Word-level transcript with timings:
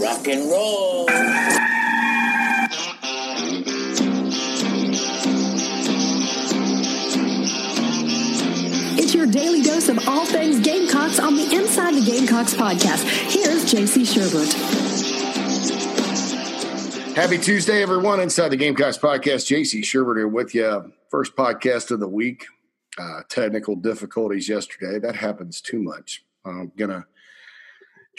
Rock 0.00 0.28
and 0.28 0.50
roll. 0.50 1.06
It's 8.98 9.14
your 9.14 9.26
daily 9.26 9.62
dose 9.62 9.90
of 9.90 10.08
all 10.08 10.24
things 10.24 10.60
Gamecocks 10.60 11.18
on 11.18 11.36
the 11.36 11.54
Inside 11.54 11.94
the 11.96 12.04
Gamecocks 12.04 12.54
podcast. 12.54 13.04
Here's 13.30 13.70
JC 13.70 14.06
Shurburtt. 14.06 14.50
Happy 17.14 17.36
Tuesday, 17.36 17.82
everyone. 17.82 18.20
Inside 18.20 18.48
the 18.48 18.56
Gamecocks 18.56 18.96
podcast, 18.96 19.46
JC 19.46 19.82
Shurburtt 19.82 20.16
here 20.16 20.28
with 20.28 20.54
you. 20.54 20.92
First 21.10 21.36
podcast 21.36 21.90
of 21.90 22.00
the 22.00 22.08
week. 22.08 22.46
Uh, 22.96 23.20
technical 23.28 23.76
difficulties 23.76 24.48
yesterday. 24.48 24.98
That 24.98 25.16
happens 25.16 25.60
too 25.60 25.82
much. 25.82 26.24
I'm 26.46 26.72
going 26.76 26.90
to 26.90 27.04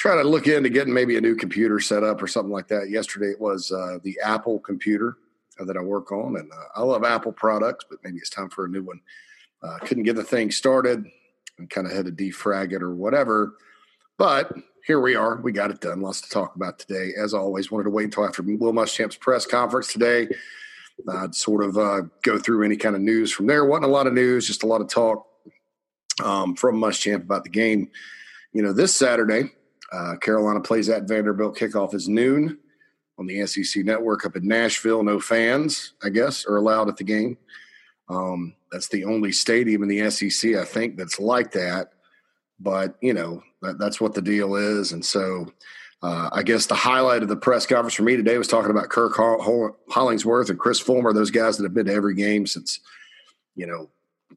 try 0.01 0.15
to 0.15 0.27
look 0.27 0.47
into 0.47 0.67
getting 0.67 0.95
maybe 0.95 1.15
a 1.15 1.21
new 1.21 1.35
computer 1.35 1.79
set 1.79 2.03
up 2.03 2.23
or 2.23 2.25
something 2.25 2.51
like 2.51 2.67
that. 2.67 2.89
Yesterday 2.89 3.27
it 3.27 3.39
was 3.39 3.71
uh, 3.71 3.99
the 4.01 4.17
Apple 4.23 4.57
computer 4.57 5.17
that 5.59 5.77
I 5.77 5.79
work 5.79 6.11
on, 6.11 6.37
and 6.37 6.51
uh, 6.51 6.55
I 6.75 6.81
love 6.81 7.03
Apple 7.03 7.31
products, 7.31 7.85
but 7.87 7.99
maybe 8.03 8.17
it's 8.17 8.31
time 8.31 8.49
for 8.49 8.65
a 8.65 8.67
new 8.67 8.81
one. 8.81 8.99
Uh, 9.61 9.77
couldn't 9.81 10.05
get 10.05 10.15
the 10.15 10.23
thing 10.23 10.49
started 10.49 11.05
and 11.59 11.69
kind 11.69 11.85
of 11.85 11.93
had 11.93 12.07
to 12.07 12.11
defrag 12.11 12.73
it 12.73 12.81
or 12.81 12.95
whatever. 12.95 13.53
But 14.17 14.51
here 14.87 14.99
we 14.99 15.13
are. 15.13 15.39
We 15.39 15.51
got 15.51 15.69
it 15.69 15.81
done. 15.81 16.01
Lots 16.01 16.21
to 16.21 16.29
talk 16.31 16.55
about 16.55 16.79
today. 16.79 17.11
As 17.15 17.35
always, 17.35 17.69
wanted 17.69 17.83
to 17.83 17.91
wait 17.91 18.05
until 18.05 18.25
after 18.25 18.41
Will 18.41 18.73
Muschamp's 18.73 19.17
press 19.17 19.45
conference 19.45 19.93
today. 19.93 20.29
I'd 21.07 21.35
sort 21.35 21.63
of 21.63 21.77
uh, 21.77 22.01
go 22.23 22.39
through 22.39 22.63
any 22.63 22.75
kind 22.75 22.95
of 22.95 23.03
news 23.03 23.31
from 23.31 23.45
there. 23.45 23.65
wasn't 23.65 23.85
a 23.85 23.89
lot 23.89 24.07
of 24.07 24.13
news, 24.13 24.47
just 24.47 24.63
a 24.63 24.67
lot 24.67 24.81
of 24.81 24.89
talk 24.89 25.27
um, 26.23 26.55
from 26.55 26.81
Muschamp 26.81 27.21
about 27.21 27.43
the 27.43 27.51
game. 27.51 27.91
You 28.51 28.63
know, 28.63 28.73
this 28.73 28.95
Saturday, 28.95 29.51
uh, 29.91 30.15
Carolina 30.17 30.61
plays 30.61 30.89
at 30.89 31.07
Vanderbilt. 31.07 31.57
Kickoff 31.57 31.93
is 31.93 32.07
noon 32.07 32.57
on 33.17 33.27
the 33.27 33.45
SEC 33.45 33.83
network 33.83 34.25
up 34.25 34.35
in 34.35 34.47
Nashville. 34.47 35.03
No 35.03 35.19
fans, 35.19 35.93
I 36.03 36.09
guess, 36.09 36.45
are 36.45 36.57
allowed 36.57 36.89
at 36.89 36.97
the 36.97 37.03
game. 37.03 37.37
Um, 38.09 38.55
that's 38.71 38.87
the 38.87 39.05
only 39.05 39.31
stadium 39.31 39.83
in 39.83 39.89
the 39.89 40.09
SEC, 40.09 40.55
I 40.55 40.65
think, 40.65 40.97
that's 40.97 41.19
like 41.19 41.51
that. 41.51 41.93
But 42.59 42.95
you 43.01 43.13
know, 43.13 43.43
that, 43.61 43.79
that's 43.79 43.99
what 43.99 44.13
the 44.13 44.21
deal 44.21 44.55
is, 44.55 44.91
and 44.91 45.03
so 45.03 45.47
uh, 46.03 46.29
I 46.31 46.43
guess 46.43 46.65
the 46.65 46.75
highlight 46.75 47.21
of 47.21 47.29
the 47.29 47.35
press 47.35 47.65
conference 47.65 47.93
for 47.93 48.03
me 48.03 48.15
today 48.15 48.37
was 48.37 48.47
talking 48.47 48.71
about 48.71 48.89
Kirk 48.89 49.13
Hollingsworth 49.15 50.49
and 50.49 50.59
Chris 50.59 50.79
Fulmer, 50.79 51.13
those 51.13 51.31
guys 51.31 51.57
that 51.57 51.63
have 51.63 51.75
been 51.75 51.85
to 51.85 51.93
every 51.93 52.15
game 52.15 52.47
since, 52.47 52.79
you 53.55 53.67
know, 53.67 53.89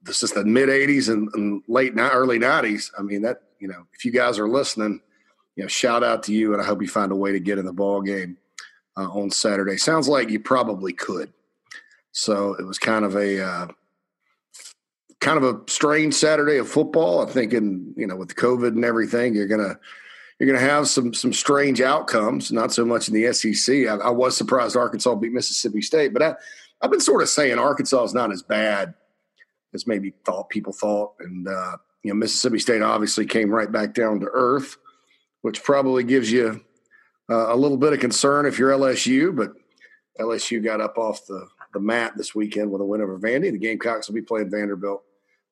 this 0.02 0.22
is 0.22 0.32
the 0.32 0.44
mid 0.44 0.68
'80s 0.68 1.10
and, 1.10 1.28
and 1.34 1.62
late 1.68 1.94
early 1.96 2.38
'90s. 2.38 2.90
I 2.98 3.02
mean, 3.02 3.22
that 3.22 3.42
you 3.60 3.68
know, 3.68 3.86
if 3.94 4.04
you 4.04 4.12
guys 4.12 4.38
are 4.38 4.48
listening, 4.48 5.00
you 5.56 5.62
know, 5.62 5.68
shout 5.68 6.02
out 6.02 6.22
to 6.24 6.32
you, 6.32 6.52
and 6.52 6.62
I 6.62 6.64
hope 6.64 6.82
you 6.82 6.88
find 6.88 7.12
a 7.12 7.16
way 7.16 7.32
to 7.32 7.40
get 7.40 7.58
in 7.58 7.66
the 7.66 7.72
ball 7.72 8.02
game 8.02 8.36
uh, 8.96 9.08
on 9.08 9.30
Saturday. 9.30 9.76
Sounds 9.76 10.08
like 10.08 10.30
you 10.30 10.40
probably 10.40 10.92
could. 10.92 11.32
So 12.12 12.54
it 12.54 12.64
was 12.64 12.78
kind 12.78 13.04
of 13.04 13.16
a 13.16 13.44
uh, 13.44 13.66
kind 15.20 15.42
of 15.42 15.44
a 15.44 15.70
strange 15.70 16.14
Saturday 16.14 16.58
of 16.58 16.68
football. 16.68 17.22
I'm 17.22 17.28
thinking, 17.28 17.94
you 17.96 18.06
know, 18.06 18.16
with 18.16 18.36
COVID 18.36 18.68
and 18.68 18.84
everything, 18.84 19.34
you're 19.34 19.48
gonna 19.48 19.78
you're 20.38 20.46
gonna 20.46 20.58
have 20.60 20.88
some 20.88 21.14
some 21.14 21.32
strange 21.32 21.80
outcomes. 21.80 22.52
Not 22.52 22.72
so 22.72 22.84
much 22.84 23.08
in 23.08 23.14
the 23.14 23.32
SEC. 23.32 23.86
I, 23.86 23.96
I 23.96 24.10
was 24.10 24.36
surprised 24.36 24.76
Arkansas 24.76 25.14
beat 25.16 25.32
Mississippi 25.32 25.82
State, 25.82 26.12
but 26.12 26.22
I, 26.22 26.34
I've 26.80 26.90
been 26.90 27.00
sort 27.00 27.22
of 27.22 27.28
saying 27.28 27.58
Arkansas 27.58 28.04
is 28.04 28.14
not 28.14 28.30
as 28.30 28.42
bad 28.42 28.94
as 29.72 29.86
maybe 29.86 30.12
thought 30.24 30.50
people 30.50 30.72
thought, 30.72 31.14
and 31.20 31.48
uh, 31.48 31.76
you 32.02 32.10
know, 32.10 32.16
Mississippi 32.16 32.58
State 32.58 32.82
obviously 32.82 33.26
came 33.26 33.50
right 33.50 33.72
back 33.72 33.94
down 33.94 34.20
to 34.20 34.28
earth, 34.32 34.76
which 35.44 35.62
probably 35.62 36.02
gives 36.02 36.32
you 36.32 36.58
uh, 37.28 37.54
a 37.54 37.54
little 37.54 37.76
bit 37.76 37.92
of 37.92 38.00
concern 38.00 38.46
if 38.46 38.58
you're 38.58 38.70
LSU, 38.70 39.36
but 39.36 39.52
LSU 40.18 40.64
got 40.64 40.80
up 40.80 40.96
off 40.96 41.26
the, 41.26 41.46
the 41.74 41.80
mat 41.80 42.14
this 42.16 42.34
weekend 42.34 42.70
with 42.70 42.80
a 42.80 42.84
win 42.84 43.02
over 43.02 43.18
Vandy. 43.18 43.52
The 43.52 43.58
Gamecocks 43.58 44.08
will 44.08 44.14
be 44.14 44.22
playing 44.22 44.50
Vanderbilt 44.50 45.04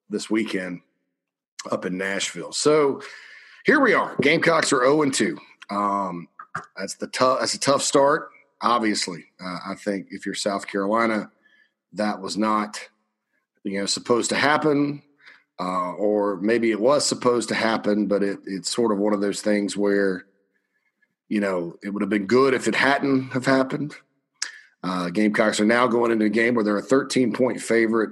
this 0.09 0.31
weekend 0.31 0.81
up 1.71 1.85
in 1.85 1.99
Nashville. 1.99 2.53
So 2.53 3.03
here 3.67 3.81
we 3.81 3.93
are. 3.93 4.17
Gamecocks 4.23 4.73
are 4.73 4.81
0 4.81 5.03
and 5.03 5.13
2. 5.13 5.37
Um, 5.69 6.27
that's 6.75 6.95
the 6.95 7.09
tough. 7.09 7.41
That's 7.41 7.53
a 7.53 7.61
tough 7.61 7.83
start. 7.83 8.31
Obviously, 8.63 9.27
uh, 9.45 9.59
I 9.69 9.75
think 9.75 10.07
if 10.11 10.25
you're 10.25 10.35
South 10.35 10.67
Carolina, 10.67 11.31
that 11.93 12.19
was 12.19 12.39
not 12.39 12.81
you 13.63 13.79
know 13.79 13.85
supposed 13.85 14.31
to 14.31 14.37
happen, 14.37 15.03
uh, 15.61 15.93
or 15.93 16.37
maybe 16.41 16.71
it 16.71 16.81
was 16.81 17.07
supposed 17.07 17.49
to 17.49 17.55
happen, 17.55 18.07
but 18.07 18.23
it, 18.23 18.39
it's 18.47 18.71
sort 18.71 18.93
of 18.93 18.99
one 18.99 19.13
of 19.13 19.21
those 19.21 19.41
things 19.41 19.77
where 19.77 20.27
you 21.29 21.41
know 21.41 21.77
it 21.83 21.91
would 21.91 22.03
have 22.03 22.11
been 22.11 22.27
good 22.27 22.55
if 22.55 22.69
it 22.69 22.75
hadn't 22.75 23.31
have 23.31 23.47
happened. 23.47 23.95
Uh, 24.83 25.11
Gamecocks 25.11 25.61
are 25.61 25.65
now 25.65 25.87
going 25.87 26.11
into 26.11 26.25
a 26.25 26.31
game 26.31 26.55
where 26.55 26.65
they're 26.65 26.77
a 26.77 26.83
13 26.83 27.33
point 27.33 27.61
favorite 27.61 28.11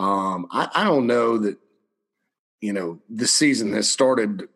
um, 0.00 0.46
I, 0.50 0.68
I 0.74 0.84
don't 0.84 1.06
know 1.06 1.36
that, 1.36 1.58
you 2.62 2.72
know, 2.72 3.00
this 3.10 3.32
season 3.32 3.74
has 3.74 3.90
started 3.90 4.48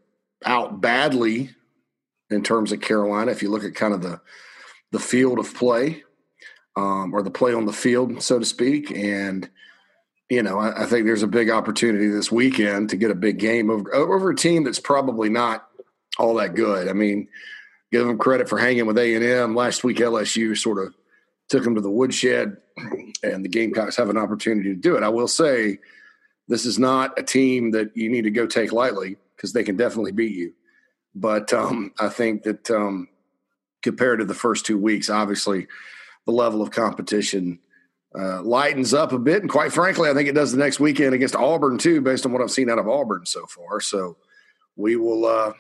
out 0.43 0.81
badly 0.81 1.51
in 2.31 2.43
terms 2.43 2.73
of 2.73 2.81
Carolina. 2.81 3.31
If 3.31 3.43
you 3.43 3.51
look 3.51 3.63
at 3.63 3.75
kind 3.75 3.93
of 3.93 4.01
the 4.03 4.21
the 4.91 4.99
field 4.99 5.39
of 5.39 5.53
play, 5.55 6.03
um, 6.77 7.13
or 7.13 7.23
the 7.23 7.31
play 7.31 7.53
on 7.53 7.67
the 7.67 7.73
field, 7.75 8.23
so 8.23 8.39
to 8.39 8.45
speak, 8.45 8.91
and 8.93 9.51
you 10.31 10.43
know, 10.43 10.59
I, 10.59 10.83
I, 10.83 10.87
think 10.87 11.07
there's 11.07 11.23
a 11.23 11.29
big 11.29 11.51
opportunity 11.51 12.09
this 12.09 12.33
weekend 12.33 12.91
to 12.91 12.97
get 12.97 13.11
a 13.11 13.15
big 13.15 13.39
game 13.39 13.71
over, 13.71 13.95
over 13.95 14.31
a 14.31 14.37
team 14.37 14.65
that's 14.65 14.81
probably 14.81 15.29
not 15.29 15.69
all 16.19 16.35
that 16.35 16.55
good. 16.55 16.89
I 16.89 16.93
mean, 16.93 17.29
give 17.93 18.07
them 18.07 18.19
credit 18.19 18.49
for 18.49 18.59
hanging 18.59 18.87
with 18.87 18.99
A 18.99 19.15
and 19.15 19.25
M 19.25 19.55
last 19.55 19.85
week. 19.85 19.99
LSU 19.99 20.57
sort 20.57 20.85
of 20.85 20.95
took 21.49 21.65
them 21.65 21.75
to 21.75 21.81
the 21.81 21.91
woodshed, 21.91 22.57
and 23.23 23.45
the 23.45 23.49
Gamecocks 23.49 23.97
have 23.97 24.09
an 24.09 24.17
opportunity 24.17 24.71
to 24.71 24.81
do 24.81 24.97
it. 24.97 25.03
I 25.03 25.11
will 25.11 25.29
say, 25.29 25.79
this 26.49 26.67
is 26.67 26.79
not 26.79 27.19
a 27.19 27.23
team 27.23 27.71
that 27.73 27.97
you 27.97 28.11
need 28.11 28.23
to 28.23 28.31
go 28.31 28.47
take 28.47 28.73
lightly 28.73 29.17
because 29.37 29.53
they 29.53 29.65
can 29.65 29.77
definitely 29.77 30.13
beat 30.13 30.35
you. 30.35 30.53
But 31.15 31.53
um, 31.53 31.93
I 31.99 32.09
think 32.09 32.43
that 32.43 32.71
um, 32.71 33.09
compared 33.83 34.19
to 34.19 34.25
the 34.25 34.35
first 34.35 34.67
two 34.67 34.79
weeks, 34.79 35.09
obviously 35.09 35.67
the 36.27 36.33
level 36.33 36.63
of 36.63 36.71
competition 36.71 37.61
uh, 38.17 38.43
lightens 38.43 38.95
up 38.95 39.13
a 39.13 39.19
bit. 39.19 39.43
And 39.43 39.51
quite 39.51 39.73
frankly, 39.73 40.09
I 40.09 40.15
think 40.15 40.29
it 40.29 40.35
does 40.35 40.53
the 40.53 40.59
next 40.59 40.79
weekend 40.79 41.15
against 41.15 41.35
Auburn 41.35 41.79
too, 41.79 42.01
based 42.01 42.25
on 42.25 42.33
what 42.33 42.43
I've 42.43 42.51
seen 42.51 42.71
out 42.71 42.79
of 42.79 42.89
Auburn 42.89 43.27
so 43.27 43.47
far. 43.47 43.81
So 43.81 44.17
we 44.77 44.97
will 44.97 45.27
uh, 45.27 45.53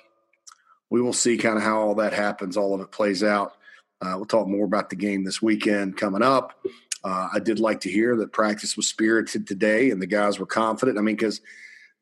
we 0.90 1.00
will 1.00 1.12
see 1.12 1.36
kind 1.36 1.56
of 1.56 1.62
how 1.62 1.80
all 1.80 1.94
that 1.96 2.12
happens, 2.12 2.56
all 2.56 2.74
of 2.74 2.80
it 2.80 2.92
plays 2.92 3.22
out. 3.22 3.54
Uh, 4.00 4.12
we'll 4.16 4.26
talk 4.26 4.46
more 4.46 4.64
about 4.64 4.90
the 4.90 4.96
game 4.96 5.24
this 5.24 5.40
weekend 5.42 5.96
coming 5.96 6.22
up. 6.22 6.64
Uh, 7.02 7.28
I 7.32 7.38
did 7.38 7.58
like 7.58 7.80
to 7.80 7.90
hear 7.90 8.16
that 8.16 8.32
practice 8.32 8.76
was 8.76 8.88
spirited 8.88 9.46
today 9.46 9.90
and 9.90 10.00
the 10.00 10.06
guys 10.06 10.38
were 10.38 10.46
confident. 10.46 10.98
I 10.98 11.02
mean, 11.02 11.16
because, 11.16 11.40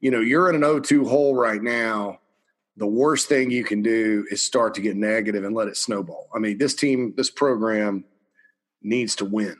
you 0.00 0.10
know, 0.10 0.20
you're 0.20 0.48
in 0.48 0.56
an 0.56 0.62
0 0.62 0.80
2 0.80 1.04
hole 1.06 1.34
right 1.34 1.62
now. 1.62 2.18
The 2.76 2.86
worst 2.86 3.28
thing 3.28 3.50
you 3.50 3.64
can 3.64 3.82
do 3.82 4.26
is 4.30 4.42
start 4.42 4.74
to 4.74 4.80
get 4.80 4.96
negative 4.96 5.44
and 5.44 5.54
let 5.54 5.68
it 5.68 5.76
snowball. 5.76 6.28
I 6.34 6.38
mean, 6.38 6.56
this 6.56 6.74
team, 6.74 7.12
this 7.16 7.30
program 7.30 8.04
needs 8.82 9.16
to 9.16 9.26
win 9.26 9.56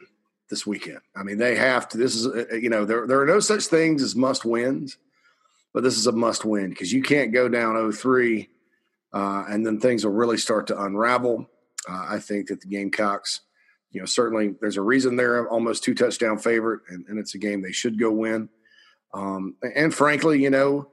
this 0.53 0.67
weekend. 0.67 1.01
I 1.17 1.23
mean, 1.23 1.39
they 1.39 1.57
have 1.57 1.89
to. 1.89 1.99
This 1.99 2.15
is, 2.15 2.27
uh, 2.27 2.45
uh, 2.53 2.57
you 2.57 2.69
know, 2.69 2.85
there, 2.85 3.07
there 3.07 3.19
are 3.19 3.27
no 3.27 3.41
such 3.41 3.65
things 3.65 4.03
as 4.03 4.15
must 4.15 4.45
wins, 4.45 4.99
but 5.73 5.83
this 5.83 5.97
is 5.97 6.07
a 6.07 6.13
must 6.13 6.45
win 6.45 6.69
because 6.69 6.93
you 6.93 7.03
can't 7.03 7.33
go 7.33 7.49
down 7.49 7.75
0 7.75 7.91
3 7.91 8.51
uh, 9.15 9.45
and 9.49 9.65
then 9.65 9.81
things 9.81 10.05
will 10.05 10.13
really 10.13 10.37
start 10.37 10.67
to 10.67 10.79
unravel. 10.79 11.49
Uh, 11.89 12.05
I 12.07 12.19
think 12.19 12.49
that 12.49 12.61
the 12.61 12.67
Gamecocks, 12.67 13.41
you 13.93 14.01
know, 14.01 14.05
certainly 14.05 14.55
there's 14.61 14.77
a 14.77 14.83
reason 14.83 15.17
they're 15.17 15.49
almost 15.49 15.85
two 15.85 15.95
touchdown 15.95 16.37
favorite, 16.37 16.83
and, 16.91 17.07
and 17.09 17.19
it's 17.19 17.35
a 17.35 17.39
game 17.39 17.63
they 17.63 17.73
should 17.73 17.99
go 17.99 18.11
win. 18.13 18.51
Um, 19.15 19.57
and 19.75 19.95
frankly, 19.95 20.43
you 20.43 20.51
know, 20.51 20.91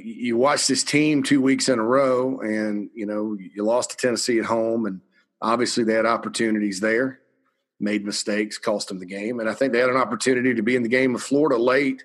you 0.00 0.36
watch 0.36 0.68
this 0.68 0.84
team 0.84 1.24
two 1.24 1.42
weeks 1.42 1.68
in 1.68 1.80
a 1.80 1.84
row, 1.84 2.38
and 2.38 2.88
you 2.94 3.04
know 3.04 3.36
you 3.36 3.64
lost 3.64 3.90
to 3.90 3.96
Tennessee 3.96 4.38
at 4.38 4.44
home, 4.44 4.86
and 4.86 5.00
obviously 5.42 5.82
they 5.82 5.94
had 5.94 6.06
opportunities 6.06 6.78
there, 6.78 7.18
made 7.78 8.04
mistakes, 8.04 8.58
cost 8.58 8.88
them 8.88 8.98
the 8.98 9.06
game, 9.06 9.40
and 9.40 9.48
I 9.48 9.54
think 9.54 9.72
they 9.72 9.80
had 9.80 9.90
an 9.90 9.96
opportunity 9.96 10.54
to 10.54 10.62
be 10.62 10.76
in 10.76 10.82
the 10.82 10.88
game 10.88 11.14
of 11.14 11.22
Florida 11.22 11.56
late, 11.60 12.04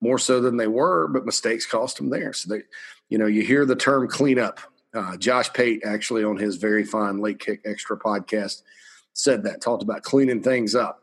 more 0.00 0.18
so 0.18 0.40
than 0.40 0.56
they 0.56 0.66
were, 0.66 1.08
but 1.08 1.24
mistakes 1.24 1.66
cost 1.66 1.96
them 1.96 2.10
there. 2.10 2.32
So 2.32 2.54
they, 2.54 2.62
you 3.08 3.18
know, 3.18 3.26
you 3.26 3.42
hear 3.42 3.64
the 3.64 3.76
term 3.76 4.08
cleanup 4.08 4.60
uh, 4.94 5.16
Josh 5.16 5.52
Pate 5.52 5.82
actually 5.84 6.22
on 6.24 6.36
his 6.36 6.56
very 6.56 6.84
fine 6.84 7.18
late 7.18 7.40
kick 7.40 7.60
extra 7.64 7.98
podcast 7.98 8.62
said 9.12 9.42
that 9.44 9.60
talked 9.60 9.82
about 9.82 10.02
cleaning 10.02 10.42
things 10.42 10.74
up 10.74 11.02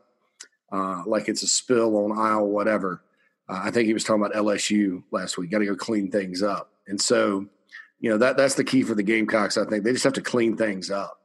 uh, 0.72 1.04
like 1.06 1.28
it's 1.28 1.44
a 1.44 1.48
spill 1.48 1.98
on 1.98 2.18
aisle 2.18 2.48
whatever. 2.48 3.04
Uh, 3.50 3.60
I 3.64 3.72
think 3.72 3.88
he 3.88 3.94
was 3.94 4.04
talking 4.04 4.24
about 4.24 4.36
LSU 4.36 5.04
last 5.12 5.38
week. 5.38 5.52
Got 5.52 5.60
to 5.60 5.66
go 5.66 5.76
clean 5.76 6.10
things 6.10 6.42
up, 6.42 6.72
and 6.88 7.00
so 7.00 7.46
you 8.00 8.10
know 8.10 8.18
that 8.18 8.38
that's 8.38 8.56
the 8.56 8.64
key 8.64 8.84
for 8.84 8.96
the 8.96 9.04
Gamecocks. 9.04 9.58
I 9.58 9.66
think 9.66 9.84
they 9.84 9.92
just 9.92 10.06
have 10.06 10.14
to 10.14 10.22
clean 10.22 10.56
things 10.56 10.90
up, 10.90 11.20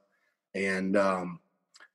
and 0.54 0.96
um, 0.96 1.40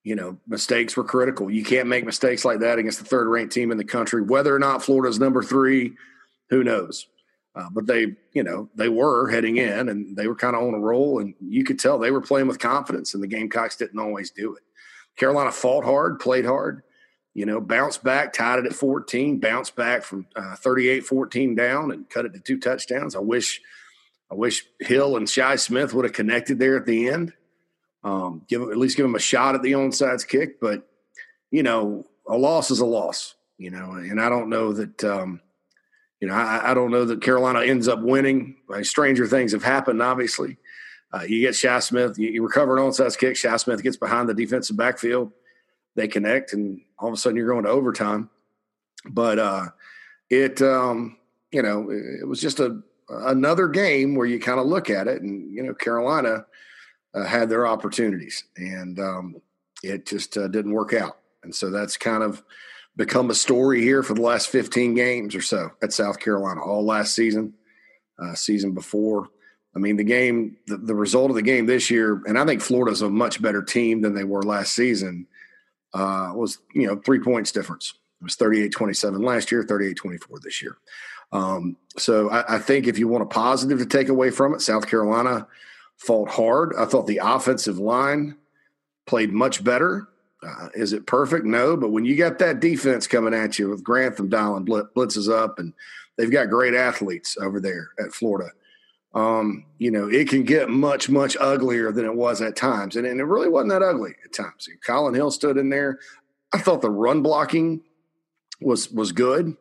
you 0.03 0.15
know 0.15 0.37
mistakes 0.47 0.97
were 0.97 1.03
critical. 1.03 1.49
You 1.49 1.63
can't 1.63 1.87
make 1.87 2.05
mistakes 2.05 2.43
like 2.43 2.59
that 2.59 2.79
against 2.79 2.99
the 2.99 3.05
third 3.05 3.27
ranked 3.27 3.53
team 3.53 3.71
in 3.71 3.77
the 3.77 3.83
country, 3.83 4.21
whether 4.21 4.55
or 4.55 4.59
not 4.59 4.83
Florida's 4.83 5.19
number 5.19 5.43
three. 5.43 5.93
Who 6.49 6.63
knows? 6.63 7.07
Uh, 7.53 7.69
but 7.71 7.85
they, 7.85 8.15
you 8.33 8.43
know, 8.43 8.69
they 8.75 8.87
were 8.87 9.29
heading 9.29 9.57
in 9.57 9.89
and 9.89 10.15
they 10.15 10.27
were 10.27 10.35
kind 10.35 10.55
of 10.55 10.63
on 10.63 10.73
a 10.73 10.79
roll, 10.79 11.19
and 11.19 11.33
you 11.41 11.63
could 11.63 11.79
tell 11.79 11.99
they 11.99 12.11
were 12.11 12.21
playing 12.21 12.47
with 12.47 12.59
confidence, 12.59 13.13
and 13.13 13.21
the 13.21 13.27
Gamecocks 13.27 13.75
didn't 13.75 13.99
always 13.99 14.31
do 14.31 14.55
it. 14.55 14.63
Carolina 15.17 15.51
fought 15.51 15.83
hard, 15.83 16.19
played 16.19 16.45
hard, 16.45 16.83
you 17.33 17.45
know, 17.45 17.59
bounced 17.59 18.03
back, 18.03 18.31
tied 18.31 18.59
it 18.59 18.65
at 18.65 18.73
14, 18.73 19.39
bounced 19.39 19.75
back 19.75 20.03
from 20.03 20.25
uh, 20.35 20.55
38 20.55 21.05
14 21.05 21.55
down 21.55 21.91
and 21.91 22.09
cut 22.09 22.25
it 22.25 22.33
to 22.33 22.39
two 22.39 22.59
touchdowns. 22.59 23.15
I 23.15 23.19
wish, 23.19 23.61
I 24.31 24.35
wish 24.35 24.65
Hill 24.79 25.17
and 25.17 25.29
Shi 25.29 25.57
Smith 25.57 25.93
would 25.93 26.05
have 26.05 26.13
connected 26.13 26.57
there 26.57 26.77
at 26.77 26.85
the 26.85 27.09
end. 27.09 27.33
Um, 28.03 28.43
give 28.47 28.61
at 28.61 28.77
least 28.77 28.97
give 28.97 29.03
them 29.03 29.15
a 29.15 29.19
shot 29.19 29.55
at 29.55 29.61
the 29.61 29.73
onside 29.73 30.27
kick, 30.27 30.59
but 30.59 30.87
you 31.51 31.63
know, 31.63 32.07
a 32.27 32.37
loss 32.37 32.71
is 32.71 32.79
a 32.79 32.85
loss, 32.85 33.35
you 33.57 33.69
know, 33.69 33.91
and 33.91 34.19
I 34.19 34.29
don't 34.29 34.49
know 34.49 34.73
that, 34.73 35.03
um, 35.03 35.41
you 36.19 36.27
know, 36.27 36.33
I, 36.33 36.71
I, 36.71 36.73
don't 36.73 36.91
know 36.91 37.05
that 37.05 37.21
Carolina 37.21 37.61
ends 37.61 37.87
up 37.87 37.99
winning. 37.99 38.55
stranger 38.83 39.27
things 39.27 39.51
have 39.51 39.63
happened, 39.63 40.01
obviously. 40.01 40.57
Uh, 41.13 41.23
you 41.27 41.41
get 41.41 41.55
Shi 41.55 41.81
Smith, 41.81 42.17
you, 42.17 42.29
you 42.29 42.43
recover 42.43 42.77
an 42.77 42.83
onside 42.83 43.17
kick. 43.17 43.35
Shi 43.35 43.57
Smith 43.57 43.83
gets 43.83 43.97
behind 43.97 44.29
the 44.29 44.33
defensive 44.33 44.77
backfield. 44.77 45.31
They 45.95 46.07
connect, 46.07 46.53
and 46.53 46.81
all 46.97 47.09
of 47.09 47.13
a 47.13 47.17
sudden 47.17 47.37
you're 47.37 47.49
going 47.49 47.65
to 47.65 47.69
overtime. 47.69 48.29
But 49.05 49.39
uh, 49.39 49.65
it, 50.29 50.61
um, 50.61 51.17
you 51.51 51.61
know, 51.61 51.89
it 51.89 52.25
was 52.25 52.39
just 52.39 52.61
a 52.61 52.81
another 53.09 53.67
game 53.67 54.15
where 54.15 54.27
you 54.27 54.39
kind 54.39 54.59
of 54.59 54.67
look 54.67 54.89
at 54.89 55.07
it, 55.07 55.21
and 55.21 55.53
you 55.53 55.63
know, 55.63 55.73
Carolina 55.73 56.45
uh, 57.13 57.23
had 57.23 57.49
their 57.49 57.67
opportunities, 57.67 58.45
and 58.57 58.99
um, 58.99 59.35
it 59.83 60.05
just 60.05 60.37
uh, 60.37 60.47
didn't 60.47 60.73
work 60.73 60.93
out. 60.93 61.17
And 61.43 61.53
so 61.53 61.69
that's 61.69 61.97
kind 61.97 62.23
of 62.23 62.43
become 62.95 63.29
a 63.29 63.35
story 63.35 63.81
here 63.81 64.03
for 64.03 64.13
the 64.13 64.21
last 64.21 64.49
15 64.49 64.93
games 64.93 65.35
or 65.35 65.41
so 65.41 65.71
at 65.81 65.93
South 65.93 66.19
Carolina, 66.19 66.61
all 66.61 66.85
last 66.85 67.15
season, 67.15 67.53
uh, 68.21 68.33
season 68.33 68.73
before. 68.73 69.29
I 69.75 69.79
mean, 69.79 69.95
the 69.95 70.03
game, 70.03 70.57
the, 70.67 70.77
the, 70.77 70.95
result 70.95 71.29
of 71.29 71.35
the 71.35 71.41
game 71.41 71.65
this 71.65 71.89
year, 71.89 72.21
and 72.25 72.37
I 72.37 72.45
think 72.45 72.61
Florida's 72.61 73.01
a 73.01 73.09
much 73.09 73.41
better 73.41 73.63
team 73.63 74.01
than 74.01 74.13
they 74.13 74.25
were 74.25 74.43
last 74.43 74.73
season, 74.73 75.27
uh, 75.93 76.31
was, 76.35 76.57
you 76.73 76.87
know, 76.87 76.97
three 77.05 77.19
points 77.19 77.53
difference. 77.53 77.93
It 78.19 78.25
was 78.25 78.35
38 78.35 78.71
27 78.71 79.21
last 79.21 79.51
year, 79.51 79.63
38 79.63 79.95
24 79.95 80.39
this 80.43 80.61
year. 80.61 80.77
Um, 81.31 81.77
so 81.97 82.29
I, 82.29 82.55
I, 82.55 82.59
think 82.59 82.87
if 82.87 82.99
you 82.99 83.07
want 83.07 83.23
a 83.23 83.27
positive 83.27 83.79
to 83.79 83.85
take 83.85 84.09
away 84.09 84.31
from 84.31 84.53
it, 84.53 84.59
South 84.59 84.85
Carolina 84.85 85.47
fought 86.01 86.29
hard. 86.29 86.73
I 86.77 86.85
thought 86.85 87.05
the 87.05 87.21
offensive 87.23 87.77
line 87.77 88.35
played 89.05 89.31
much 89.31 89.63
better. 89.63 90.07
Uh, 90.43 90.69
is 90.73 90.93
it 90.93 91.05
perfect? 91.05 91.45
No, 91.45 91.77
but 91.77 91.91
when 91.91 92.05
you 92.05 92.15
got 92.15 92.39
that 92.39 92.59
defense 92.59 93.05
coming 93.05 93.35
at 93.35 93.59
you 93.59 93.69
with 93.69 93.83
Grantham 93.83 94.27
dialing 94.27 94.65
blitzes 94.65 95.31
up, 95.31 95.59
and 95.59 95.73
they've 96.17 96.31
got 96.31 96.49
great 96.49 96.73
athletes 96.73 97.37
over 97.39 97.59
there 97.59 97.89
at 98.03 98.13
Florida, 98.13 98.49
um, 99.13 99.65
you 99.77 99.91
know, 99.91 100.07
it 100.07 100.27
can 100.27 100.43
get 100.43 100.69
much, 100.69 101.07
much 101.07 101.37
uglier 101.39 101.91
than 101.91 102.05
it 102.05 102.15
was 102.15 102.41
at 102.41 102.55
times. 102.55 102.95
And, 102.95 103.05
and 103.05 103.19
it 103.19 103.25
really 103.25 103.49
wasn't 103.49 103.71
that 103.71 103.83
ugly 103.83 104.15
at 104.25 104.33
times. 104.33 104.67
Collin 104.83 105.13
Hill 105.13 105.29
stood 105.29 105.57
in 105.57 105.69
there. 105.69 105.99
I 106.51 106.57
thought 106.57 106.81
the 106.81 106.89
run 106.89 107.21
blocking 107.21 107.81
was 108.59 108.91
was 108.91 109.11
good. 109.11 109.55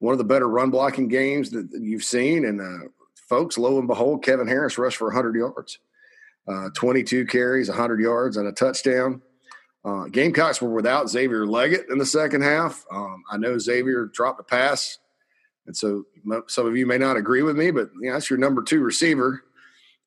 One 0.00 0.12
of 0.12 0.18
the 0.18 0.24
better 0.24 0.48
run 0.48 0.70
blocking 0.70 1.08
games 1.08 1.50
that 1.50 1.68
you've 1.72 2.04
seen. 2.04 2.44
And 2.44 2.60
uh, 2.60 2.88
folks, 3.30 3.56
lo 3.56 3.78
and 3.78 3.88
behold, 3.88 4.24
Kevin 4.24 4.48
Harris 4.48 4.76
rushed 4.76 4.98
for 4.98 5.06
100 5.06 5.36
yards, 5.36 5.78
uh, 6.46 6.68
22 6.76 7.24
carries, 7.26 7.68
100 7.68 8.00
yards, 8.00 8.36
and 8.36 8.48
a 8.48 8.52
touchdown. 8.52 9.22
Uh, 9.84 10.08
Gamecocks 10.08 10.60
were 10.60 10.74
without 10.74 11.08
Xavier 11.08 11.46
Legette 11.46 11.90
in 11.90 11.96
the 11.96 12.04
second 12.04 12.42
half. 12.42 12.84
Um, 12.92 13.22
I 13.30 13.38
know 13.38 13.56
Xavier 13.56 14.10
dropped 14.12 14.40
a 14.40 14.42
pass, 14.42 14.98
and 15.66 15.74
so 15.74 16.04
some 16.48 16.66
of 16.66 16.76
you 16.76 16.86
may 16.86 16.98
not 16.98 17.16
agree 17.16 17.42
with 17.42 17.56
me, 17.56 17.70
but 17.70 17.88
you 18.02 18.08
know, 18.08 18.14
that's 18.14 18.28
your 18.28 18.38
number 18.38 18.62
two 18.62 18.80
receiver, 18.80 19.42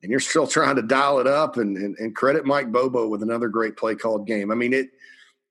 and 0.03 0.11
you're 0.11 0.19
still 0.19 0.45
trying 0.45 0.75
to 0.75 0.81
dial 0.81 1.19
it 1.19 1.27
up. 1.27 1.57
And, 1.57 1.77
and, 1.77 1.97
and 1.97 2.15
credit 2.15 2.45
Mike 2.45 2.71
Bobo 2.71 3.07
with 3.07 3.23
another 3.23 3.47
great 3.47 3.77
play 3.77 3.95
called 3.95 4.27
game. 4.27 4.51
I 4.51 4.55
mean, 4.55 4.73
it 4.73 4.89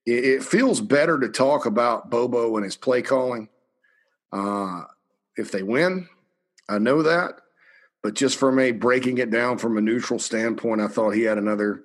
it 0.05 0.45
feels 0.45 0.81
better 0.81 1.19
to 1.19 1.29
talk 1.29 1.65
about 1.65 2.11
Bobo 2.11 2.57
and 2.57 2.65
his 2.65 2.77
play 2.77 3.03
calling 3.03 3.49
uh, 4.33 4.83
if 5.37 5.51
they 5.51 5.63
win. 5.63 6.09
I 6.69 6.79
know 6.79 7.03
that, 7.03 7.41
but 8.02 8.14
just 8.14 8.38
from 8.38 8.58
a 8.58 8.72
breaking 8.72 9.19
it 9.19 9.31
down 9.31 9.58
from 9.58 9.78
a 9.78 9.81
neutral 9.81 10.19
standpoint, 10.19 10.81
I 10.81 10.88
thought 10.88 11.10
he 11.10 11.22
had 11.22 11.38
another 11.38 11.84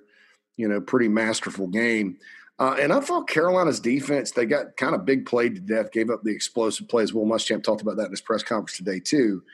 you 0.58 0.68
know, 0.68 0.80
pretty 0.80 1.08
masterful 1.08 1.68
game. 1.68 2.18
Uh, 2.58 2.76
and 2.78 2.92
I 2.92 3.00
thought 3.00 3.28
Carolina's 3.28 3.80
defense, 3.80 4.32
they 4.32 4.44
got 4.44 4.76
kind 4.76 4.94
of 4.94 5.06
big 5.06 5.24
played 5.24 5.54
to 5.54 5.60
death, 5.60 5.92
gave 5.92 6.10
up 6.10 6.24
the 6.24 6.34
explosive 6.34 6.88
plays. 6.88 7.14
Will 7.14 7.24
Muschamp 7.24 7.62
talked 7.62 7.80
about 7.80 7.96
that 7.96 8.06
in 8.06 8.10
his 8.10 8.20
press 8.20 8.42
conference 8.42 8.76
today, 8.76 8.98
too. 8.98 9.44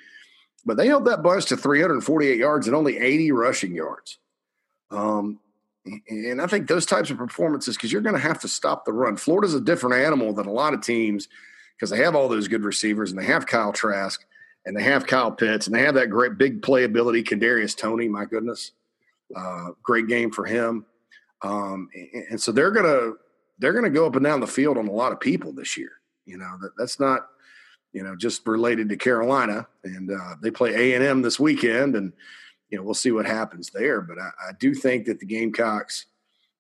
But 0.64 0.78
they 0.78 0.86
held 0.86 1.04
that 1.04 1.22
bunch 1.22 1.44
to 1.46 1.56
348 1.58 2.38
yards 2.38 2.66
and 2.66 2.74
only 2.74 2.96
80 2.96 3.32
rushing 3.32 3.74
yards. 3.74 4.18
Um, 4.90 5.38
and 6.08 6.40
I 6.40 6.46
think 6.46 6.66
those 6.66 6.86
types 6.86 7.10
of 7.10 7.18
performances, 7.18 7.76
because 7.76 7.92
you're 7.92 8.00
going 8.00 8.14
to 8.14 8.20
have 8.20 8.40
to 8.40 8.48
stop 8.48 8.86
the 8.86 8.94
run. 8.94 9.18
Florida's 9.18 9.52
a 9.52 9.60
different 9.60 9.96
animal 9.96 10.32
than 10.32 10.46
a 10.46 10.52
lot 10.52 10.72
of 10.72 10.80
teams 10.80 11.28
because 11.76 11.90
they 11.90 11.98
have 11.98 12.16
all 12.16 12.30
those 12.30 12.48
good 12.48 12.64
receivers 12.64 13.10
and 13.10 13.20
they 13.20 13.26
have 13.26 13.46
Kyle 13.46 13.74
Trask 13.74 14.24
and 14.66 14.76
they 14.76 14.82
have 14.82 15.06
Kyle 15.06 15.30
Pitts 15.30 15.66
and 15.66 15.74
they 15.74 15.82
have 15.82 15.94
that 15.94 16.10
great 16.10 16.38
big 16.38 16.62
playability. 16.62 17.22
Kadarius 17.24 17.76
Toney, 17.76 18.08
my 18.08 18.24
goodness, 18.24 18.72
uh, 19.36 19.70
great 19.82 20.06
game 20.06 20.30
for 20.30 20.44
him. 20.44 20.86
Um, 21.42 21.88
and, 21.94 22.24
and 22.30 22.40
so 22.40 22.52
they're 22.52 22.70
gonna 22.70 23.12
they're 23.58 23.72
gonna 23.72 23.90
go 23.90 24.06
up 24.06 24.16
and 24.16 24.24
down 24.24 24.40
the 24.40 24.46
field 24.46 24.78
on 24.78 24.88
a 24.88 24.92
lot 24.92 25.12
of 25.12 25.20
people 25.20 25.52
this 25.52 25.76
year. 25.76 25.92
You 26.24 26.38
know 26.38 26.56
that 26.62 26.70
that's 26.78 26.98
not 26.98 27.26
you 27.92 28.02
know 28.02 28.16
just 28.16 28.46
related 28.46 28.88
to 28.88 28.96
Carolina, 28.96 29.66
and 29.84 30.10
uh, 30.10 30.36
they 30.42 30.50
play 30.50 30.74
A 30.74 30.94
and 30.94 31.04
M 31.04 31.22
this 31.22 31.38
weekend, 31.38 31.96
and 31.96 32.12
you 32.70 32.78
know 32.78 32.84
we'll 32.84 32.94
see 32.94 33.12
what 33.12 33.26
happens 33.26 33.70
there. 33.70 34.00
But 34.00 34.18
I, 34.18 34.30
I, 34.48 34.52
do 34.58 34.74
think 34.74 35.04
that 35.06 35.20
the 35.20 35.26
Gamecocks, 35.26 36.06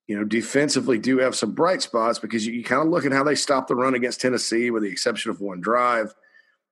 you 0.06 0.16
know, 0.16 0.24
defensively 0.24 0.98
do 0.98 1.18
have 1.18 1.34
some 1.34 1.52
bright 1.52 1.80
spots 1.80 2.18
because 2.18 2.46
you, 2.46 2.52
you 2.52 2.62
kind 2.62 2.82
of 2.82 2.88
look 2.88 3.06
at 3.06 3.12
how 3.12 3.24
they 3.24 3.34
stopped 3.34 3.68
the 3.68 3.74
run 3.74 3.94
against 3.94 4.20
Tennessee, 4.20 4.70
with 4.70 4.82
the 4.82 4.90
exception 4.90 5.30
of 5.30 5.40
one 5.40 5.62
drive. 5.62 6.14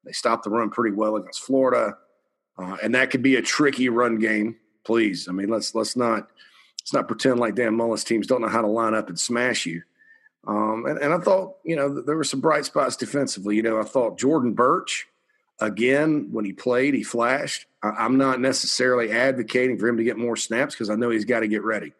They 0.04 0.12
stopped 0.12 0.44
the 0.44 0.50
run 0.50 0.70
pretty 0.70 0.94
well 0.94 1.16
against 1.16 1.42
Florida, 1.42 1.96
uh, 2.58 2.76
and 2.82 2.94
that 2.94 3.10
could 3.10 3.22
be 3.22 3.36
a 3.36 3.42
tricky 3.42 3.88
run 3.88 4.18
game. 4.18 4.56
Please, 4.84 5.28
I 5.28 5.32
mean, 5.32 5.48
let's 5.48 5.74
let's 5.74 5.96
not 5.96 6.28
let's 6.80 6.92
not 6.92 7.08
pretend 7.08 7.38
like 7.38 7.54
Dan 7.54 7.76
Mullen's 7.76 8.04
teams 8.04 8.26
don't 8.26 8.40
know 8.40 8.48
how 8.48 8.62
to 8.62 8.66
line 8.66 8.94
up 8.94 9.08
and 9.08 9.18
smash 9.18 9.66
you. 9.66 9.82
Um, 10.46 10.86
and, 10.86 10.98
and, 10.98 11.14
I 11.14 11.18
thought, 11.18 11.58
you 11.64 11.76
know, 11.76 12.00
there 12.00 12.16
were 12.16 12.24
some 12.24 12.40
bright 12.40 12.64
spots 12.64 12.96
defensively. 12.96 13.54
You 13.54 13.62
know, 13.62 13.78
I 13.78 13.84
thought 13.84 14.18
Jordan 14.18 14.54
Burch, 14.54 15.06
again, 15.60 16.30
when 16.32 16.44
he 16.44 16.52
played, 16.52 16.94
he 16.94 17.04
flashed. 17.04 17.66
I, 17.80 18.04
am 18.04 18.18
not 18.18 18.40
necessarily 18.40 19.12
advocating 19.12 19.78
for 19.78 19.86
him 19.86 19.98
to 19.98 20.04
get 20.04 20.16
more 20.16 20.34
snaps 20.34 20.74
because 20.74 20.90
I 20.90 20.96
know 20.96 21.10
he's 21.10 21.24
got 21.24 21.40
to 21.40 21.48
get 21.48 21.62
ready. 21.62 21.92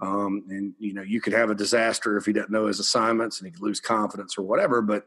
Um, 0.00 0.44
and, 0.48 0.74
you 0.80 0.92
know, 0.92 1.02
you 1.02 1.20
could 1.20 1.32
have 1.32 1.50
a 1.50 1.54
disaster 1.54 2.16
if 2.16 2.26
he 2.26 2.32
doesn't 2.32 2.50
know 2.50 2.66
his 2.66 2.80
assignments 2.80 3.38
and 3.38 3.46
he 3.46 3.52
could 3.52 3.62
lose 3.62 3.80
confidence 3.80 4.36
or 4.36 4.42
whatever. 4.42 4.82
But 4.82 5.06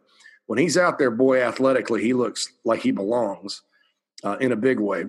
when 0.52 0.58
he's 0.58 0.76
out 0.76 1.00
there, 1.00 1.12
boy, 1.12 1.42
athletically, 1.42 2.04
he 2.04 2.12
looks 2.12 2.52
like 2.66 2.82
he 2.82 2.92
belongs 2.92 3.62
uh, 4.22 4.36
in 4.42 4.52
a 4.52 4.58
big 4.58 4.82
way. 4.82 5.06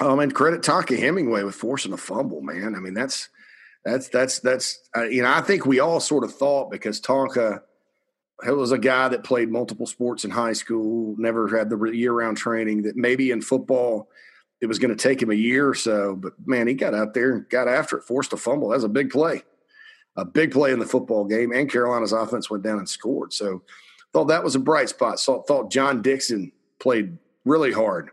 Um, 0.00 0.18
and 0.18 0.34
credit 0.34 0.62
Tonka 0.62 0.98
Hemingway 0.98 1.44
with 1.44 1.54
forcing 1.54 1.92
a 1.92 1.96
fumble, 1.96 2.40
man. 2.40 2.74
I 2.74 2.80
mean, 2.80 2.92
that's 2.92 3.28
that's 3.84 4.08
that's 4.08 4.40
that's 4.40 4.80
uh, 4.96 5.04
you 5.04 5.22
know 5.22 5.30
I 5.30 5.40
think 5.40 5.66
we 5.66 5.78
all 5.78 6.00
sort 6.00 6.24
of 6.24 6.34
thought 6.34 6.72
because 6.72 7.00
Tonka 7.00 7.60
was 8.44 8.72
a 8.72 8.78
guy 8.78 9.06
that 9.06 9.22
played 9.22 9.52
multiple 9.52 9.86
sports 9.86 10.24
in 10.24 10.32
high 10.32 10.54
school, 10.54 11.14
never 11.16 11.46
had 11.56 11.70
the 11.70 11.80
year-round 11.92 12.36
training 12.36 12.82
that 12.82 12.96
maybe 12.96 13.30
in 13.30 13.42
football 13.42 14.08
it 14.60 14.66
was 14.66 14.80
going 14.80 14.90
to 14.90 15.00
take 15.00 15.22
him 15.22 15.30
a 15.30 15.34
year 15.34 15.68
or 15.68 15.76
so. 15.76 16.16
But 16.16 16.32
man, 16.44 16.66
he 16.66 16.74
got 16.74 16.92
out 16.92 17.14
there 17.14 17.36
and 17.36 17.48
got 17.50 17.68
after 17.68 17.98
it, 17.98 18.02
forced 18.02 18.32
a 18.32 18.36
fumble. 18.36 18.70
That 18.70 18.78
was 18.78 18.82
a 18.82 18.88
big 18.88 19.10
play, 19.10 19.44
a 20.16 20.24
big 20.24 20.50
play 20.50 20.72
in 20.72 20.80
the 20.80 20.86
football 20.86 21.24
game. 21.24 21.52
And 21.52 21.70
Carolina's 21.70 22.10
offense 22.10 22.50
went 22.50 22.64
down 22.64 22.80
and 22.80 22.88
scored. 22.88 23.32
So 23.32 23.62
thought 24.16 24.28
that 24.28 24.42
was 24.42 24.54
a 24.54 24.58
bright 24.58 24.88
spot. 24.88 25.20
So 25.20 25.42
thought 25.42 25.70
John 25.70 26.00
Dixon 26.00 26.50
played 26.80 27.18
really 27.44 27.70
hard 27.70 28.08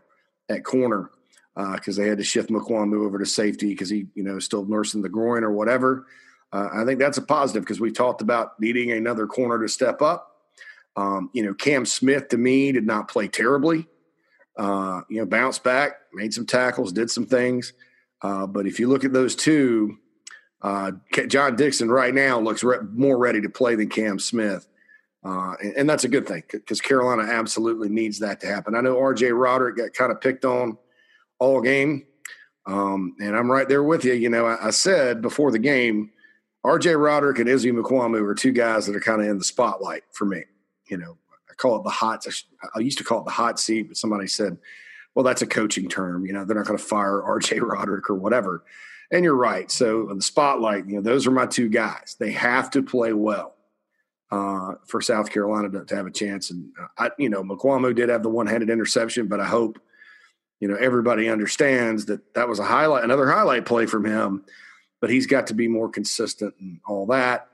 at 0.50 0.62
corner 0.62 1.10
because 1.54 1.98
uh, 1.98 2.02
they 2.02 2.08
had 2.10 2.18
to 2.18 2.24
shift 2.24 2.50
Mukuamu 2.50 3.06
over 3.06 3.18
to 3.18 3.24
safety 3.24 3.68
because 3.68 3.88
he, 3.88 4.08
you 4.14 4.22
know, 4.22 4.38
still 4.38 4.66
nursing 4.66 5.00
the 5.00 5.08
groin 5.08 5.44
or 5.44 5.52
whatever. 5.52 6.06
Uh, 6.52 6.68
I 6.74 6.84
think 6.84 6.98
that's 6.98 7.16
a 7.16 7.22
positive 7.22 7.62
because 7.62 7.80
we 7.80 7.90
talked 7.90 8.20
about 8.20 8.60
needing 8.60 8.90
another 8.90 9.26
corner 9.26 9.58
to 9.62 9.66
step 9.66 10.02
up. 10.02 10.30
Um, 10.94 11.30
you 11.32 11.42
know, 11.42 11.54
Cam 11.54 11.86
Smith 11.86 12.28
to 12.28 12.36
me 12.36 12.70
did 12.70 12.84
not 12.84 13.08
play 13.08 13.26
terribly. 13.26 13.86
Uh, 14.58 15.00
you 15.08 15.20
know, 15.20 15.26
bounced 15.26 15.64
back, 15.64 15.92
made 16.12 16.34
some 16.34 16.44
tackles, 16.44 16.92
did 16.92 17.10
some 17.10 17.24
things. 17.24 17.72
Uh, 18.20 18.46
but 18.46 18.66
if 18.66 18.78
you 18.78 18.90
look 18.90 19.04
at 19.04 19.14
those 19.14 19.34
two, 19.34 19.96
uh, 20.60 20.92
John 21.28 21.56
Dixon 21.56 21.90
right 21.90 22.12
now 22.12 22.38
looks 22.40 22.62
re- 22.62 22.76
more 22.92 23.16
ready 23.16 23.40
to 23.40 23.48
play 23.48 23.74
than 23.74 23.88
Cam 23.88 24.18
Smith. 24.18 24.66
Uh, 25.24 25.54
and, 25.62 25.76
and, 25.76 25.90
that's 25.90 26.04
a 26.04 26.08
good 26.08 26.26
thing 26.26 26.42
because 26.50 26.82
Carolina 26.82 27.22
absolutely 27.22 27.88
needs 27.88 28.18
that 28.18 28.40
to 28.40 28.46
happen. 28.46 28.74
I 28.74 28.82
know 28.82 28.96
RJ 28.96 29.38
Roderick 29.38 29.78
got 29.78 29.94
kind 29.94 30.12
of 30.12 30.20
picked 30.20 30.44
on 30.44 30.76
all 31.38 31.62
game. 31.62 32.04
Um, 32.66 33.16
and 33.20 33.34
I'm 33.34 33.50
right 33.50 33.68
there 33.68 33.82
with 33.82 34.04
you. 34.04 34.12
You 34.12 34.28
know, 34.28 34.44
I, 34.44 34.66
I 34.66 34.70
said 34.70 35.22
before 35.22 35.50
the 35.50 35.58
game, 35.58 36.10
RJ 36.64 37.02
Roderick 37.02 37.38
and 37.38 37.48
Izzy 37.48 37.72
Mukuamu 37.72 38.20
are 38.20 38.34
two 38.34 38.52
guys 38.52 38.86
that 38.86 38.96
are 38.96 39.00
kind 39.00 39.22
of 39.22 39.28
in 39.28 39.38
the 39.38 39.44
spotlight 39.44 40.02
for 40.12 40.26
me. 40.26 40.44
You 40.88 40.98
know, 40.98 41.16
I 41.50 41.54
call 41.54 41.76
it 41.76 41.84
the 41.84 41.90
hot. 41.90 42.26
I 42.74 42.80
used 42.80 42.98
to 42.98 43.04
call 43.04 43.20
it 43.20 43.24
the 43.24 43.30
hot 43.30 43.58
seat, 43.58 43.88
but 43.88 43.96
somebody 43.96 44.26
said 44.26 44.58
well, 45.14 45.24
that's 45.24 45.42
a 45.42 45.46
coaching 45.46 45.88
term. 45.88 46.26
You 46.26 46.32
know, 46.32 46.44
they're 46.44 46.56
not 46.56 46.66
going 46.66 46.78
to 46.78 46.84
fire 46.84 47.22
R.J. 47.24 47.60
Roderick 47.60 48.10
or 48.10 48.14
whatever. 48.14 48.64
And 49.10 49.24
you're 49.24 49.36
right. 49.36 49.70
So 49.70 50.08
the 50.12 50.22
spotlight, 50.22 50.86
you 50.86 50.96
know, 50.96 51.02
those 51.02 51.26
are 51.26 51.30
my 51.30 51.46
two 51.46 51.68
guys. 51.68 52.16
They 52.18 52.32
have 52.32 52.70
to 52.70 52.82
play 52.82 53.12
well 53.12 53.53
uh, 54.30 54.74
for 54.86 55.00
South 55.00 55.30
Carolina 55.30 55.70
to, 55.70 55.84
to, 55.84 55.96
have 55.96 56.06
a 56.06 56.10
chance. 56.10 56.50
And 56.50 56.72
uh, 56.80 56.86
I, 56.98 57.10
you 57.18 57.28
know, 57.28 57.42
Mukuamu 57.42 57.94
did 57.94 58.08
have 58.08 58.22
the 58.22 58.30
one-handed 58.30 58.70
interception, 58.70 59.28
but 59.28 59.40
I 59.40 59.46
hope 59.46 59.78
you 60.60 60.68
know 60.68 60.76
everybody 60.76 61.28
understands 61.28 62.06
that 62.06 62.34
that 62.34 62.48
was 62.48 62.58
a 62.58 62.64
highlight, 62.64 63.04
another 63.04 63.30
highlight 63.30 63.66
play 63.66 63.86
from 63.86 64.04
him. 64.04 64.44
But 65.00 65.10
he's 65.10 65.26
got 65.26 65.48
to 65.48 65.54
be 65.54 65.68
more 65.68 65.90
consistent 65.90 66.54
and 66.58 66.80
all 66.86 67.06
that. 67.06 67.48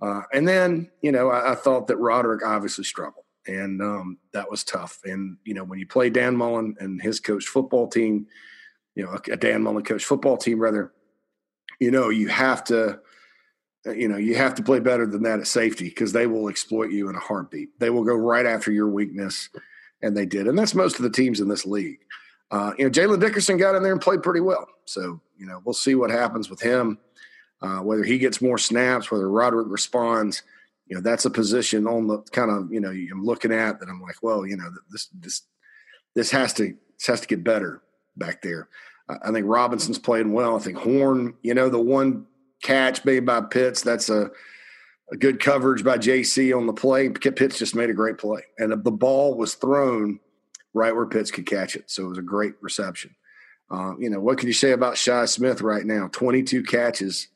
Uh, 0.00 0.22
and 0.32 0.48
then, 0.48 0.90
you 1.02 1.12
know, 1.12 1.28
I, 1.30 1.52
I, 1.52 1.54
thought 1.54 1.86
that 1.86 1.96
Roderick 1.96 2.44
obviously 2.44 2.84
struggled, 2.84 3.24
and 3.46 3.80
um, 3.80 4.18
that 4.32 4.50
was 4.50 4.64
tough. 4.64 5.00
And 5.04 5.36
you 5.44 5.54
know, 5.54 5.64
when 5.64 5.78
you 5.78 5.86
play 5.86 6.10
Dan 6.10 6.36
Mullen 6.36 6.76
and 6.80 7.00
his 7.00 7.20
coach 7.20 7.44
football 7.44 7.88
team, 7.88 8.26
you 8.94 9.04
know, 9.04 9.18
a 9.30 9.36
Dan 9.36 9.62
Mullen 9.62 9.84
coach 9.84 10.04
football 10.04 10.36
team, 10.36 10.58
rather, 10.58 10.92
you 11.80 11.90
know, 11.90 12.08
you 12.08 12.28
have 12.28 12.64
to, 12.64 13.00
you 13.86 14.08
know, 14.08 14.16
you 14.16 14.34
have 14.36 14.54
to 14.54 14.62
play 14.62 14.80
better 14.80 15.06
than 15.06 15.22
that 15.24 15.40
at 15.40 15.46
safety 15.46 15.88
because 15.88 16.12
they 16.12 16.26
will 16.26 16.48
exploit 16.48 16.90
you 16.90 17.08
in 17.08 17.16
a 17.16 17.20
heartbeat. 17.20 17.78
They 17.78 17.90
will 17.90 18.04
go 18.04 18.14
right 18.14 18.46
after 18.46 18.72
your 18.72 18.88
weakness, 18.88 19.48
and 20.02 20.16
they 20.16 20.26
did. 20.26 20.48
And 20.48 20.58
that's 20.58 20.74
most 20.74 20.96
of 20.96 21.02
the 21.02 21.10
teams 21.10 21.40
in 21.40 21.48
this 21.48 21.66
league. 21.66 21.98
Uh, 22.50 22.72
you 22.78 22.84
know, 22.84 22.90
Jaylin 22.90 23.20
Dickerson 23.20 23.56
got 23.56 23.74
in 23.74 23.82
there 23.82 23.92
and 23.92 24.00
played 24.00 24.22
pretty 24.22 24.40
well. 24.40 24.66
So, 24.84 25.20
you 25.36 25.46
know, 25.46 25.60
we'll 25.64 25.74
see 25.74 25.94
what 25.94 26.10
happens 26.10 26.48
with 26.48 26.60
him 26.60 26.98
uh, 27.64 27.78
whether 27.78 28.04
he 28.04 28.18
gets 28.18 28.42
more 28.42 28.58
snaps, 28.58 29.10
whether 29.10 29.28
Roderick 29.28 29.68
responds. 29.70 30.42
You 30.86 30.96
know, 30.96 31.02
that's 31.02 31.24
a 31.24 31.30
position 31.30 31.86
on 31.86 32.06
the 32.06 32.18
kind 32.32 32.50
of 32.50 32.70
you 32.70 32.80
know 32.80 32.90
I'm 32.90 33.24
looking 33.24 33.52
at 33.52 33.80
that. 33.80 33.88
I'm 33.88 34.02
like, 34.02 34.22
well, 34.22 34.46
you 34.46 34.56
know, 34.56 34.70
this 34.90 35.08
this 35.18 35.42
this 36.14 36.30
has 36.30 36.52
to 36.54 36.74
this 36.98 37.06
has 37.06 37.20
to 37.22 37.26
get 37.26 37.42
better 37.42 37.82
back 38.16 38.42
there. 38.42 38.68
I 39.08 39.32
think 39.32 39.46
Robinson's 39.46 39.98
playing 39.98 40.32
well. 40.32 40.56
I 40.56 40.58
think 40.58 40.78
Horn, 40.78 41.34
you 41.42 41.54
know, 41.54 41.68
the 41.68 41.80
one 41.80 42.26
catch 42.64 43.04
made 43.04 43.24
by 43.24 43.40
Pitts, 43.42 43.82
that's 43.82 44.08
a, 44.08 44.30
a 45.12 45.16
good 45.16 45.38
coverage 45.38 45.84
by 45.84 45.98
JC 45.98 46.56
on 46.56 46.66
the 46.66 46.72
play. 46.72 47.08
Pitts 47.08 47.58
just 47.58 47.76
made 47.76 47.90
a 47.90 47.94
great 47.94 48.18
play, 48.18 48.42
and 48.58 48.72
the 48.72 48.90
ball 48.90 49.36
was 49.36 49.54
thrown 49.54 50.18
right 50.72 50.94
where 50.94 51.06
Pitts 51.06 51.30
could 51.30 51.46
catch 51.46 51.76
it. 51.76 51.88
So 51.88 52.06
it 52.06 52.08
was 52.08 52.18
a 52.18 52.22
great 52.22 52.54
reception. 52.60 53.14
Uh, 53.70 53.94
you 53.98 54.10
know, 54.10 54.20
what 54.20 54.38
can 54.38 54.48
you 54.48 54.52
say 54.52 54.72
about 54.72 54.98
Shi 54.98 55.26
Smith 55.26 55.62
right 55.62 55.86
now? 55.86 56.08
22 56.08 56.64
catches, 56.64 57.28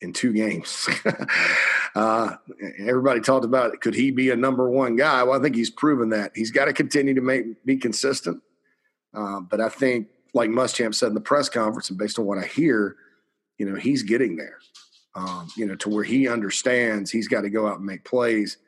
in 0.00 0.12
two 0.12 0.32
games. 0.32 0.88
uh, 1.94 2.36
everybody 2.78 3.20
talked 3.20 3.44
about 3.44 3.72
it. 3.72 3.80
Could 3.80 3.94
he 3.94 4.10
be 4.10 4.30
a 4.30 4.36
number 4.36 4.68
one 4.68 4.96
guy? 4.96 5.22
Well, 5.22 5.38
I 5.38 5.42
think 5.42 5.56
he's 5.56 5.70
proven 5.70 6.10
that. 6.10 6.32
He's 6.34 6.50
got 6.50 6.66
to 6.66 6.72
continue 6.72 7.14
to 7.14 7.20
make 7.20 7.64
be 7.64 7.76
consistent. 7.76 8.42
Uh, 9.14 9.40
but 9.40 9.60
I 9.60 9.68
think, 9.68 10.08
like 10.34 10.50
Muschamp 10.50 10.94
said 10.94 11.08
in 11.08 11.14
the 11.14 11.20
press 11.20 11.48
conference, 11.48 11.88
and 11.88 11.98
based 11.98 12.18
on 12.18 12.26
what 12.26 12.38
I 12.38 12.44
hear, 12.44 12.96
you 13.58 13.68
know, 13.68 13.76
he's 13.76 14.02
getting 14.02 14.36
there. 14.36 14.58
Um, 15.14 15.48
you 15.56 15.64
know, 15.64 15.76
to 15.76 15.88
where 15.88 16.04
he 16.04 16.28
understands 16.28 17.10
he's 17.10 17.26
got 17.26 17.40
to 17.40 17.50
go 17.50 17.66
out 17.66 17.78
and 17.78 17.86
make 17.86 18.04
plays. 18.04 18.58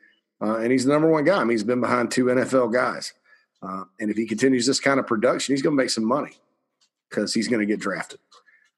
Uh, 0.41 0.57
and 0.57 0.71
he's 0.71 0.83
the 0.83 0.91
number 0.91 1.07
one 1.07 1.23
guy. 1.23 1.37
I 1.37 1.41
mean, 1.41 1.51
he's 1.51 1.63
been 1.63 1.81
behind 1.81 2.09
two 2.09 2.25
NFL 2.25 2.73
guys. 2.73 3.13
Uh, 3.61 3.83
and 3.99 4.09
if 4.09 4.17
he 4.17 4.25
continues 4.25 4.65
this 4.65 4.79
kind 4.79 4.99
of 4.99 5.05
production, 5.05 5.53
he's 5.53 5.61
going 5.61 5.75
to 5.75 5.81
make 5.81 5.91
some 5.91 6.05
money 6.05 6.31
because 7.09 7.33
he's 7.33 7.47
going 7.47 7.59
to 7.59 7.65
get 7.65 7.79
drafted. 7.79 8.19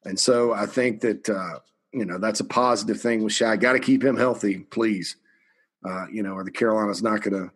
And 0.03 0.19
so 0.19 0.53
I 0.53 0.65
think 0.65 1.01
that 1.01 1.29
uh, 1.29 1.59
you 1.93 2.05
know 2.05 2.17
that's 2.17 2.39
a 2.39 2.45
positive 2.45 2.99
thing 2.99 3.23
with 3.23 3.33
Shi. 3.33 3.57
Got 3.57 3.73
to 3.73 3.79
keep 3.79 4.03
him 4.03 4.17
healthy, 4.17 4.59
please. 4.59 5.15
Uh, 5.87 6.07
you 6.11 6.23
know, 6.23 6.33
or 6.33 6.43
the 6.43 6.51
Carolinas 6.51 7.01
not 7.01 7.21
going 7.21 7.33
to 7.33 7.51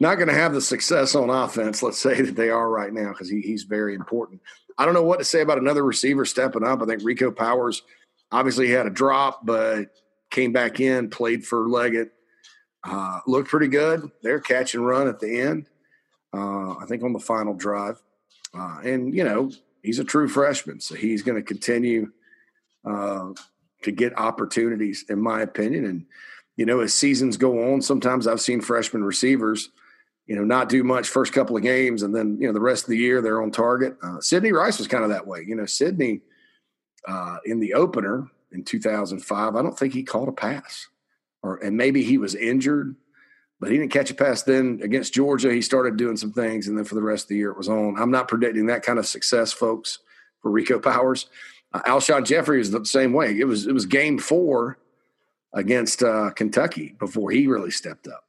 not 0.00 0.16
going 0.16 0.28
to 0.28 0.34
have 0.34 0.54
the 0.54 0.60
success 0.60 1.14
on 1.14 1.30
offense. 1.30 1.82
Let's 1.82 1.98
say 1.98 2.20
that 2.22 2.36
they 2.36 2.50
are 2.50 2.68
right 2.68 2.92
now 2.92 3.10
because 3.10 3.28
he, 3.28 3.40
he's 3.40 3.64
very 3.64 3.94
important. 3.94 4.40
I 4.78 4.84
don't 4.84 4.94
know 4.94 5.04
what 5.04 5.18
to 5.18 5.24
say 5.24 5.42
about 5.42 5.58
another 5.58 5.84
receiver 5.84 6.24
stepping 6.24 6.64
up. 6.64 6.82
I 6.82 6.86
think 6.86 7.02
Rico 7.04 7.30
Powers 7.30 7.82
obviously 8.32 8.70
had 8.70 8.86
a 8.86 8.90
drop, 8.90 9.44
but 9.44 9.86
came 10.30 10.52
back 10.52 10.80
in, 10.80 11.10
played 11.10 11.44
for 11.44 11.66
Legette, 11.66 12.10
uh, 12.84 13.20
looked 13.26 13.50
pretty 13.50 13.68
good. 13.68 14.10
They're 14.22 14.40
catch 14.40 14.74
and 14.74 14.86
run 14.86 15.08
at 15.08 15.20
the 15.20 15.40
end. 15.40 15.66
Uh, 16.32 16.76
I 16.78 16.84
think 16.86 17.02
on 17.02 17.12
the 17.12 17.18
final 17.18 17.54
drive, 17.54 18.00
uh, 18.54 18.80
and 18.84 19.14
you 19.14 19.24
know 19.24 19.50
he's 19.82 19.98
a 19.98 20.04
true 20.04 20.28
freshman, 20.28 20.80
so 20.80 20.94
he's 20.94 21.22
going 21.22 21.36
to 21.36 21.42
continue 21.42 22.12
uh, 22.84 23.30
to 23.82 23.90
get 23.90 24.18
opportunities, 24.18 25.04
in 25.08 25.20
my 25.20 25.40
opinion. 25.42 25.84
And, 25.84 26.06
you 26.56 26.66
know, 26.66 26.80
as 26.80 26.94
seasons 26.94 27.36
go 27.36 27.72
on, 27.72 27.82
sometimes 27.82 28.26
I've 28.26 28.40
seen 28.40 28.60
freshman 28.60 29.04
receivers, 29.04 29.70
you 30.30 30.36
know, 30.36 30.44
not 30.44 30.68
do 30.68 30.84
much 30.84 31.08
first 31.08 31.32
couple 31.32 31.56
of 31.56 31.62
games, 31.64 32.04
and 32.04 32.14
then, 32.14 32.38
you 32.40 32.46
know, 32.46 32.52
the 32.52 32.60
rest 32.60 32.84
of 32.84 32.90
the 32.90 32.96
year 32.96 33.20
they're 33.20 33.42
on 33.42 33.50
target. 33.50 33.96
Uh, 34.00 34.20
Sidney 34.20 34.52
Rice 34.52 34.78
was 34.78 34.86
kind 34.86 35.02
of 35.02 35.10
that 35.10 35.26
way. 35.26 35.44
You 35.44 35.56
know, 35.56 35.66
Sidney 35.66 36.20
uh, 37.08 37.38
in 37.44 37.58
the 37.58 37.74
opener 37.74 38.28
in 38.52 38.62
2005, 38.62 39.56
I 39.56 39.60
don't 39.60 39.76
think 39.76 39.92
he 39.92 40.04
caught 40.04 40.28
a 40.28 40.32
pass, 40.32 40.86
or 41.42 41.56
and 41.56 41.76
maybe 41.76 42.04
he 42.04 42.16
was 42.16 42.36
injured, 42.36 42.94
but 43.58 43.72
he 43.72 43.78
didn't 43.78 43.90
catch 43.90 44.12
a 44.12 44.14
pass. 44.14 44.44
Then 44.44 44.78
against 44.84 45.12
Georgia, 45.12 45.52
he 45.52 45.62
started 45.62 45.96
doing 45.96 46.16
some 46.16 46.32
things, 46.32 46.68
and 46.68 46.78
then 46.78 46.84
for 46.84 46.94
the 46.94 47.02
rest 47.02 47.24
of 47.24 47.30
the 47.30 47.36
year, 47.36 47.50
it 47.50 47.58
was 47.58 47.68
on. 47.68 47.96
I'm 47.98 48.12
not 48.12 48.28
predicting 48.28 48.66
that 48.66 48.84
kind 48.84 49.00
of 49.00 49.06
success, 49.06 49.52
folks, 49.52 49.98
for 50.42 50.52
Rico 50.52 50.78
Powers. 50.78 51.26
Uh, 51.72 51.82
Alshon 51.88 52.24
Jeffery 52.24 52.58
was 52.58 52.70
the 52.70 52.84
same 52.84 53.12
way. 53.12 53.36
It 53.36 53.48
was 53.48 53.66
it 53.66 53.72
was 53.72 53.84
game 53.84 54.16
four 54.16 54.78
against 55.52 56.04
uh, 56.04 56.30
Kentucky 56.30 56.94
before 57.00 57.32
he 57.32 57.48
really 57.48 57.72
stepped 57.72 58.06
up, 58.06 58.26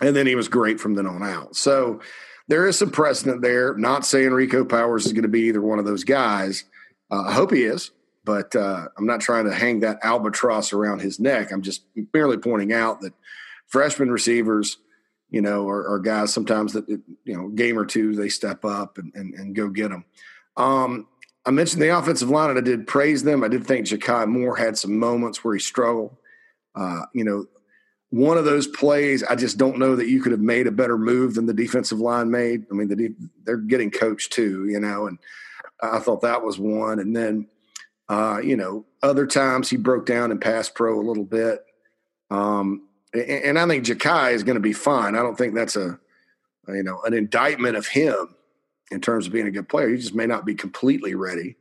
and 0.00 0.14
then 0.14 0.26
he 0.26 0.34
was 0.34 0.48
great 0.48 0.80
from 0.80 0.94
then 0.94 1.06
on 1.06 1.22
out. 1.22 1.56
So 1.56 2.00
there 2.48 2.66
is 2.66 2.78
some 2.78 2.90
precedent 2.90 3.42
there. 3.42 3.74
Not 3.76 4.06
saying 4.06 4.30
Rico 4.30 4.64
Powers 4.64 5.06
is 5.06 5.12
going 5.12 5.22
to 5.22 5.28
be 5.28 5.42
either 5.42 5.60
one 5.60 5.78
of 5.78 5.84
those 5.84 6.04
guys. 6.04 6.64
Uh, 7.10 7.22
I 7.22 7.32
hope 7.32 7.52
he 7.52 7.64
is, 7.64 7.90
but 8.24 8.54
uh, 8.56 8.88
I'm 8.96 9.06
not 9.06 9.20
trying 9.20 9.44
to 9.46 9.54
hang 9.54 9.80
that 9.80 9.98
albatross 10.02 10.72
around 10.72 11.00
his 11.00 11.20
neck. 11.20 11.52
I'm 11.52 11.62
just 11.62 11.84
merely 12.12 12.38
pointing 12.38 12.72
out 12.72 13.00
that 13.00 13.12
freshman 13.66 14.10
receivers, 14.10 14.78
you 15.30 15.40
know, 15.40 15.68
are, 15.68 15.88
are 15.92 15.98
guys 15.98 16.32
sometimes 16.32 16.72
that 16.72 16.88
you 16.88 17.02
know 17.26 17.48
game 17.48 17.78
or 17.78 17.84
two 17.84 18.14
they 18.14 18.28
step 18.28 18.64
up 18.64 18.98
and, 18.98 19.12
and, 19.14 19.34
and 19.34 19.54
go 19.54 19.68
get 19.68 19.90
them. 19.90 20.04
Um, 20.56 21.06
I 21.46 21.50
mentioned 21.50 21.80
the 21.80 21.96
offensive 21.96 22.28
line 22.28 22.50
and 22.50 22.58
I 22.58 22.62
did 22.62 22.86
praise 22.86 23.22
them. 23.22 23.42
I 23.42 23.48
did 23.48 23.66
think 23.66 23.86
Jakai 23.86 24.26
Moore 24.26 24.56
had 24.56 24.76
some 24.76 24.98
moments 24.98 25.42
where 25.42 25.54
he 25.54 25.60
struggled. 25.60 26.16
Uh, 26.74 27.02
you 27.14 27.24
know, 27.24 27.46
one 28.10 28.38
of 28.38 28.44
those 28.44 28.66
plays, 28.66 29.22
I 29.22 29.34
just 29.34 29.58
don't 29.58 29.78
know 29.78 29.94
that 29.96 30.08
you 30.08 30.22
could 30.22 30.32
have 30.32 30.40
made 30.40 30.66
a 30.66 30.72
better 30.72 30.96
move 30.96 31.34
than 31.34 31.46
the 31.46 31.52
defensive 31.52 32.00
line 32.00 32.30
made. 32.30 32.64
I 32.70 32.74
mean, 32.74 32.88
the, 32.88 33.14
they're 33.44 33.58
getting 33.58 33.90
coached 33.90 34.32
too, 34.32 34.66
you 34.66 34.80
know, 34.80 35.06
and 35.06 35.18
I 35.82 35.98
thought 35.98 36.22
that 36.22 36.42
was 36.42 36.58
one. 36.58 37.00
And 37.00 37.14
then, 37.14 37.48
uh, 38.08 38.40
you 38.42 38.56
know, 38.56 38.86
other 39.02 39.26
times 39.26 39.68
he 39.68 39.76
broke 39.76 40.06
down 40.06 40.30
in 40.30 40.40
pass 40.40 40.70
pro 40.70 40.98
a 40.98 41.04
little 41.06 41.24
bit. 41.24 41.64
Um, 42.30 42.88
and, 43.12 43.22
and 43.28 43.58
I 43.58 43.66
think 43.66 43.84
Jakai 43.84 44.32
is 44.32 44.42
going 44.42 44.56
to 44.56 44.60
be 44.60 44.72
fine. 44.72 45.14
I 45.14 45.22
don't 45.22 45.36
think 45.36 45.54
that's 45.54 45.76
a, 45.76 45.98
you 46.68 46.82
know, 46.82 47.02
an 47.02 47.12
indictment 47.12 47.76
of 47.76 47.86
him 47.86 48.34
in 48.90 49.02
terms 49.02 49.26
of 49.26 49.32
being 49.34 49.46
a 49.46 49.50
good 49.50 49.68
player. 49.68 49.90
He 49.90 49.96
just 49.98 50.14
may 50.14 50.26
not 50.26 50.46
be 50.46 50.54
completely 50.54 51.14
ready, 51.14 51.56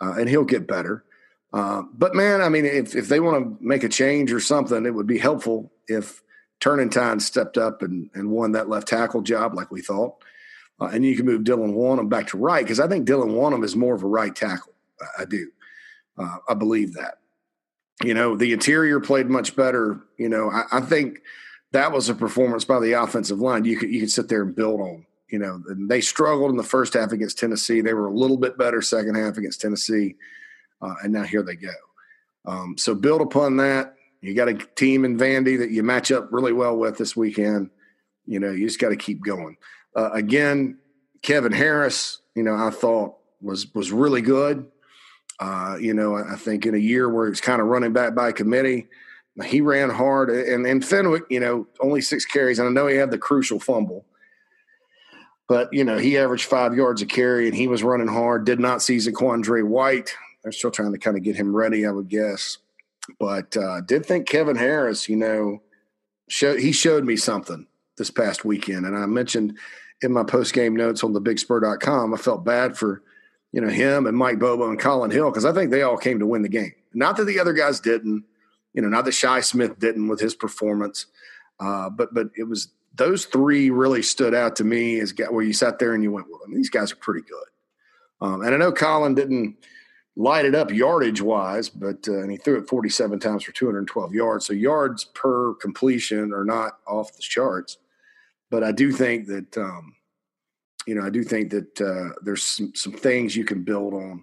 uh, 0.00 0.14
and 0.18 0.28
he'll 0.28 0.44
get 0.44 0.66
better. 0.66 1.04
Uh, 1.52 1.82
but 1.92 2.14
man, 2.14 2.40
I 2.40 2.48
mean, 2.48 2.64
if 2.64 2.96
if 2.96 3.08
they 3.08 3.20
want 3.20 3.44
to 3.44 3.64
make 3.64 3.84
a 3.84 3.88
change 3.88 4.32
or 4.32 4.40
something, 4.40 4.86
it 4.86 4.94
would 4.94 5.06
be 5.06 5.18
helpful 5.18 5.72
if 5.88 6.22
Turnetine 6.60 7.20
stepped 7.20 7.58
up 7.58 7.82
and, 7.82 8.10
and 8.14 8.30
won 8.30 8.52
that 8.52 8.68
left 8.68 8.88
tackle 8.88 9.22
job 9.22 9.54
like 9.54 9.70
we 9.70 9.82
thought. 9.82 10.14
Uh, 10.80 10.86
and 10.86 11.04
you 11.04 11.16
can 11.16 11.26
move 11.26 11.42
Dylan 11.42 11.74
Wonnum 11.74 12.08
back 12.08 12.28
to 12.28 12.38
right 12.38 12.64
because 12.64 12.80
I 12.80 12.88
think 12.88 13.06
Dylan 13.06 13.34
Wonnum 13.34 13.64
is 13.64 13.76
more 13.76 13.94
of 13.94 14.02
a 14.02 14.08
right 14.08 14.34
tackle. 14.34 14.72
I, 15.00 15.22
I 15.22 15.24
do. 15.24 15.50
Uh, 16.18 16.36
I 16.48 16.54
believe 16.54 16.94
that. 16.94 17.18
You 18.02 18.14
know, 18.14 18.36
the 18.36 18.52
interior 18.52 18.98
played 18.98 19.28
much 19.28 19.54
better. 19.54 20.00
You 20.18 20.28
know, 20.28 20.50
I, 20.50 20.78
I, 20.78 20.80
think 20.80 21.20
that 21.70 21.92
was 21.92 22.08
a 22.08 22.14
performance 22.14 22.64
by 22.64 22.80
the 22.80 22.94
offensive 22.94 23.38
line 23.38 23.64
you 23.64 23.76
could 23.76 23.90
you 23.90 24.00
could 24.00 24.10
sit 24.10 24.28
there 24.28 24.42
and 24.42 24.54
build 24.54 24.80
on 24.80 25.06
you 25.34 25.40
know, 25.40 25.60
they 25.88 26.00
struggled 26.00 26.52
in 26.52 26.56
the 26.56 26.62
first 26.62 26.94
half 26.94 27.10
against 27.10 27.38
Tennessee. 27.38 27.80
They 27.80 27.92
were 27.92 28.06
a 28.06 28.14
little 28.14 28.36
bit 28.36 28.56
better 28.56 28.80
second 28.80 29.16
half 29.16 29.36
against 29.36 29.60
Tennessee, 29.60 30.14
uh, 30.80 30.94
and 31.02 31.12
now 31.12 31.24
here 31.24 31.42
they 31.42 31.56
go. 31.56 31.72
Um, 32.44 32.76
so 32.78 32.94
build 32.94 33.20
upon 33.20 33.56
that. 33.56 33.96
You 34.24 34.34
got 34.34 34.48
a 34.48 34.54
team 34.54 35.04
in 35.04 35.18
Vandy 35.18 35.58
that 35.58 35.70
you 35.70 35.82
match 35.82 36.10
up 36.10 36.28
really 36.32 36.52
well 36.52 36.76
with 36.76 36.96
this 36.96 37.14
weekend. 37.14 37.68
You 38.26 38.40
know, 38.40 38.50
you 38.50 38.66
just 38.66 38.80
got 38.80 38.88
to 38.88 38.96
keep 38.96 39.22
going. 39.22 39.58
Uh, 39.94 40.10
again, 40.12 40.78
Kevin 41.20 41.52
Harris, 41.52 42.20
you 42.34 42.42
know, 42.42 42.54
I 42.54 42.70
thought 42.70 43.16
was 43.42 43.72
was 43.74 43.92
really 43.92 44.22
good. 44.22 44.66
Uh, 45.38 45.76
you 45.78 45.92
know, 45.92 46.16
I 46.16 46.36
think 46.36 46.64
in 46.64 46.74
a 46.74 46.78
year 46.78 47.08
where 47.10 47.28
he's 47.28 47.42
kind 47.42 47.60
of 47.60 47.66
running 47.66 47.92
back 47.92 48.14
by 48.14 48.32
committee, 48.32 48.86
he 49.44 49.60
ran 49.60 49.90
hard. 49.90 50.30
And 50.30 50.66
and 50.66 50.82
Fenwick, 50.82 51.24
you 51.28 51.40
know, 51.40 51.66
only 51.80 52.00
six 52.00 52.24
carries, 52.24 52.58
and 52.58 52.66
I 52.66 52.72
know 52.72 52.86
he 52.86 52.96
had 52.96 53.10
the 53.10 53.18
crucial 53.18 53.60
fumble. 53.60 54.06
But 55.48 55.68
you 55.70 55.84
know, 55.84 55.98
he 55.98 56.16
averaged 56.16 56.46
five 56.46 56.74
yards 56.74 57.02
a 57.02 57.06
carry, 57.06 57.46
and 57.46 57.54
he 57.54 57.68
was 57.68 57.82
running 57.82 58.08
hard. 58.08 58.46
Did 58.46 58.58
not 58.58 58.80
see 58.80 58.96
Zaquandre 58.96 59.66
White. 59.66 60.16
They're 60.42 60.52
still 60.52 60.70
trying 60.70 60.92
to 60.92 60.98
kind 60.98 61.18
of 61.18 61.22
get 61.22 61.36
him 61.36 61.54
ready, 61.54 61.84
I 61.84 61.90
would 61.90 62.08
guess. 62.08 62.56
But 63.18 63.56
uh, 63.56 63.80
did 63.82 64.06
think 64.06 64.28
Kevin 64.28 64.56
Harris, 64.56 65.08
you 65.08 65.16
know, 65.16 65.62
show, 66.28 66.56
he 66.56 66.72
showed 66.72 67.04
me 67.04 67.16
something 67.16 67.66
this 67.96 68.10
past 68.10 68.44
weekend, 68.44 68.86
and 68.86 68.96
I 68.96 69.06
mentioned 69.06 69.58
in 70.02 70.12
my 70.12 70.24
post 70.24 70.52
game 70.52 70.74
notes 70.74 71.04
on 71.04 71.12
the 71.12 71.20
bigspur.com, 71.20 72.14
I 72.14 72.16
felt 72.16 72.44
bad 72.44 72.76
for, 72.76 73.02
you 73.52 73.60
know, 73.60 73.68
him 73.68 74.06
and 74.06 74.16
Mike 74.16 74.38
Bobo 74.38 74.68
and 74.68 74.78
Collin 74.78 75.10
Hill 75.10 75.30
because 75.30 75.44
I 75.44 75.52
think 75.52 75.70
they 75.70 75.82
all 75.82 75.96
came 75.96 76.18
to 76.18 76.26
win 76.26 76.42
the 76.42 76.48
game. 76.48 76.72
Not 76.92 77.16
that 77.16 77.24
the 77.24 77.38
other 77.38 77.52
guys 77.52 77.80
didn't, 77.80 78.24
you 78.72 78.82
know, 78.82 78.88
not 78.88 79.04
that 79.04 79.12
Shi 79.12 79.40
Smith 79.42 79.78
didn't 79.78 80.08
with 80.08 80.20
his 80.20 80.34
performance, 80.34 81.06
uh, 81.60 81.88
but 81.90 82.12
but 82.12 82.28
it 82.36 82.44
was 82.44 82.68
those 82.94 83.24
three 83.24 83.70
really 83.70 84.02
stood 84.02 84.34
out 84.34 84.56
to 84.56 84.64
me 84.64 85.00
as 85.00 85.14
where 85.30 85.44
you 85.44 85.52
sat 85.52 85.78
there 85.78 85.94
and 85.94 86.02
you 86.02 86.12
went, 86.12 86.26
well, 86.30 86.40
I 86.44 86.48
mean, 86.48 86.56
these 86.56 86.70
guys 86.70 86.92
are 86.92 86.96
pretty 86.96 87.22
good. 87.22 88.26
Um, 88.26 88.42
and 88.42 88.54
I 88.54 88.58
know 88.58 88.72
Collin 88.72 89.14
didn't 89.14 89.56
light 90.16 90.44
it 90.44 90.54
up 90.54 90.70
yardage 90.70 91.20
wise, 91.20 91.68
but 91.68 92.06
uh, 92.08 92.20
and 92.20 92.30
he 92.30 92.36
threw 92.36 92.58
it 92.58 92.68
47 92.68 93.18
times 93.18 93.44
for 93.44 93.52
212 93.52 94.14
yards. 94.14 94.46
So 94.46 94.52
yards 94.52 95.04
per 95.04 95.54
completion 95.54 96.32
are 96.32 96.44
not 96.44 96.78
off 96.86 97.14
the 97.14 97.22
charts. 97.22 97.78
But 98.50 98.62
I 98.62 98.72
do 98.72 98.92
think 98.92 99.26
that, 99.26 99.58
um, 99.58 99.96
you 100.86 100.94
know, 100.94 101.02
I 101.02 101.10
do 101.10 101.24
think 101.24 101.50
that 101.50 101.80
uh, 101.80 102.14
there's 102.22 102.44
some, 102.44 102.72
some 102.74 102.92
things 102.92 103.34
you 103.34 103.44
can 103.44 103.64
build 103.64 103.94
on 103.94 104.22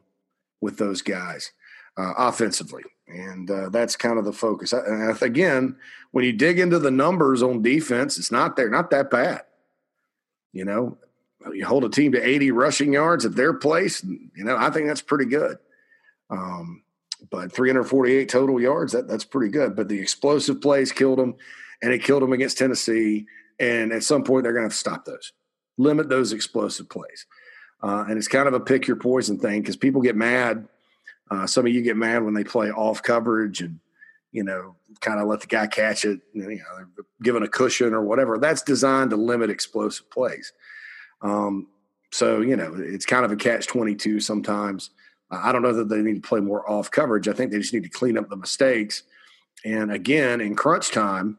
with 0.62 0.78
those 0.78 1.02
guys 1.02 1.52
uh, 1.98 2.14
offensively. 2.18 2.84
And 3.08 3.52
uh, 3.52 3.70
that's 3.70 3.98
kind 3.98 4.18
of 4.18 4.24
the 4.24 4.32
focus. 4.32 4.74
I, 4.74 5.14
again, 5.22 5.76
when 6.12 6.24
you 6.24 6.32
dig 6.32 6.60
into 6.60 6.80
the 6.80 6.92
numbers 6.92 7.44
on 7.44 7.62
defense, 7.62 8.18
it's 8.18 8.32
not 8.32 8.56
there, 8.56 8.70
not 8.70 8.90
that 8.92 9.12
bad. 9.12 9.42
You 10.54 10.64
know, 10.64 10.98
you 11.54 11.66
hold 11.66 11.84
a 11.84 11.90
team 11.90 12.14
to 12.14 12.26
80 12.26 12.52
rushing 12.52 12.94
yards 12.94 13.26
at 13.26 13.36
their 13.36 13.54
place. 13.54 14.02
You 14.04 14.46
know, 14.46 14.56
I 14.56 14.70
think 14.70 14.88
that's 14.88 15.02
pretty 15.02 15.26
good. 15.26 15.58
Um, 16.32 16.84
but 17.30 17.52
348 17.52 18.30
total 18.30 18.60
yards, 18.60 18.94
that, 18.94 19.08
that's 19.08 19.26
pretty 19.26 19.52
good. 19.52 19.76
But 19.76 19.90
the 19.90 20.00
explosive 20.00 20.62
plays 20.62 20.92
killed 20.92 21.20
them, 21.20 21.36
and 21.82 21.94
it 21.94 22.04
killed 22.04 22.24
them 22.24 22.34
against 22.34 22.58
Tennessee. 22.58 23.28
And 23.60 23.92
at 23.92 24.04
some 24.04 24.24
point, 24.24 24.44
they're 24.44 24.54
going 24.54 24.64
to 24.64 24.66
have 24.66 24.72
to 24.72 24.78
stop 24.78 25.06
those, 25.06 25.34
limit 25.78 26.10
those 26.10 26.34
explosive 26.34 26.90
plays. 26.90 27.28
Uh, 27.84 28.06
and 28.08 28.18
it's 28.18 28.28
kind 28.28 28.48
of 28.48 28.54
a 28.54 28.60
pick 28.60 28.88
your 28.88 28.96
poison 28.96 29.38
thing 29.38 29.62
because 29.62 29.76
people 29.76 30.02
get 30.02 30.16
mad. 30.16 30.68
Uh, 31.30 31.48
some 31.48 31.66
of 31.66 31.72
you 31.72 31.82
get 31.82 31.98
mad 31.98 32.24
when 32.24 32.34
they 32.34 32.44
play 32.44 32.72
off 32.72 33.02
coverage 33.02 33.62
and, 33.62 33.80
you 34.32 34.44
know, 34.44 34.76
kind 35.00 35.20
of 35.20 35.28
let 35.28 35.42
the 35.42 35.48
guy 35.48 35.68
catch 35.68 36.06
it, 36.06 36.20
you 36.34 36.44
know, 36.44 37.04
given 37.24 37.44
a 37.44 37.48
cushion 37.48 37.94
or 37.94 38.02
whatever. 38.02 38.38
That's 38.38 38.62
designed 38.62 39.12
to 39.12 39.16
limit 39.16 39.50
explosive 39.50 40.10
plays. 40.10 40.54
Um, 41.22 41.68
so, 42.12 42.42
you 42.42 42.56
know, 42.56 42.74
it's 42.76 43.06
kind 43.06 43.24
of 43.24 43.32
a 43.32 43.36
catch 43.36 43.68
22 43.68 44.20
sometimes. 44.20 44.92
I 45.32 45.52
don't 45.52 45.62
know 45.62 45.74
that 45.74 45.88
they 45.90 46.02
need 46.02 46.22
to 46.22 46.28
play 46.28 46.42
more 46.42 46.70
off 46.70 46.92
coverage. 46.92 47.28
I 47.28 47.34
think 47.34 47.52
they 47.52 47.60
just 47.60 47.74
need 47.74 47.84
to 47.84 47.90
clean 47.90 48.18
up 48.18 48.30
the 48.30 48.36
mistakes. 48.36 49.04
And 49.64 49.92
again, 49.92 50.42
in 50.42 50.56
crunch 50.56 50.92
time, 50.92 51.38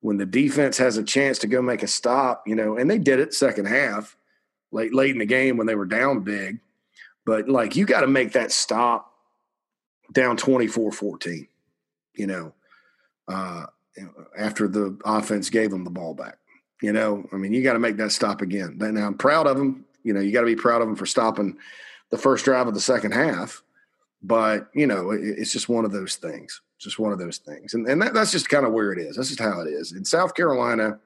when 0.00 0.16
the 0.16 0.26
defense 0.26 0.78
has 0.78 0.96
a 0.96 1.02
chance 1.02 1.38
to 1.40 1.46
go 1.46 1.60
make 1.60 1.82
a 1.82 1.88
stop, 1.88 2.44
you 2.46 2.54
know, 2.54 2.76
and 2.76 2.90
they 2.90 2.98
did 2.98 3.18
it 3.18 3.34
second 3.34 3.66
half, 3.66 4.16
late 4.70 4.94
late 4.94 5.10
in 5.10 5.18
the 5.18 5.26
game 5.26 5.56
when 5.56 5.66
they 5.66 5.74
were 5.74 5.86
down 5.86 6.20
big. 6.20 6.60
But 7.24 7.48
like 7.48 7.76
you 7.76 7.84
got 7.84 8.00
to 8.00 8.06
make 8.06 8.32
that 8.32 8.52
stop 8.52 9.12
down 10.12 10.36
24-14, 10.36 11.46
you 12.14 12.26
know, 12.26 12.52
uh, 13.28 13.66
after 14.36 14.68
the 14.68 14.98
offense 15.04 15.50
gave 15.50 15.70
them 15.70 15.84
the 15.84 15.90
ball 15.90 16.14
back. 16.14 16.38
You 16.80 16.92
know, 16.92 17.28
I 17.32 17.36
mean, 17.36 17.52
you 17.52 17.62
got 17.62 17.74
to 17.74 17.78
make 17.78 17.96
that 17.98 18.10
stop 18.10 18.40
again. 18.40 18.76
Now 18.78 19.06
I'm 19.06 19.14
proud 19.14 19.46
of 19.46 19.56
them. 19.56 19.84
You 20.02 20.12
know, 20.12 20.20
you 20.20 20.32
got 20.32 20.40
to 20.40 20.46
be 20.46 20.56
proud 20.56 20.82
of 20.82 20.88
them 20.88 20.96
for 20.96 21.06
stopping– 21.06 21.56
the 22.12 22.18
first 22.18 22.44
drive 22.44 22.68
of 22.68 22.74
the 22.74 22.80
second 22.80 23.12
half. 23.12 23.64
But 24.22 24.68
you 24.72 24.86
know, 24.86 25.10
it, 25.10 25.20
it's 25.22 25.50
just 25.50 25.68
one 25.68 25.84
of 25.84 25.90
those 25.90 26.14
things. 26.14 26.60
Just 26.78 27.00
one 27.00 27.12
of 27.12 27.18
those 27.18 27.38
things, 27.38 27.74
and 27.74 27.88
and 27.88 28.00
that, 28.02 28.14
that's 28.14 28.30
just 28.30 28.48
kind 28.48 28.64
of 28.64 28.72
where 28.72 28.92
it 28.92 29.00
is. 29.00 29.16
That's 29.16 29.28
just 29.28 29.40
how 29.40 29.60
it 29.60 29.68
is 29.68 29.92
in 29.92 30.04
South 30.04 30.34
Carolina 30.34 31.00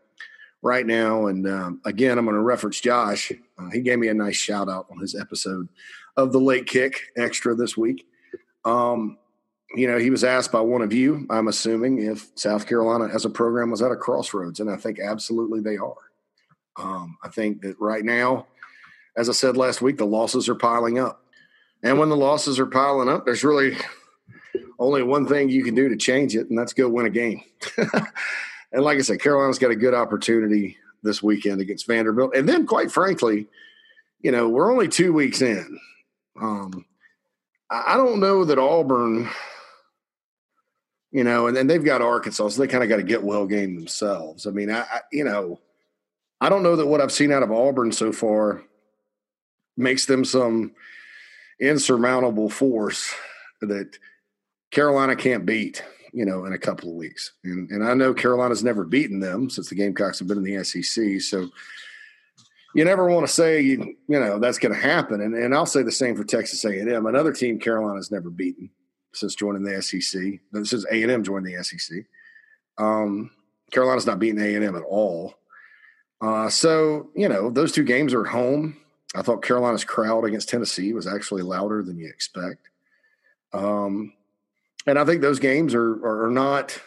right 0.62 0.86
now. 0.86 1.26
And 1.26 1.46
um, 1.46 1.80
again, 1.84 2.18
I'm 2.18 2.24
going 2.24 2.34
to 2.34 2.42
reference 2.42 2.80
Josh. 2.80 3.32
Uh, 3.58 3.70
he 3.70 3.80
gave 3.80 3.98
me 3.98 4.08
a 4.08 4.14
nice 4.14 4.36
shout 4.36 4.68
out 4.68 4.86
on 4.90 4.98
his 4.98 5.14
episode 5.14 5.68
of 6.16 6.32
the 6.32 6.40
late 6.40 6.66
kick 6.66 7.02
extra 7.16 7.54
this 7.54 7.76
week. 7.76 8.06
Um, 8.64 9.18
you 9.74 9.86
know, 9.86 9.98
he 9.98 10.10
was 10.10 10.24
asked 10.24 10.50
by 10.50 10.60
one 10.60 10.80
of 10.80 10.92
you, 10.92 11.26
I'm 11.28 11.48
assuming, 11.48 12.02
if 12.02 12.30
South 12.36 12.66
Carolina 12.66 13.08
as 13.12 13.26
a 13.26 13.30
program 13.30 13.70
was 13.70 13.82
at 13.82 13.90
a 13.90 13.96
crossroads, 13.96 14.60
and 14.60 14.70
I 14.70 14.76
think 14.76 14.98
absolutely 14.98 15.60
they 15.60 15.76
are. 15.76 15.94
Um, 16.76 17.18
I 17.22 17.28
think 17.28 17.62
that 17.62 17.78
right 17.78 18.04
now 18.04 18.46
as 19.16 19.28
I 19.28 19.32
said 19.32 19.56
last 19.56 19.80
week, 19.80 19.96
the 19.96 20.06
losses 20.06 20.48
are 20.48 20.54
piling 20.54 20.98
up. 20.98 21.22
And 21.82 21.98
when 21.98 22.08
the 22.08 22.16
losses 22.16 22.58
are 22.58 22.66
piling 22.66 23.08
up, 23.08 23.24
there's 23.24 23.44
really 23.44 23.76
only 24.78 25.02
one 25.02 25.26
thing 25.26 25.48
you 25.48 25.64
can 25.64 25.74
do 25.74 25.88
to 25.88 25.96
change 25.96 26.36
it, 26.36 26.48
and 26.48 26.58
that's 26.58 26.72
go 26.72 26.88
win 26.88 27.06
a 27.06 27.10
game. 27.10 27.42
and 28.72 28.82
like 28.82 28.98
I 28.98 29.02
said, 29.02 29.20
Carolina's 29.20 29.58
got 29.58 29.70
a 29.70 29.76
good 29.76 29.94
opportunity 29.94 30.76
this 31.02 31.22
weekend 31.22 31.60
against 31.60 31.86
Vanderbilt. 31.86 32.34
And 32.34 32.48
then, 32.48 32.66
quite 32.66 32.90
frankly, 32.90 33.46
you 34.20 34.32
know, 34.32 34.48
we're 34.48 34.72
only 34.72 34.88
two 34.88 35.12
weeks 35.12 35.40
in. 35.40 35.78
Um, 36.40 36.84
I 37.70 37.96
don't 37.96 38.20
know 38.20 38.44
that 38.44 38.58
Auburn, 38.58 39.28
you 41.10 41.24
know, 41.24 41.46
and 41.46 41.68
they've 41.68 41.82
got 41.82 42.02
Arkansas, 42.02 42.50
so 42.50 42.60
they 42.60 42.68
kind 42.68 42.84
of 42.84 42.90
got 42.90 42.96
to 42.96 43.02
get 43.02 43.22
well 43.22 43.46
game 43.46 43.74
themselves. 43.74 44.46
I 44.46 44.50
mean, 44.50 44.70
I, 44.70 44.80
I, 44.80 45.00
you 45.10 45.24
know, 45.24 45.60
I 46.40 46.48
don't 46.48 46.62
know 46.62 46.76
that 46.76 46.86
what 46.86 47.00
I've 47.00 47.12
seen 47.12 47.32
out 47.32 47.42
of 47.42 47.50
Auburn 47.50 47.92
so 47.92 48.12
far– 48.12 48.62
makes 49.76 50.06
them 50.06 50.24
some 50.24 50.72
insurmountable 51.60 52.50
force 52.50 53.14
that 53.60 53.98
Carolina 54.70 55.16
can't 55.16 55.46
beat, 55.46 55.82
you 56.12 56.24
know, 56.24 56.44
in 56.44 56.52
a 56.52 56.58
couple 56.58 56.90
of 56.90 56.96
weeks. 56.96 57.32
And, 57.44 57.70
and 57.70 57.84
I 57.84 57.94
know 57.94 58.14
Carolina's 58.14 58.64
never 58.64 58.84
beaten 58.84 59.20
them 59.20 59.48
since 59.48 59.68
the 59.68 59.74
Gamecocks 59.74 60.18
have 60.18 60.28
been 60.28 60.38
in 60.38 60.44
the 60.44 60.64
SEC. 60.64 61.20
So 61.20 61.48
you 62.74 62.84
never 62.84 63.08
want 63.08 63.26
to 63.26 63.32
say, 63.32 63.60
you, 63.60 63.96
you 64.06 64.20
know, 64.20 64.38
that's 64.38 64.58
going 64.58 64.74
to 64.74 64.80
happen. 64.80 65.20
And, 65.20 65.34
and 65.34 65.54
I'll 65.54 65.66
say 65.66 65.82
the 65.82 65.92
same 65.92 66.16
for 66.16 66.24
Texas 66.24 66.64
A&M, 66.64 67.06
another 67.06 67.32
team 67.32 67.58
Carolina's 67.58 68.10
never 68.10 68.28
beaten 68.28 68.70
since 69.14 69.34
joining 69.34 69.62
the 69.62 69.80
SEC. 69.82 70.40
Since 70.52 70.84
A&M 70.90 71.24
joined 71.24 71.46
the 71.46 71.62
SEC. 71.64 72.04
Um, 72.78 73.30
Carolina's 73.72 74.06
not 74.06 74.18
beating 74.18 74.40
A&M 74.40 74.76
at 74.76 74.82
all. 74.82 75.34
Uh, 76.20 76.48
so, 76.48 77.10
you 77.14 77.28
know, 77.28 77.50
those 77.50 77.72
two 77.72 77.84
games 77.84 78.12
are 78.14 78.26
at 78.26 78.32
home. 78.32 78.76
I 79.14 79.22
thought 79.22 79.42
Carolina's 79.42 79.84
crowd 79.84 80.24
against 80.24 80.48
Tennessee 80.48 80.92
was 80.92 81.06
actually 81.06 81.42
louder 81.42 81.82
than 81.82 81.98
you 81.98 82.08
expect. 82.08 82.68
Um, 83.52 84.12
and 84.86 84.98
I 84.98 85.04
think 85.04 85.20
those 85.20 85.38
games 85.38 85.74
are, 85.74 86.24
are 86.26 86.30
not. 86.30 86.80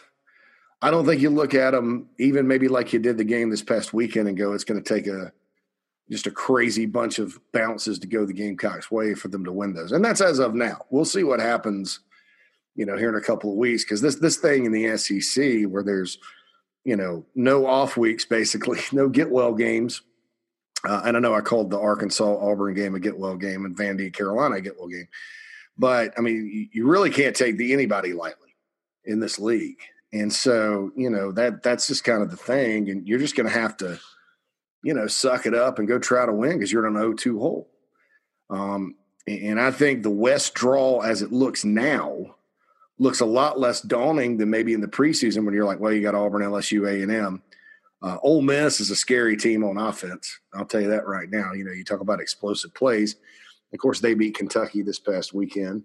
I 0.82 0.90
don't 0.90 1.04
think 1.04 1.20
you 1.20 1.30
look 1.30 1.54
at 1.54 1.72
them 1.72 2.08
even 2.18 2.48
maybe 2.48 2.68
like 2.68 2.92
you 2.92 2.98
did 2.98 3.18
the 3.18 3.24
game 3.24 3.50
this 3.50 3.62
past 3.62 3.92
weekend 3.92 4.28
and 4.28 4.36
go, 4.36 4.52
it's 4.52 4.64
going 4.64 4.82
to 4.82 4.94
take 4.94 5.06
a 5.06 5.32
just 6.10 6.26
a 6.26 6.30
crazy 6.30 6.86
bunch 6.86 7.18
of 7.18 7.38
bounces 7.52 7.98
to 8.00 8.06
go 8.06 8.24
the 8.24 8.32
Gamecocks' 8.32 8.90
way 8.90 9.14
for 9.14 9.28
them 9.28 9.44
to 9.44 9.52
win 9.52 9.74
those. 9.74 9.92
And 9.92 10.04
that's 10.04 10.20
as 10.20 10.40
of 10.40 10.54
now. 10.54 10.84
We'll 10.90 11.04
see 11.04 11.22
what 11.22 11.38
happens, 11.38 12.00
you 12.74 12.84
know, 12.84 12.96
here 12.96 13.10
in 13.10 13.14
a 13.14 13.20
couple 13.20 13.52
of 13.52 13.58
weeks 13.58 13.84
because 13.84 14.00
this 14.00 14.16
this 14.16 14.36
thing 14.36 14.64
in 14.64 14.72
the 14.72 14.96
SEC 14.96 15.64
where 15.68 15.82
there's 15.82 16.18
you 16.84 16.96
know 16.96 17.24
no 17.34 17.66
off 17.66 17.96
weeks 17.96 18.24
basically, 18.24 18.80
no 18.92 19.08
get 19.08 19.30
well 19.30 19.54
games 19.54 20.02
uh, 20.84 21.02
and 21.04 21.16
I 21.16 21.20
know 21.20 21.34
I 21.34 21.40
called 21.40 21.70
the 21.70 21.78
Arkansas 21.78 22.38
Auburn 22.38 22.74
game 22.74 22.94
a 22.94 23.00
get 23.00 23.18
well 23.18 23.36
game 23.36 23.64
and 23.64 23.76
Vandy 23.76 24.12
Carolina 24.12 24.60
get 24.60 24.78
well 24.78 24.88
game, 24.88 25.08
but 25.76 26.12
I 26.16 26.20
mean 26.20 26.68
you, 26.72 26.86
really 26.86 27.10
can't 27.10 27.36
take 27.36 27.56
the 27.56 27.72
anybody 27.72 28.12
lightly 28.12 28.54
in 29.04 29.20
this 29.20 29.38
league, 29.38 29.78
and 30.12 30.32
so 30.32 30.90
you 30.96 31.10
know 31.10 31.32
that 31.32 31.62
that's 31.62 31.86
just 31.86 32.04
kind 32.04 32.22
of 32.22 32.30
the 32.30 32.36
thing, 32.36 32.88
and 32.88 33.06
you're 33.06 33.18
just 33.18 33.36
going 33.36 33.48
to 33.48 33.58
have 33.58 33.76
to 33.78 33.98
you 34.82 34.94
know 34.94 35.06
suck 35.06 35.46
it 35.46 35.54
up 35.54 35.78
and 35.78 35.88
go 35.88 35.98
try 35.98 36.24
to 36.24 36.32
win 36.32 36.52
because 36.52 36.72
you're 36.72 36.86
in 36.86 36.96
an 36.96 37.02
0-2 37.02 37.38
hole. 37.38 37.70
Um, 38.48 38.96
and 39.26 39.60
I 39.60 39.70
think 39.70 40.02
the 40.02 40.10
West 40.10 40.54
draw 40.54 41.00
as 41.00 41.22
it 41.22 41.30
looks 41.30 41.64
now 41.64 42.36
looks 42.98 43.20
a 43.20 43.26
lot 43.26 43.58
less 43.58 43.80
daunting 43.80 44.38
than 44.38 44.50
maybe 44.50 44.72
in 44.72 44.80
the 44.80 44.88
preseason 44.88 45.44
when 45.44 45.54
you're 45.54 45.64
like, 45.64 45.78
well, 45.78 45.92
you 45.92 46.02
got 46.02 46.14
Auburn, 46.14 46.42
LSU, 46.42 46.88
A 46.88 47.02
and 47.02 47.12
M 47.12 47.42
uh, 48.02 48.16
Ole 48.22 48.42
Miss 48.42 48.80
is 48.80 48.90
a 48.90 48.96
scary 48.96 49.36
team 49.36 49.62
on 49.62 49.76
offense. 49.76 50.38
I'll 50.54 50.64
tell 50.64 50.80
you 50.80 50.88
that 50.88 51.06
right 51.06 51.28
now. 51.30 51.52
You 51.52 51.64
know, 51.64 51.72
you 51.72 51.84
talk 51.84 52.00
about 52.00 52.20
explosive 52.20 52.74
plays. 52.74 53.16
Of 53.72 53.78
course, 53.78 54.00
they 54.00 54.14
beat 54.14 54.36
Kentucky 54.36 54.82
this 54.82 54.98
past 54.98 55.34
weekend. 55.34 55.84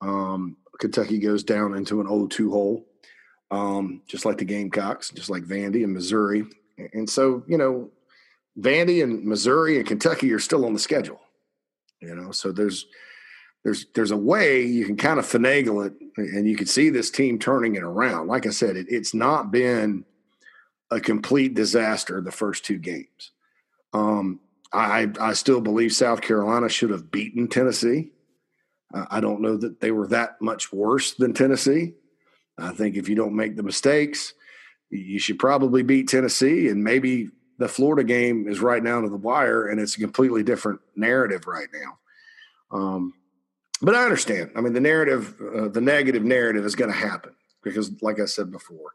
Um, 0.00 0.56
Kentucky 0.80 1.18
goes 1.18 1.44
down 1.44 1.74
into 1.74 2.00
an 2.00 2.06
0-2 2.06 2.50
hole, 2.50 2.86
um, 3.50 4.02
just 4.06 4.24
like 4.24 4.38
the 4.38 4.44
Gamecocks, 4.44 5.10
just 5.10 5.30
like 5.30 5.44
Vandy 5.44 5.84
and 5.84 5.92
Missouri. 5.92 6.44
And 6.92 7.08
so, 7.08 7.44
you 7.46 7.58
know, 7.58 7.90
Vandy 8.58 9.02
and 9.02 9.24
Missouri 9.24 9.78
and 9.78 9.86
Kentucky 9.86 10.32
are 10.32 10.38
still 10.38 10.64
on 10.64 10.72
the 10.72 10.78
schedule. 10.78 11.20
You 12.00 12.14
know, 12.14 12.32
so 12.32 12.52
there's 12.52 12.86
there's 13.64 13.86
there's 13.94 14.10
a 14.10 14.16
way 14.16 14.62
you 14.62 14.84
can 14.84 14.96
kind 14.96 15.18
of 15.18 15.26
finagle 15.26 15.86
it, 15.86 15.94
and 16.16 16.46
you 16.46 16.56
can 16.56 16.66
see 16.66 16.90
this 16.90 17.10
team 17.10 17.38
turning 17.38 17.76
it 17.76 17.82
around. 17.82 18.26
Like 18.26 18.46
I 18.46 18.50
said, 18.50 18.76
it, 18.76 18.86
it's 18.90 19.14
not 19.14 19.50
been 19.50 20.04
a 20.94 21.00
complete 21.00 21.54
disaster 21.54 22.20
the 22.20 22.30
first 22.30 22.64
two 22.64 22.78
games. 22.78 23.32
Um, 23.92 24.40
I, 24.72 25.10
I 25.20 25.32
still 25.34 25.60
believe 25.60 25.92
South 25.92 26.20
Carolina 26.20 26.68
should 26.68 26.90
have 26.90 27.10
beaten 27.10 27.48
Tennessee. 27.48 28.10
Uh, 28.92 29.06
I 29.10 29.20
don't 29.20 29.40
know 29.40 29.56
that 29.56 29.80
they 29.80 29.90
were 29.90 30.06
that 30.08 30.40
much 30.40 30.72
worse 30.72 31.14
than 31.14 31.32
Tennessee. 31.32 31.94
I 32.58 32.70
think 32.72 32.96
if 32.96 33.08
you 33.08 33.16
don't 33.16 33.34
make 33.34 33.56
the 33.56 33.62
mistakes, 33.62 34.34
you 34.90 35.18
should 35.18 35.38
probably 35.38 35.82
beat 35.82 36.08
Tennessee 36.08 36.68
and 36.68 36.82
maybe 36.82 37.30
the 37.58 37.68
Florida 37.68 38.04
game 38.04 38.48
is 38.48 38.60
right 38.60 38.82
down 38.82 39.02
to 39.02 39.08
the 39.08 39.16
wire, 39.16 39.68
and 39.68 39.80
it's 39.80 39.96
a 39.96 40.00
completely 40.00 40.42
different 40.42 40.80
narrative 40.96 41.46
right 41.46 41.68
now. 41.72 41.98
Um, 42.76 43.14
but 43.80 43.94
I 43.94 44.04
understand. 44.04 44.50
I 44.56 44.60
mean, 44.60 44.72
the 44.72 44.80
narrative, 44.80 45.40
uh, 45.40 45.68
the 45.68 45.80
negative 45.80 46.24
narrative 46.24 46.64
is 46.64 46.74
going 46.74 46.90
to 46.90 46.96
happen 46.96 47.34
because, 47.62 47.90
like 48.02 48.18
I 48.18 48.24
said 48.24 48.50
before, 48.50 48.94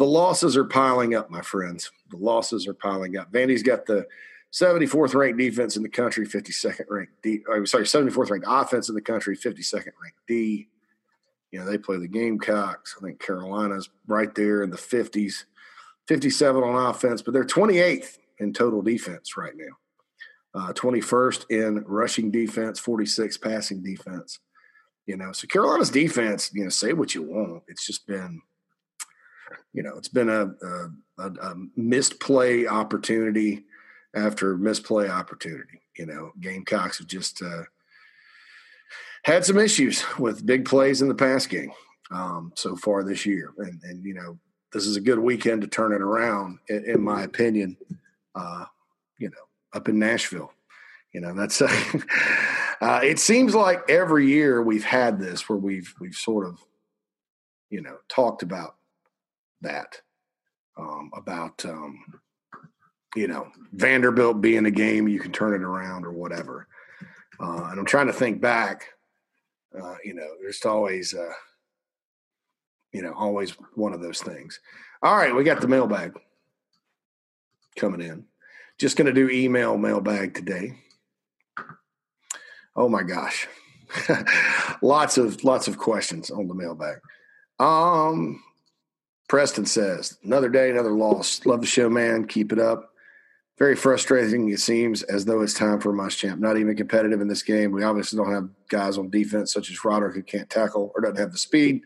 the 0.00 0.06
losses 0.06 0.56
are 0.56 0.64
piling 0.64 1.14
up, 1.14 1.30
my 1.30 1.42
friends. 1.42 1.92
The 2.08 2.16
losses 2.16 2.66
are 2.66 2.72
piling 2.72 3.18
up. 3.18 3.30
Vandy's 3.30 3.62
got 3.62 3.84
the 3.84 4.06
74th 4.50 5.14
ranked 5.14 5.38
defense 5.38 5.76
in 5.76 5.82
the 5.82 5.90
country, 5.90 6.26
52nd 6.26 6.86
ranked 6.88 7.12
D. 7.22 7.40
Oh, 7.46 7.66
sorry, 7.66 7.84
74th 7.84 8.30
ranked 8.30 8.46
offense 8.48 8.88
in 8.88 8.94
the 8.94 9.02
country, 9.02 9.36
52nd 9.36 9.92
ranked 10.02 10.18
D. 10.26 10.68
You 11.52 11.60
know, 11.60 11.66
they 11.66 11.76
play 11.76 11.98
the 11.98 12.08
Gamecocks. 12.08 12.96
I 12.98 13.04
think 13.04 13.20
Carolina's 13.20 13.90
right 14.06 14.34
there 14.34 14.62
in 14.62 14.70
the 14.70 14.78
50s, 14.78 15.44
57 16.08 16.62
on 16.62 16.90
offense, 16.90 17.20
but 17.20 17.34
they're 17.34 17.44
28th 17.44 18.16
in 18.38 18.54
total 18.54 18.80
defense 18.80 19.36
right 19.36 19.52
now. 19.54 19.76
Uh, 20.54 20.72
21st 20.72 21.44
in 21.50 21.84
rushing 21.86 22.30
defense, 22.30 22.80
46th 22.80 23.42
passing 23.42 23.82
defense. 23.82 24.38
You 25.04 25.18
know, 25.18 25.32
so 25.32 25.46
Carolina's 25.46 25.90
defense, 25.90 26.50
you 26.54 26.64
know, 26.64 26.70
say 26.70 26.94
what 26.94 27.14
you 27.14 27.22
want. 27.22 27.64
It's 27.68 27.86
just 27.86 28.06
been, 28.06 28.40
you 29.72 29.82
know, 29.82 29.96
it's 29.96 30.08
been 30.08 30.28
a, 30.28 30.46
a, 31.18 31.24
a 31.24 31.54
misplay 31.76 32.66
opportunity 32.66 33.64
after 34.14 34.56
misplay 34.56 35.08
opportunity. 35.08 35.82
You 35.96 36.06
know, 36.06 36.32
Gamecocks 36.40 36.98
have 36.98 37.06
just 37.06 37.42
uh, 37.42 37.62
had 39.24 39.44
some 39.44 39.58
issues 39.58 40.04
with 40.18 40.46
big 40.46 40.64
plays 40.64 41.02
in 41.02 41.08
the 41.08 41.14
pass 41.14 41.46
game 41.46 41.72
um, 42.10 42.52
so 42.56 42.74
far 42.76 43.04
this 43.04 43.26
year, 43.26 43.52
and 43.58 43.80
and 43.84 44.04
you 44.04 44.14
know, 44.14 44.38
this 44.72 44.86
is 44.86 44.96
a 44.96 45.00
good 45.00 45.18
weekend 45.18 45.62
to 45.62 45.68
turn 45.68 45.92
it 45.92 46.02
around, 46.02 46.58
in, 46.68 46.84
in 46.84 47.02
my 47.02 47.22
opinion. 47.22 47.76
Uh, 48.34 48.64
you 49.18 49.28
know, 49.28 49.36
up 49.74 49.88
in 49.88 49.98
Nashville. 49.98 50.52
You 51.12 51.20
know, 51.20 51.34
that's 51.34 51.60
uh, 52.80 53.00
it 53.02 53.18
seems 53.18 53.54
like 53.54 53.82
every 53.88 54.26
year 54.28 54.62
we've 54.62 54.84
had 54.84 55.20
this 55.20 55.48
where 55.48 55.58
we've 55.58 55.92
we've 56.00 56.14
sort 56.14 56.46
of, 56.46 56.58
you 57.68 57.82
know, 57.82 57.98
talked 58.08 58.42
about 58.42 58.76
that, 59.62 60.00
um, 60.78 61.10
about 61.14 61.64
um, 61.64 61.98
you 63.14 63.28
know 63.28 63.48
Vanderbilt 63.72 64.40
being 64.40 64.66
a 64.66 64.70
game 64.70 65.08
you 65.08 65.20
can 65.20 65.32
turn 65.32 65.54
it 65.54 65.64
around 65.64 66.06
or 66.06 66.12
whatever. 66.12 66.66
Uh, 67.40 67.68
and 67.70 67.78
I'm 67.80 67.86
trying 67.86 68.08
to 68.08 68.12
think 68.12 68.40
back. 68.40 68.86
Uh, 69.74 69.94
you 70.04 70.14
know, 70.14 70.28
there's 70.40 70.64
always, 70.64 71.14
uh, 71.14 71.32
you 72.92 73.02
know, 73.02 73.14
always 73.14 73.52
one 73.74 73.94
of 73.94 74.02
those 74.02 74.20
things. 74.20 74.60
All 75.02 75.16
right, 75.16 75.34
we 75.34 75.44
got 75.44 75.60
the 75.60 75.68
mailbag 75.68 76.18
coming 77.76 78.00
in. 78.00 78.24
Just 78.78 78.96
going 78.96 79.06
to 79.06 79.12
do 79.12 79.30
email 79.30 79.78
mailbag 79.78 80.34
today. 80.34 80.74
Oh 82.76 82.88
my 82.88 83.02
gosh, 83.02 83.48
lots 84.82 85.18
of 85.18 85.42
lots 85.44 85.68
of 85.68 85.78
questions 85.78 86.30
on 86.30 86.48
the 86.48 86.54
mailbag. 86.54 86.98
Um, 87.58 88.42
Preston 89.30 89.64
says 89.64 90.18
another 90.24 90.48
day, 90.48 90.70
another 90.70 90.90
loss. 90.90 91.46
Love 91.46 91.60
the 91.60 91.66
show, 91.68 91.88
man. 91.88 92.26
Keep 92.26 92.50
it 92.50 92.58
up. 92.58 92.90
Very 93.60 93.76
frustrating. 93.76 94.50
It 94.50 94.58
seems 94.58 95.04
as 95.04 95.24
though 95.24 95.40
it's 95.40 95.54
time 95.54 95.78
for 95.78 95.90
a 95.90 95.94
must 95.94 96.18
champ. 96.18 96.40
Not 96.40 96.56
even 96.56 96.74
competitive 96.74 97.20
in 97.20 97.28
this 97.28 97.44
game. 97.44 97.70
We 97.70 97.84
obviously 97.84 98.16
don't 98.16 98.32
have 98.32 98.48
guys 98.70 98.98
on 98.98 99.08
defense 99.08 99.52
such 99.52 99.70
as 99.70 99.84
Roderick 99.84 100.16
who 100.16 100.24
can't 100.24 100.50
tackle 100.50 100.90
or 100.96 101.00
doesn't 101.00 101.18
have 101.18 101.30
the 101.30 101.38
speed. 101.38 101.82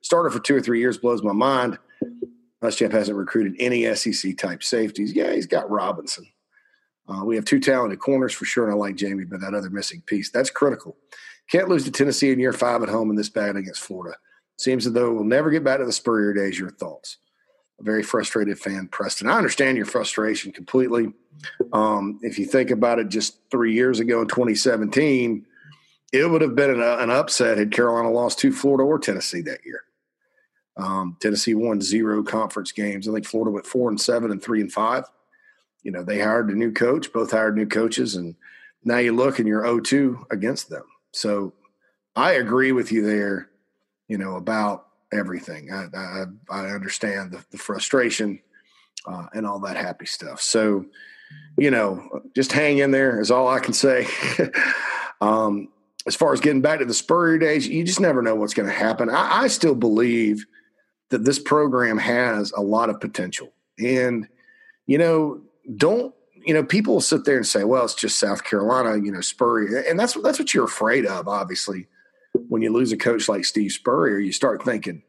Starter 0.00 0.28
for 0.28 0.40
two 0.40 0.56
or 0.56 0.60
three 0.60 0.80
years 0.80 0.98
blows 0.98 1.22
my 1.22 1.32
mind. 1.32 1.78
Muschamp 2.64 2.90
hasn't 2.90 3.16
recruited 3.16 3.54
any 3.60 3.94
SEC 3.94 4.36
type 4.36 4.64
safeties. 4.64 5.12
Yeah, 5.12 5.32
he's 5.32 5.46
got 5.46 5.70
Robinson. 5.70 6.26
Uh, 7.06 7.24
we 7.24 7.36
have 7.36 7.44
two 7.44 7.60
talented 7.60 8.00
corners 8.00 8.32
for 8.32 8.44
sure, 8.44 8.64
and 8.64 8.72
I 8.72 8.76
like 8.76 8.96
Jamie, 8.96 9.24
but 9.24 9.40
that 9.40 9.54
other 9.54 9.70
missing 9.70 10.02
piece 10.04 10.32
that's 10.32 10.50
critical. 10.50 10.96
Can't 11.48 11.68
lose 11.68 11.84
to 11.84 11.92
Tennessee 11.92 12.32
in 12.32 12.40
year 12.40 12.52
five 12.52 12.82
at 12.82 12.88
home 12.88 13.08
in 13.08 13.14
this 13.14 13.28
bad 13.28 13.54
against 13.54 13.82
Florida. 13.82 14.16
Seems 14.58 14.86
as 14.86 14.92
though 14.92 15.12
we'll 15.12 15.24
never 15.24 15.50
get 15.50 15.64
back 15.64 15.78
to 15.78 15.86
the 15.86 15.92
Spurrier 15.92 16.34
days. 16.34 16.58
Your 16.58 16.70
thoughts? 16.70 17.16
A 17.80 17.84
very 17.84 18.02
frustrated 18.02 18.58
fan, 18.58 18.88
Preston. 18.88 19.28
I 19.28 19.38
understand 19.38 19.76
your 19.76 19.86
frustration 19.86 20.52
completely. 20.52 21.12
Um, 21.72 22.18
if 22.22 22.38
you 22.38 22.44
think 22.44 22.70
about 22.70 22.98
it, 22.98 23.08
just 23.08 23.38
three 23.50 23.72
years 23.72 24.00
ago 24.00 24.20
in 24.20 24.28
2017, 24.28 25.46
it 26.12 26.28
would 26.28 26.42
have 26.42 26.56
been 26.56 26.70
an, 26.70 26.82
an 26.82 27.10
upset 27.10 27.56
had 27.56 27.70
Carolina 27.70 28.10
lost 28.10 28.40
to 28.40 28.52
Florida 28.52 28.82
or 28.82 28.98
Tennessee 28.98 29.42
that 29.42 29.60
year. 29.64 29.82
Um, 30.76 31.16
Tennessee 31.20 31.54
won 31.54 31.80
zero 31.80 32.22
conference 32.22 32.72
games. 32.72 33.08
I 33.08 33.12
think 33.12 33.26
Florida 33.26 33.52
went 33.52 33.66
four 33.66 33.88
and 33.88 34.00
seven 34.00 34.30
and 34.30 34.42
three 34.42 34.60
and 34.60 34.72
five 34.72 35.04
you 35.82 35.92
know, 35.92 36.02
they 36.02 36.20
hired 36.20 36.50
a 36.50 36.54
new 36.54 36.72
coach, 36.72 37.12
both 37.12 37.30
hired 37.30 37.56
new 37.56 37.66
coaches, 37.66 38.14
and 38.14 38.34
now 38.84 38.98
you 38.98 39.14
look 39.14 39.38
and 39.38 39.48
you're 39.48 39.62
0-2 39.62 40.30
against 40.30 40.68
them. 40.68 40.84
So 41.12 41.54
I 42.16 42.32
agree 42.32 42.72
with 42.72 42.92
you 42.92 43.06
there, 43.06 43.48
you 44.08 44.18
know, 44.18 44.36
about 44.36 44.86
everything. 45.12 45.72
I, 45.72 45.86
I, 45.94 46.24
I 46.50 46.66
understand 46.70 47.32
the, 47.32 47.44
the 47.50 47.58
frustration 47.58 48.40
uh, 49.06 49.26
and 49.32 49.46
all 49.46 49.60
that 49.60 49.76
happy 49.76 50.06
stuff. 50.06 50.40
So, 50.40 50.86
you 51.56 51.70
know, 51.70 52.22
just 52.34 52.52
hang 52.52 52.78
in 52.78 52.90
there 52.90 53.20
is 53.20 53.30
all 53.30 53.48
I 53.48 53.60
can 53.60 53.74
say. 53.74 54.06
um, 55.20 55.68
as 56.06 56.14
far 56.14 56.32
as 56.32 56.40
getting 56.40 56.62
back 56.62 56.78
to 56.78 56.84
the 56.84 56.94
Spurrier 56.94 57.38
days, 57.38 57.68
you 57.68 57.84
just 57.84 58.00
never 58.00 58.22
know 58.22 58.34
what's 58.34 58.54
going 58.54 58.68
to 58.68 58.74
happen. 58.74 59.10
I, 59.10 59.42
I 59.42 59.48
still 59.48 59.74
believe 59.74 60.44
that 61.10 61.24
this 61.24 61.38
program 61.38 61.98
has 61.98 62.52
a 62.52 62.62
lot 62.62 62.90
of 62.90 63.00
potential. 63.00 63.52
And, 63.78 64.28
you 64.86 64.98
know, 64.98 65.42
don't 65.76 66.14
you 66.46 66.54
know 66.54 66.64
people 66.64 66.94
will 66.94 67.00
sit 67.00 67.24
there 67.24 67.36
and 67.36 67.46
say 67.46 67.64
well 67.64 67.84
it's 67.84 67.94
just 67.94 68.18
south 68.18 68.42
carolina 68.44 68.96
you 69.04 69.12
know 69.12 69.20
spurrier 69.20 69.80
and 69.80 69.98
that's 69.98 70.14
that's 70.22 70.38
what 70.38 70.54
you're 70.54 70.64
afraid 70.64 71.04
of 71.04 71.28
obviously 71.28 71.88
when 72.32 72.62
you 72.62 72.72
lose 72.72 72.92
a 72.92 72.96
coach 72.96 73.28
like 73.28 73.44
steve 73.44 73.72
spurrier 73.72 74.18
you 74.18 74.32
start 74.32 74.64
thinking 74.64 75.02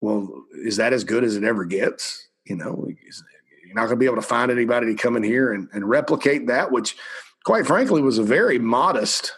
well 0.00 0.44
is 0.64 0.76
that 0.76 0.92
as 0.92 1.04
good 1.04 1.24
as 1.24 1.36
it 1.36 1.44
ever 1.44 1.64
gets 1.64 2.28
you 2.44 2.56
know 2.56 2.88
you're 3.64 3.74
not 3.74 3.82
going 3.82 3.90
to 3.90 3.96
be 3.96 4.06
able 4.06 4.16
to 4.16 4.22
find 4.22 4.50
anybody 4.50 4.86
to 4.86 4.94
come 5.02 5.16
in 5.16 5.22
here 5.22 5.52
and, 5.52 5.68
and 5.72 5.88
replicate 5.88 6.46
that 6.46 6.70
which 6.70 6.96
quite 7.44 7.66
frankly 7.66 8.02
was 8.02 8.18
a 8.18 8.22
very 8.22 8.58
modest 8.58 9.34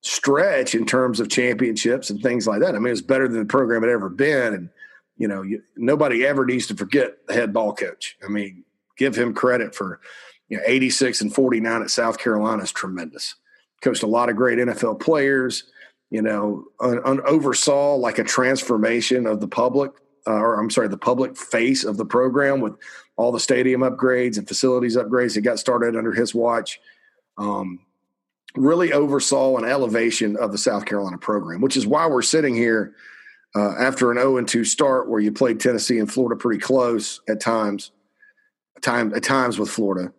stretch 0.00 0.74
in 0.74 0.84
terms 0.84 1.18
of 1.18 1.28
championships 1.28 2.10
and 2.10 2.22
things 2.22 2.46
like 2.46 2.60
that 2.60 2.74
i 2.74 2.78
mean 2.78 2.92
it's 2.92 3.00
better 3.00 3.28
than 3.28 3.40
the 3.40 3.46
program 3.46 3.82
had 3.82 3.90
ever 3.90 4.08
been 4.08 4.54
and 4.54 4.70
you 5.16 5.28
know 5.28 5.42
you, 5.42 5.62
nobody 5.76 6.26
ever 6.26 6.44
needs 6.44 6.66
to 6.66 6.74
forget 6.74 7.26
the 7.26 7.34
head 7.34 7.52
ball 7.52 7.74
coach 7.74 8.16
i 8.24 8.28
mean 8.28 8.64
give 8.96 9.16
him 9.16 9.34
credit 9.34 9.74
for 9.74 10.00
you 10.48 10.56
know 10.56 10.62
86 10.66 11.20
and 11.20 11.34
49 11.34 11.82
at 11.82 11.90
South 11.90 12.18
Carolina 12.18 12.62
is 12.62 12.72
tremendous. 12.72 13.34
Coached 13.80 14.02
a 14.02 14.08
lot 14.08 14.28
of 14.28 14.36
great 14.36 14.58
NFL 14.58 15.00
players. 15.00 15.64
You 16.14 16.22
know, 16.22 16.66
oversaw 16.78 17.96
like 17.96 18.20
a 18.20 18.22
transformation 18.22 19.26
of 19.26 19.40
the 19.40 19.48
public, 19.48 19.90
uh, 20.28 20.30
or 20.30 20.60
I'm 20.60 20.70
sorry, 20.70 20.86
the 20.86 20.96
public 20.96 21.36
face 21.36 21.82
of 21.82 21.96
the 21.96 22.04
program 22.04 22.60
with 22.60 22.74
all 23.16 23.32
the 23.32 23.40
stadium 23.40 23.80
upgrades 23.80 24.38
and 24.38 24.46
facilities 24.46 24.96
upgrades 24.96 25.34
that 25.34 25.40
got 25.40 25.58
started 25.58 25.96
under 25.96 26.12
his 26.12 26.32
watch. 26.32 26.78
Um, 27.36 27.80
really 28.54 28.92
oversaw 28.92 29.56
an 29.56 29.64
elevation 29.64 30.36
of 30.36 30.52
the 30.52 30.58
South 30.58 30.84
Carolina 30.84 31.18
program, 31.18 31.60
which 31.60 31.76
is 31.76 31.84
why 31.84 32.06
we're 32.06 32.22
sitting 32.22 32.54
here 32.54 32.94
uh, 33.56 33.74
after 33.76 34.12
an 34.12 34.18
0 34.18 34.40
2 34.44 34.64
start 34.64 35.08
where 35.08 35.18
you 35.18 35.32
played 35.32 35.58
Tennessee 35.58 35.98
and 35.98 36.12
Florida 36.12 36.38
pretty 36.38 36.60
close 36.60 37.22
at 37.28 37.40
times 37.40 37.90
time 38.82 39.12
at 39.14 39.24
times 39.24 39.58
with 39.58 39.68
Florida, 39.68 40.12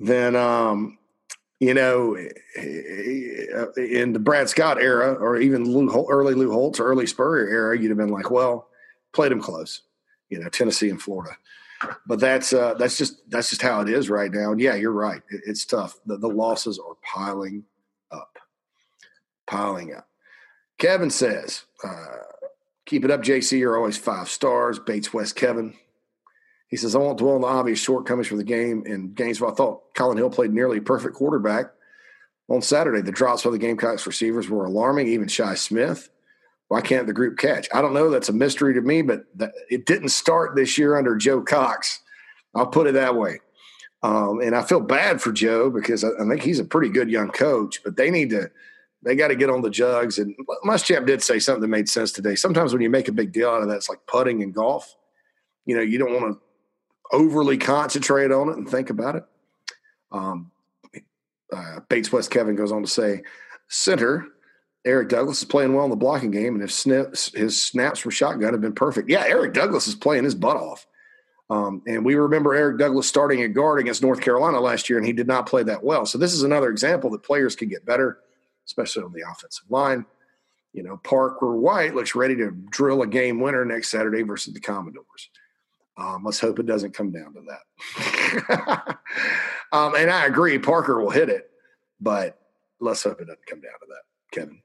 then 0.00 0.34
um, 0.34 0.98
you 1.62 1.74
know, 1.74 2.16
in 2.56 4.12
the 4.12 4.18
Brad 4.18 4.48
Scott 4.48 4.82
era, 4.82 5.14
or 5.14 5.36
even 5.36 5.64
Lou, 5.64 6.08
early 6.10 6.34
Lou 6.34 6.50
Holtz 6.50 6.80
early 6.80 7.06
Spurrier 7.06 7.46
era, 7.46 7.78
you'd 7.78 7.90
have 7.90 7.98
been 7.98 8.08
like, 8.08 8.32
well, 8.32 8.66
played 9.12 9.30
them 9.30 9.40
close, 9.40 9.82
you 10.28 10.40
know, 10.40 10.48
Tennessee 10.48 10.90
and 10.90 11.00
Florida. 11.00 11.36
But 12.04 12.18
that's 12.18 12.52
uh, 12.52 12.74
that's 12.74 12.98
just 12.98 13.30
that's 13.30 13.50
just 13.50 13.62
how 13.62 13.80
it 13.80 13.88
is 13.88 14.10
right 14.10 14.32
now. 14.32 14.50
And 14.50 14.60
yeah, 14.60 14.74
you're 14.74 14.90
right. 14.90 15.22
It, 15.30 15.42
it's 15.46 15.64
tough. 15.64 15.94
The, 16.04 16.16
the 16.16 16.26
losses 16.26 16.80
are 16.80 16.96
piling 17.00 17.62
up, 18.10 18.40
piling 19.46 19.94
up. 19.94 20.08
Kevin 20.78 21.10
says, 21.10 21.62
uh, 21.84 22.24
"Keep 22.86 23.04
it 23.04 23.12
up, 23.12 23.22
JC. 23.22 23.60
You're 23.60 23.76
always 23.76 23.98
five 23.98 24.28
stars." 24.28 24.80
Bates 24.80 25.14
West 25.14 25.36
Kevin. 25.36 25.74
He 26.72 26.78
says, 26.78 26.96
I 26.96 26.98
won't 26.98 27.18
dwell 27.18 27.34
on 27.34 27.42
the 27.42 27.46
obvious 27.46 27.78
shortcomings 27.78 28.28
for 28.28 28.36
the 28.36 28.42
game 28.42 28.82
in 28.86 29.12
Gainesville. 29.12 29.50
I 29.50 29.54
thought 29.54 29.92
Collin 29.94 30.16
Hill 30.16 30.30
played 30.30 30.54
nearly 30.54 30.80
perfect 30.80 31.14
quarterback 31.14 31.66
on 32.48 32.62
Saturday. 32.62 33.02
The 33.02 33.12
drops 33.12 33.42
by 33.42 33.50
the 33.50 33.58
Gamecocks 33.58 34.06
receivers 34.06 34.48
were 34.48 34.64
alarming, 34.64 35.06
even 35.08 35.28
Shi 35.28 35.54
Smith. 35.54 36.08
Why 36.68 36.80
can't 36.80 37.06
the 37.06 37.12
group 37.12 37.36
catch? 37.36 37.68
I 37.74 37.82
don't 37.82 37.92
know. 37.92 38.08
That's 38.08 38.30
a 38.30 38.32
mystery 38.32 38.72
to 38.72 38.80
me, 38.80 39.02
but 39.02 39.24
that, 39.34 39.52
it 39.68 39.84
didn't 39.84 40.08
start 40.08 40.56
this 40.56 40.78
year 40.78 40.96
under 40.96 41.14
Joe 41.14 41.42
Cox. 41.42 42.00
I'll 42.54 42.66
put 42.66 42.86
it 42.86 42.94
that 42.94 43.16
way. 43.16 43.40
Um, 44.02 44.40
and 44.40 44.56
I 44.56 44.62
feel 44.62 44.80
bad 44.80 45.20
for 45.20 45.30
Joe 45.30 45.68
because 45.68 46.02
I, 46.02 46.08
I, 46.18 46.26
think 46.26 46.42
he's 46.42 46.58
a 46.58 46.64
pretty 46.64 46.88
good 46.88 47.10
young 47.10 47.28
coach, 47.28 47.84
but 47.84 47.96
they 47.96 48.10
need 48.10 48.30
to 48.30 48.50
they 49.02 49.14
got 49.14 49.28
to 49.28 49.36
get 49.36 49.50
on 49.50 49.60
the 49.60 49.68
jugs. 49.68 50.18
And 50.18 50.34
Muschamp 50.64 51.06
did 51.06 51.22
say 51.22 51.38
something 51.38 51.60
that 51.60 51.68
made 51.68 51.90
sense 51.90 52.12
today. 52.12 52.34
Sometimes 52.34 52.72
when 52.72 52.80
you 52.80 52.88
make 52.88 53.08
a 53.08 53.12
big 53.12 53.32
deal 53.32 53.50
out 53.50 53.60
of 53.60 53.68
that, 53.68 53.76
it's 53.76 53.90
like 53.90 54.06
putting 54.06 54.40
in 54.40 54.52
golf. 54.52 54.96
You 55.66 55.76
know, 55.76 55.82
you 55.82 55.98
don't 55.98 56.14
want 56.14 56.32
to 56.32 56.40
overly 57.12 57.58
concentrate 57.58 58.32
on 58.32 58.48
it 58.48 58.56
and 58.56 58.68
think 58.68 58.90
about 58.90 59.16
it. 59.16 59.24
Um, 60.10 60.50
uh, 61.52 61.80
Bates 61.88 62.10
West 62.10 62.30
Kevin 62.30 62.56
goes 62.56 62.72
on 62.72 62.82
to 62.82 62.88
say, 62.88 63.22
center 63.68 64.26
Eric 64.84 65.10
Douglas 65.10 65.38
is 65.38 65.44
playing 65.44 65.74
well 65.74 65.84
in 65.84 65.90
the 65.90 65.96
blocking 65.96 66.30
game, 66.30 66.54
and 66.54 66.62
if 66.62 66.72
snips, 66.72 67.32
his 67.34 67.62
snaps 67.62 68.00
from 68.00 68.10
shotgun 68.10 68.52
have 68.52 68.60
been 68.60 68.74
perfect. 68.74 69.08
Yeah, 69.08 69.24
Eric 69.26 69.54
Douglas 69.54 69.86
is 69.86 69.94
playing 69.94 70.24
his 70.24 70.34
butt 70.34 70.56
off. 70.56 70.86
Um, 71.50 71.82
and 71.86 72.04
we 72.04 72.14
remember 72.14 72.54
Eric 72.54 72.78
Douglas 72.78 73.06
starting 73.06 73.42
at 73.42 73.52
guard 73.52 73.78
against 73.78 74.02
North 74.02 74.20
Carolina 74.20 74.58
last 74.58 74.88
year, 74.88 74.98
and 74.98 75.06
he 75.06 75.12
did 75.12 75.26
not 75.26 75.46
play 75.46 75.62
that 75.64 75.84
well. 75.84 76.06
So 76.06 76.18
this 76.18 76.32
is 76.32 76.42
another 76.42 76.70
example 76.70 77.10
that 77.10 77.22
players 77.22 77.54
can 77.54 77.68
get 77.68 77.84
better, 77.84 78.18
especially 78.66 79.04
on 79.04 79.12
the 79.12 79.22
offensive 79.30 79.70
line. 79.70 80.04
You 80.72 80.82
know, 80.82 80.96
Parker 81.04 81.54
White 81.54 81.94
looks 81.94 82.14
ready 82.14 82.34
to 82.36 82.50
drill 82.70 83.02
a 83.02 83.06
game 83.06 83.38
winner 83.38 83.64
next 83.64 83.90
Saturday 83.90 84.22
versus 84.22 84.54
the 84.54 84.60
Commodores. 84.60 85.28
Um, 86.02 86.24
let's 86.24 86.40
hope 86.40 86.58
it 86.58 86.66
doesn't 86.66 86.94
come 86.94 87.12
down 87.12 87.34
to 87.34 87.42
that. 87.48 88.98
um, 89.72 89.94
and 89.94 90.10
I 90.10 90.26
agree, 90.26 90.58
Parker 90.58 91.00
will 91.00 91.10
hit 91.10 91.28
it, 91.28 91.48
but 92.00 92.40
let's 92.80 93.04
hope 93.04 93.20
it 93.20 93.26
doesn't 93.26 93.46
come 93.46 93.60
down 93.60 93.72
to 93.72 93.86
that, 93.88 94.02
Kevin. 94.32 94.60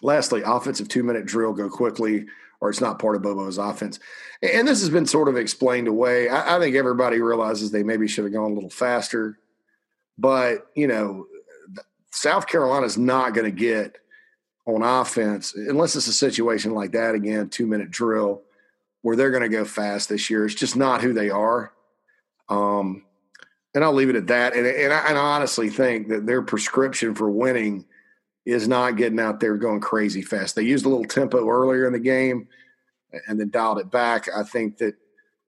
Lastly, 0.00 0.42
offensive 0.44 0.88
two 0.88 1.02
minute 1.02 1.26
drill 1.26 1.52
go 1.52 1.68
quickly, 1.68 2.26
or 2.60 2.70
it's 2.70 2.80
not 2.80 2.98
part 2.98 3.16
of 3.16 3.22
Bobo's 3.22 3.58
offense. 3.58 3.98
And 4.40 4.66
this 4.66 4.80
has 4.80 4.88
been 4.88 5.06
sort 5.06 5.28
of 5.28 5.36
explained 5.36 5.88
away. 5.88 6.30
I, 6.30 6.56
I 6.56 6.60
think 6.60 6.74
everybody 6.74 7.20
realizes 7.20 7.70
they 7.70 7.82
maybe 7.82 8.08
should 8.08 8.24
have 8.24 8.32
gone 8.32 8.50
a 8.50 8.54
little 8.54 8.70
faster, 8.70 9.38
but 10.16 10.68
you 10.74 10.86
know, 10.86 11.26
South 12.12 12.46
Carolina 12.46 12.86
is 12.86 12.96
not 12.96 13.34
going 13.34 13.44
to 13.44 13.56
get 13.56 13.98
on 14.64 14.82
offense 14.82 15.54
unless 15.54 15.96
it's 15.96 16.06
a 16.06 16.12
situation 16.12 16.72
like 16.72 16.92
that 16.92 17.14
again, 17.14 17.50
two 17.50 17.66
minute 17.66 17.90
drill 17.90 18.42
where 19.06 19.14
they're 19.14 19.30
going 19.30 19.40
to 19.44 19.48
go 19.48 19.64
fast 19.64 20.08
this 20.08 20.28
year. 20.28 20.44
It's 20.44 20.56
just 20.56 20.74
not 20.74 21.00
who 21.00 21.12
they 21.12 21.30
are. 21.30 21.70
Um, 22.48 23.04
and 23.72 23.84
I'll 23.84 23.92
leave 23.92 24.08
it 24.08 24.16
at 24.16 24.26
that. 24.26 24.56
And, 24.56 24.66
and, 24.66 24.92
I, 24.92 25.08
and 25.08 25.16
I 25.16 25.20
honestly 25.20 25.68
think 25.68 26.08
that 26.08 26.26
their 26.26 26.42
prescription 26.42 27.14
for 27.14 27.30
winning 27.30 27.84
is 28.44 28.66
not 28.66 28.96
getting 28.96 29.20
out 29.20 29.38
there 29.38 29.56
going 29.58 29.78
crazy 29.78 30.22
fast. 30.22 30.56
They 30.56 30.64
used 30.64 30.86
a 30.86 30.88
little 30.88 31.04
tempo 31.04 31.48
earlier 31.48 31.86
in 31.86 31.92
the 31.92 32.00
game 32.00 32.48
and 33.28 33.38
then 33.38 33.48
dialed 33.50 33.78
it 33.78 33.92
back. 33.92 34.28
I 34.36 34.42
think 34.42 34.78
that, 34.78 34.96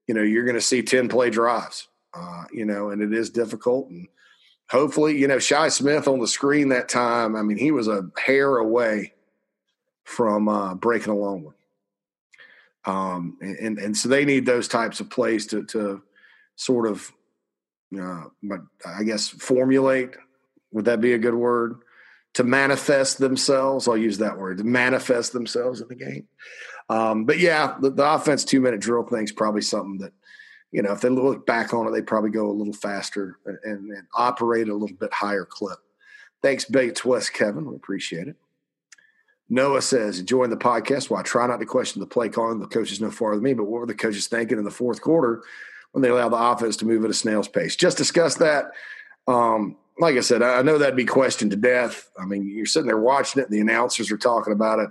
you 0.07 0.13
know, 0.13 0.21
you're 0.21 0.45
going 0.45 0.55
to 0.55 0.61
see 0.61 0.81
10 0.81 1.09
play 1.09 1.29
drives, 1.29 1.89
uh, 2.13 2.45
you 2.53 2.63
know, 2.63 2.91
and 2.91 3.01
it 3.01 3.13
is 3.13 3.29
difficult. 3.29 3.89
And 3.89 4.07
hopefully, 4.69 5.17
you 5.17 5.27
know, 5.27 5.39
Shi 5.39 5.69
Smith 5.69 6.07
on 6.07 6.19
the 6.19 6.27
screen 6.27 6.69
that 6.69 6.87
time, 6.87 7.35
I 7.35 7.41
mean, 7.41 7.57
he 7.57 7.71
was 7.71 7.89
a 7.89 8.07
hair 8.17 8.55
away 8.55 9.15
from 10.05 10.47
uh, 10.47 10.75
breaking 10.75 11.11
a 11.11 11.17
long 11.17 11.43
one. 11.43 11.55
Um, 12.85 13.37
and, 13.41 13.77
and 13.77 13.97
so 13.97 14.09
they 14.09 14.25
need 14.25 14.45
those 14.45 14.67
types 14.67 14.99
of 14.99 15.09
plays 15.09 15.47
to, 15.47 15.63
to 15.65 16.01
sort 16.55 16.87
of, 16.87 17.11
uh, 17.99 18.23
I 18.85 19.03
guess 19.03 19.27
formulate, 19.27 20.15
would 20.71 20.85
that 20.85 21.01
be 21.01 21.13
a 21.13 21.17
good 21.17 21.33
word? 21.33 21.81
To 22.35 22.43
manifest 22.43 23.17
themselves. 23.17 23.87
I'll 23.87 23.97
use 23.97 24.19
that 24.19 24.37
word 24.37 24.59
to 24.59 24.63
manifest 24.63 25.33
themselves 25.33 25.81
in 25.81 25.87
the 25.87 25.95
game. 25.95 26.27
Um, 26.87 27.25
but 27.25 27.39
yeah, 27.39 27.75
the, 27.81 27.89
the 27.89 28.13
offense 28.13 28.45
two 28.45 28.61
minute 28.61 28.79
drill 28.79 29.03
thing 29.03 29.23
is 29.23 29.31
probably 29.31 29.61
something 29.61 29.97
that, 29.99 30.13
you 30.71 30.81
know, 30.81 30.91
if 30.91 31.01
they 31.01 31.09
look 31.09 31.45
back 31.45 31.73
on 31.73 31.87
it, 31.87 31.91
they 31.91 32.01
probably 32.01 32.29
go 32.29 32.49
a 32.49 32.53
little 32.53 32.73
faster 32.73 33.39
and, 33.45 33.57
and, 33.63 33.91
and 33.91 34.07
operate 34.15 34.69
a 34.69 34.73
little 34.73 34.95
bit 34.95 35.11
higher 35.11 35.45
clip. 35.45 35.79
Thanks, 36.41 36.65
Bates 36.65 37.03
West 37.03 37.33
Kevin. 37.33 37.65
We 37.65 37.75
appreciate 37.75 38.27
it. 38.27 38.35
Noah 39.49 39.81
says, 39.81 40.19
enjoying 40.19 40.51
the 40.51 40.57
podcast. 40.57 41.09
Well, 41.09 41.19
I 41.19 41.23
try 41.23 41.47
not 41.47 41.59
to 41.59 41.65
question 41.65 41.99
the 41.99 42.05
play 42.05 42.29
calling. 42.29 42.59
The 42.59 42.67
coaches 42.67 43.01
know 43.01 43.09
farther 43.09 43.37
than 43.37 43.43
me, 43.43 43.53
but 43.53 43.65
what 43.65 43.81
were 43.81 43.87
the 43.87 43.95
coaches 43.95 44.27
thinking 44.27 44.59
in 44.59 44.63
the 44.63 44.71
fourth 44.71 45.01
quarter 45.01 45.43
when 45.91 46.03
they 46.03 46.09
allowed 46.09 46.29
the 46.29 46.37
offense 46.37 46.77
to 46.77 46.85
move 46.85 47.03
at 47.03 47.09
a 47.09 47.15
snail's 47.15 47.47
pace? 47.47 47.75
Just 47.75 47.97
discuss 47.97 48.35
that. 48.35 48.71
Um, 49.27 49.75
like 49.97 50.15
I 50.15 50.21
said, 50.21 50.43
I 50.43 50.61
know 50.61 50.77
that'd 50.77 50.95
be 50.95 51.05
questioned 51.05 51.51
to 51.51 51.57
death. 51.57 52.09
I 52.17 52.25
mean, 52.25 52.47
you're 52.47 52.67
sitting 52.67 52.87
there 52.87 52.99
watching 52.99 53.41
it, 53.41 53.49
and 53.49 53.53
the 53.53 53.59
announcers 53.59 54.11
are 54.11 54.17
talking 54.17 54.53
about 54.53 54.79
it. 54.79 54.89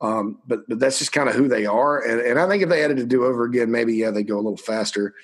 Um, 0.00 0.40
but 0.46 0.68
but 0.68 0.80
that's 0.80 0.98
just 0.98 1.12
kind 1.12 1.28
of 1.28 1.34
who 1.34 1.48
they 1.48 1.64
are. 1.64 1.98
And, 2.00 2.20
and 2.20 2.38
I 2.38 2.48
think 2.48 2.62
if 2.62 2.68
they 2.68 2.80
had 2.80 2.90
it 2.90 2.96
to 2.96 3.06
do 3.06 3.24
over 3.24 3.44
again, 3.44 3.70
maybe 3.70 3.94
yeah, 3.94 4.10
they 4.10 4.22
go 4.22 4.36
a 4.36 4.42
little 4.42 4.56
faster. 4.56 5.14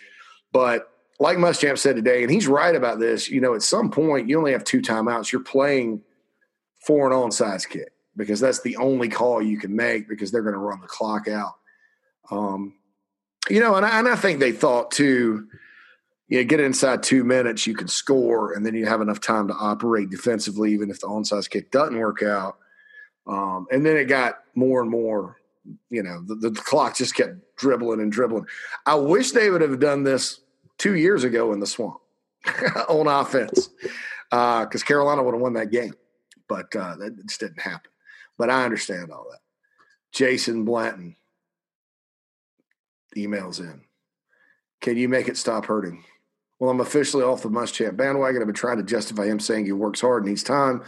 But 0.53 0.89
like 1.19 1.37
Muschamp 1.37 1.77
said 1.77 1.97
today, 1.97 2.23
and 2.23 2.31
he's 2.31 2.47
right 2.47 2.75
about 2.75 2.99
this. 2.99 3.29
You 3.29 3.41
know, 3.41 3.55
at 3.55 3.63
some 3.63 3.91
point, 3.91 4.29
you 4.29 4.39
only 4.39 4.53
have 4.53 4.65
two 4.65 4.81
timeouts. 4.81 5.33
You're 5.33 5.43
playing 5.43 6.03
for 6.87 7.11
an 7.11 7.13
onside 7.13 7.69
kick 7.69 7.93
because 8.17 8.41
that's 8.41 8.61
the 8.63 8.77
only 8.77 9.09
call 9.09 9.43
you 9.43 9.59
can 9.59 9.75
make 9.75 10.09
because 10.09 10.31
they're 10.31 10.43
going 10.43 10.55
to 10.55 10.59
run 10.59 10.81
the 10.81 10.87
clock 10.87 11.29
out. 11.29 11.55
Um, 12.31 12.75
you 13.49 13.61
know, 13.61 13.77
and 13.77 13.87
I, 13.87 13.99
and 13.99 14.09
I 14.09 14.17
think 14.17 14.41
they 14.41 14.53
thought 14.53 14.91
too, 14.91 15.49
you 16.29 16.39
know, 16.39 16.45
get 16.45 16.61
inside 16.61 17.03
two 17.03 17.25
minutes, 17.25 17.67
you 17.67 17.75
can 17.75 17.89
score, 17.89 18.53
and 18.53 18.65
then 18.65 18.75
you 18.75 18.87
have 18.87 19.01
enough 19.01 19.21
time 19.21 19.49
to 19.49 19.55
operate 19.55 20.11
defensively, 20.11 20.73
even 20.73 20.91
if 20.91 21.01
the 21.01 21.09
onside 21.09 21.49
kick 21.51 21.71
doesn't 21.71 21.99
work 21.99 22.23
out. 22.23 22.59
Um, 23.27 23.67
and 23.71 23.85
then 23.85 23.97
it 23.97 24.05
got 24.05 24.41
more 24.55 24.81
and 24.81 24.91
more, 24.91 25.37
you 25.89 26.03
know, 26.03 26.23
the, 26.25 26.35
the, 26.37 26.51
clock 26.51 26.97
just 26.97 27.15
kept 27.15 27.35
dribbling 27.57 28.01
and 28.01 28.11
dribbling. 28.11 28.47
I 28.87 28.95
wish 28.95 29.33
they 29.33 29.51
would 29.51 29.61
have 29.61 29.79
done 29.79 30.05
this 30.05 30.41
two 30.79 30.97
years 30.97 31.25
ago 31.25 31.53
in 31.53 31.61
the 31.61 31.67
swamp 31.67 32.01
on 32.89 33.07
offense 33.07 33.69
because 34.31 34.83
uh, 34.83 34.87
Carolina 34.87 35.23
would 35.23 35.35
have 35.35 35.43
won 35.43 35.53
that 35.55 35.71
game, 35.71 35.95
but 36.49 36.75
uh, 36.75 36.97
that 36.97 37.27
just 37.27 37.41
didn't 37.41 37.61
happen. 37.61 37.91
But 38.41 38.49
I 38.49 38.65
understand 38.65 39.13
all 39.13 39.27
that. 39.31 39.41
Jason 40.13 40.65
Blanton 40.65 41.15
emails 43.15 43.61
in. 43.61 43.83
Can 44.81 44.97
you 44.97 45.11
make 45.11 45.29
it 45.29 45.37
stop 45.37 45.67
hurting? 45.67 46.05
Well, 46.59 46.71
I'm 46.71 46.81
officially 46.81 47.23
off 47.23 47.43
the 47.43 47.51
Muschamp 47.51 47.99
bandwagon. 47.99 48.41
I've 48.41 48.47
been 48.47 48.55
trying 48.55 48.79
to 48.79 48.83
justify 48.83 49.27
him 49.27 49.41
saying 49.41 49.67
he 49.67 49.73
works 49.73 50.01
hard 50.01 50.23
and 50.23 50.31
needs 50.31 50.43
time. 50.43 50.83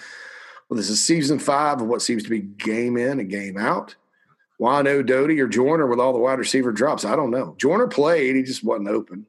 Well, 0.71 0.79
this 0.79 0.89
is 0.89 1.05
season 1.05 1.39
five 1.39 1.83
of 1.83 1.89
what 1.89 2.01
seems 2.01 2.23
to 2.23 2.31
be 2.31 2.41
game 2.41 2.97
in 2.97 3.21
and 3.21 3.29
game 3.29 3.59
out. 3.59 3.97
Why 4.57 4.81
no 4.81 5.03
Doty 5.03 5.39
or 5.39 5.47
Joyner 5.47 5.87
with 5.87 6.01
all 6.01 6.15
the 6.15 6.21
wide 6.21 6.39
receiver 6.39 6.73
drops? 6.73 7.05
I 7.05 7.17
don't 7.17 7.31
know. 7.31 7.55
Joyner 7.59 7.87
played, 7.87 8.35
he 8.35 8.45
just 8.45 8.65
wasn't 8.65 8.89
open. 8.89 9.27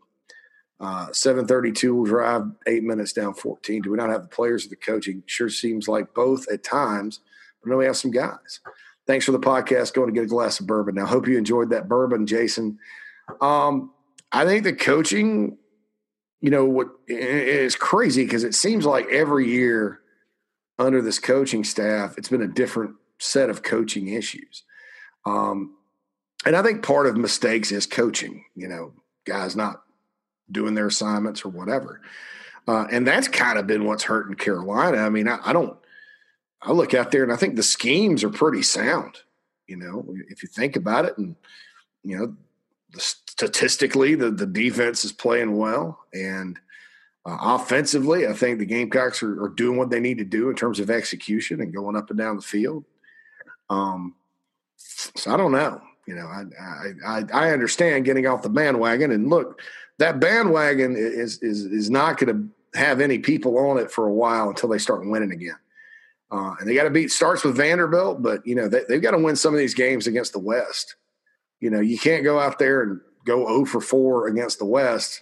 Uh, 0.79 1.11
732 1.11 1.93
will 1.93 2.05
drive 2.05 2.43
eight 2.67 2.83
minutes 2.83 3.11
down 3.11 3.33
14. 3.33 3.81
Do 3.81 3.91
we 3.91 3.97
not 3.97 4.11
have 4.11 4.21
the 4.21 4.29
players 4.29 4.65
or 4.65 4.69
the 4.69 4.77
coaching? 4.77 5.23
Sure 5.25 5.49
seems 5.49 5.89
like 5.89 6.13
both 6.13 6.47
at 6.49 6.63
times– 6.63 7.19
but 7.65 7.77
we 7.77 7.85
have 7.85 7.97
some 7.97 8.11
guys. 8.11 8.59
Thanks 9.05 9.25
for 9.25 9.31
the 9.31 9.39
podcast. 9.39 9.93
Going 9.93 10.07
to 10.07 10.13
get 10.13 10.23
a 10.23 10.27
glass 10.27 10.59
of 10.59 10.67
bourbon 10.67 10.95
now. 10.95 11.05
Hope 11.05 11.27
you 11.27 11.37
enjoyed 11.37 11.69
that 11.71 11.89
bourbon, 11.89 12.25
Jason. 12.25 12.79
Um, 13.41 13.91
I 14.31 14.45
think 14.45 14.63
the 14.63 14.73
coaching, 14.73 15.57
you 16.41 16.49
know, 16.49 16.65
what 16.65 16.87
is 17.07 17.75
crazy 17.75 18.23
because 18.23 18.43
it 18.43 18.55
seems 18.55 18.85
like 18.85 19.07
every 19.07 19.49
year 19.49 19.99
under 20.79 21.01
this 21.01 21.19
coaching 21.19 21.63
staff, 21.63 22.17
it's 22.17 22.29
been 22.29 22.41
a 22.41 22.47
different 22.47 22.95
set 23.19 23.49
of 23.49 23.63
coaching 23.63 24.07
issues. 24.07 24.63
Um, 25.25 25.75
and 26.45 26.55
I 26.55 26.63
think 26.63 26.83
part 26.83 27.07
of 27.07 27.15
mistakes 27.15 27.71
is 27.71 27.85
coaching, 27.85 28.45
you 28.55 28.67
know, 28.67 28.93
guys 29.25 29.55
not 29.55 29.83
doing 30.51 30.73
their 30.73 30.87
assignments 30.87 31.45
or 31.45 31.49
whatever. 31.49 32.01
Uh, 32.67 32.85
and 32.91 33.05
that's 33.07 33.27
kind 33.27 33.57
of 33.57 33.67
been 33.67 33.85
what's 33.85 34.03
hurting 34.03 34.35
Carolina. 34.35 34.97
I 34.97 35.09
mean, 35.09 35.27
I, 35.27 35.39
I 35.43 35.53
don't 35.53 35.77
I 36.63 36.71
look 36.71 36.93
out 36.93 37.11
there 37.11 37.23
and 37.23 37.31
I 37.31 37.35
think 37.35 37.55
the 37.55 37.63
schemes 37.63 38.23
are 38.23 38.29
pretty 38.29 38.61
sound. 38.61 39.17
You 39.67 39.77
know, 39.77 40.05
if 40.29 40.43
you 40.43 40.49
think 40.49 40.75
about 40.75 41.05
it, 41.05 41.17
and 41.17 41.35
you 42.03 42.17
know, 42.17 42.35
statistically, 42.97 44.15
the 44.15 44.29
the 44.31 44.45
defense 44.45 45.05
is 45.05 45.11
playing 45.11 45.57
well, 45.57 45.99
and 46.13 46.59
uh, 47.25 47.37
offensively, 47.41 48.27
I 48.27 48.33
think 48.33 48.59
the 48.59 48.65
Gamecocks 48.65 49.23
are, 49.23 49.43
are, 49.43 49.49
doing 49.49 49.77
what 49.77 49.89
they 49.89 50.01
need 50.01 50.17
to 50.17 50.25
do 50.25 50.49
in 50.49 50.55
terms 50.55 50.81
of 50.81 50.89
execution 50.89 51.61
and 51.61 51.73
going 51.73 51.95
up 51.95 52.09
and 52.09 52.19
down 52.19 52.35
the 52.35 52.41
field. 52.41 52.83
Um, 53.69 54.15
so 54.75 55.33
I 55.33 55.37
don't 55.37 55.53
know. 55.53 55.81
You 56.05 56.15
know, 56.15 56.27
I, 56.27 56.43
I 57.07 57.23
I 57.33 57.51
understand 57.51 58.03
getting 58.03 58.27
off 58.27 58.41
the 58.41 58.49
bandwagon, 58.49 59.11
and 59.11 59.29
look, 59.29 59.61
that 59.99 60.19
bandwagon 60.19 60.95
is 60.97 61.41
is 61.41 61.65
is 61.65 61.89
not 61.89 62.17
going 62.17 62.35
to 62.35 62.77
have 62.77 62.99
any 62.99 63.19
people 63.19 63.57
on 63.57 63.77
it 63.77 63.89
for 63.89 64.07
a 64.07 64.13
while 64.13 64.49
until 64.49 64.67
they 64.67 64.77
start 64.77 65.07
winning 65.07 65.31
again. 65.31 65.55
Uh, 66.33 66.55
and 66.59 66.67
they 66.67 66.73
got 66.73 66.85
to 66.85 66.89
beat 66.89 67.11
starts 67.11 67.43
with 67.43 67.55
Vanderbilt, 67.55 68.23
but 68.23 68.45
you 68.45 68.55
know 68.55 68.67
they, 68.67 68.81
have 68.89 69.03
got 69.03 69.11
to 69.11 69.19
win 69.19 69.35
some 69.35 69.53
of 69.53 69.59
these 69.59 69.75
games 69.75 70.07
against 70.07 70.33
the 70.33 70.39
West. 70.39 70.95
You 71.59 71.69
know 71.69 71.79
you 71.79 71.99
can't 71.99 72.23
go 72.23 72.39
out 72.39 72.57
there 72.57 72.81
and 72.81 72.99
go 73.23 73.45
0 73.45 73.65
for 73.65 73.79
4 73.79 74.27
against 74.27 74.57
the 74.57 74.65
West 74.65 75.21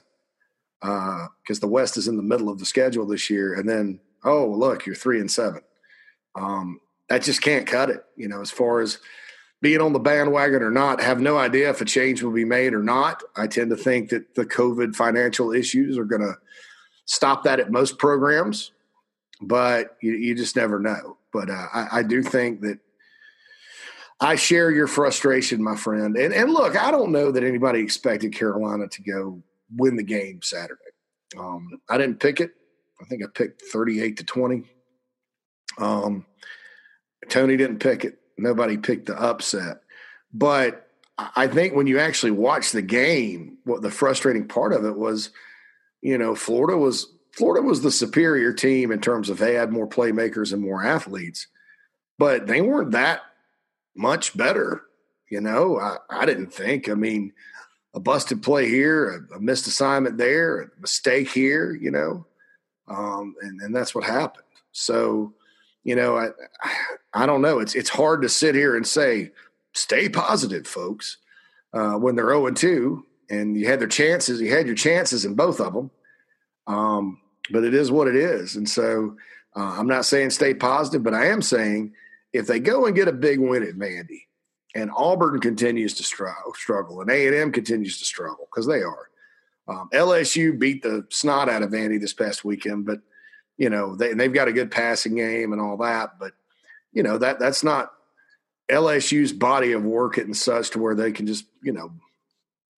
because 0.79 1.57
uh, 1.57 1.59
the 1.59 1.67
West 1.67 1.97
is 1.97 2.07
in 2.07 2.15
the 2.15 2.23
middle 2.23 2.47
of 2.47 2.59
the 2.59 2.65
schedule 2.65 3.05
this 3.05 3.29
year, 3.29 3.55
and 3.55 3.67
then 3.67 3.99
oh 4.23 4.47
look 4.47 4.85
you're 4.85 4.95
three 4.95 5.19
and 5.19 5.29
seven. 5.29 5.61
Um, 6.35 6.79
that 7.09 7.23
just 7.23 7.41
can't 7.41 7.67
cut 7.67 7.89
it. 7.89 8.05
You 8.15 8.29
know 8.29 8.39
as 8.39 8.49
far 8.49 8.79
as 8.79 8.99
being 9.61 9.81
on 9.81 9.91
the 9.91 9.99
bandwagon 9.99 10.63
or 10.63 10.71
not, 10.71 11.01
have 11.01 11.19
no 11.19 11.37
idea 11.37 11.69
if 11.71 11.81
a 11.81 11.85
change 11.85 12.23
will 12.23 12.31
be 12.31 12.45
made 12.45 12.73
or 12.73 12.81
not. 12.81 13.21
I 13.35 13.47
tend 13.47 13.69
to 13.71 13.75
think 13.75 14.11
that 14.11 14.35
the 14.35 14.45
COVID 14.45 14.95
financial 14.95 15.51
issues 15.51 15.97
are 15.97 16.05
going 16.05 16.21
to 16.21 16.35
stop 17.03 17.43
that 17.43 17.59
at 17.59 17.69
most 17.69 17.97
programs 17.97 18.71
but 19.41 19.97
you, 20.01 20.13
you 20.13 20.35
just 20.35 20.55
never 20.55 20.79
know. 20.79 21.17
But 21.33 21.49
uh, 21.49 21.67
I, 21.73 21.87
I 21.99 22.03
do 22.03 22.21
think 22.21 22.61
that 22.61 22.79
I 24.19 24.35
share 24.35 24.69
your 24.69 24.87
frustration, 24.87 25.63
my 25.63 25.75
friend. 25.75 26.15
And, 26.15 26.33
and 26.33 26.51
look, 26.51 26.79
I 26.79 26.91
don't 26.91 27.11
know 27.11 27.31
that 27.31 27.43
anybody 27.43 27.79
expected 27.79 28.33
Carolina 28.33 28.87
to 28.87 29.01
go 29.01 29.41
win 29.75 29.95
the 29.95 30.03
game 30.03 30.41
Saturday. 30.43 30.79
Um, 31.37 31.81
I 31.89 31.97
didn't 31.97 32.19
pick 32.19 32.39
it. 32.39 32.51
I 33.01 33.05
think 33.05 33.23
I 33.23 33.27
picked 33.33 33.63
38 33.71 34.17
to 34.17 34.23
20. 34.23 34.63
Um, 35.79 36.25
Tony 37.29 37.57
didn't 37.57 37.79
pick 37.79 38.05
it. 38.05 38.19
Nobody 38.37 38.77
picked 38.77 39.07
the 39.07 39.19
upset. 39.19 39.81
But 40.33 40.87
I 41.17 41.47
think 41.47 41.75
when 41.75 41.87
you 41.87 41.99
actually 41.99 42.31
watch 42.31 42.71
the 42.71 42.81
game, 42.81 43.57
what 43.63 43.81
the 43.81 43.91
frustrating 43.91 44.47
part 44.47 44.73
of 44.73 44.85
it 44.85 44.95
was, 44.95 45.31
you 46.01 46.17
know, 46.17 46.35
Florida 46.35 46.77
was 46.77 47.11
Florida 47.33 47.65
was 47.65 47.81
the 47.81 47.91
superior 47.91 48.53
team 48.53 48.91
in 48.91 48.99
terms 48.99 49.29
of 49.29 49.37
they 49.37 49.55
had 49.55 49.71
more 49.71 49.87
playmakers 49.87 50.51
and 50.51 50.61
more 50.61 50.83
athletes, 50.83 51.47
but 52.17 52.47
they 52.47 52.61
weren't 52.61 52.91
that 52.91 53.21
much 53.95 54.35
better. 54.35 54.83
You 55.29 55.41
know, 55.41 55.79
I, 55.79 55.97
I 56.09 56.25
didn't 56.25 56.53
think. 56.53 56.89
I 56.89 56.93
mean, 56.93 57.31
a 57.93 57.99
busted 57.99 58.43
play 58.43 58.69
here, 58.69 59.27
a, 59.31 59.37
a 59.37 59.39
missed 59.39 59.67
assignment 59.67 60.17
there, 60.17 60.61
a 60.61 60.67
mistake 60.79 61.29
here, 61.29 61.73
you 61.73 61.91
know, 61.91 62.25
um, 62.87 63.35
and, 63.41 63.61
and 63.61 63.75
that's 63.75 63.95
what 63.95 64.03
happened. 64.03 64.45
So, 64.71 65.33
you 65.83 65.95
know, 65.95 66.17
I, 66.17 66.29
I 67.13 67.25
don't 67.25 67.41
know. 67.41 67.59
It's 67.59 67.75
it's 67.75 67.89
hard 67.89 68.21
to 68.21 68.29
sit 68.29 68.55
here 68.55 68.75
and 68.75 68.85
say, 68.85 69.31
stay 69.73 70.09
positive, 70.09 70.67
folks, 70.67 71.17
uh, 71.73 71.93
when 71.93 72.15
they're 72.15 72.29
0 72.29 72.49
2 72.51 73.05
and 73.29 73.57
you 73.57 73.67
had 73.67 73.79
their 73.79 73.87
chances. 73.87 74.41
You 74.41 74.51
had 74.51 74.67
your 74.67 74.75
chances 74.75 75.25
in 75.25 75.35
both 75.35 75.59
of 75.59 75.73
them. 75.73 75.91
Um, 76.67 77.20
but 77.49 77.63
it 77.63 77.73
is 77.73 77.91
what 77.91 78.07
it 78.07 78.15
is. 78.15 78.55
And 78.55 78.69
so 78.69 79.17
uh, 79.55 79.75
I'm 79.77 79.87
not 79.87 80.05
saying 80.05 80.29
stay 80.29 80.53
positive, 80.53 81.03
but 81.03 81.13
I 81.13 81.27
am 81.27 81.41
saying 81.41 81.93
if 82.33 82.47
they 82.47 82.59
go 82.59 82.85
and 82.85 82.95
get 82.95 83.07
a 83.07 83.13
big 83.13 83.39
win 83.39 83.63
at 83.63 83.75
Vandy 83.75 84.23
and 84.75 84.91
Auburn 84.95 85.39
continues 85.39 85.93
to 85.95 86.03
struggle 86.03 87.01
and 87.01 87.09
A&M 87.09 87.51
continues 87.51 87.99
to 87.99 88.05
struggle 88.05 88.47
because 88.49 88.67
they 88.67 88.81
are. 88.81 89.09
Um, 89.67 89.89
LSU 89.93 90.57
beat 90.57 90.81
the 90.81 91.05
snot 91.09 91.49
out 91.49 91.63
of 91.63 91.71
Vandy 91.71 91.99
this 91.99 92.13
past 92.13 92.43
weekend, 92.43 92.85
but 92.85 92.99
you 93.57 93.69
know 93.69 93.95
they, 93.95 94.13
they've 94.13 94.33
got 94.33 94.47
a 94.47 94.53
good 94.53 94.71
passing 94.71 95.15
game 95.15 95.53
and 95.53 95.61
all 95.61 95.77
that. 95.77 96.19
But 96.19 96.33
you 96.91 97.03
know 97.03 97.17
that 97.19 97.39
that's 97.39 97.63
not 97.63 97.91
LSU's 98.69 99.31
body 99.31 99.73
of 99.73 99.83
work 99.83 100.17
and 100.17 100.35
such 100.35 100.71
to 100.71 100.79
where 100.79 100.95
they 100.95 101.11
can 101.11 101.27
just 101.27 101.45
you 101.63 101.71
know 101.71 101.91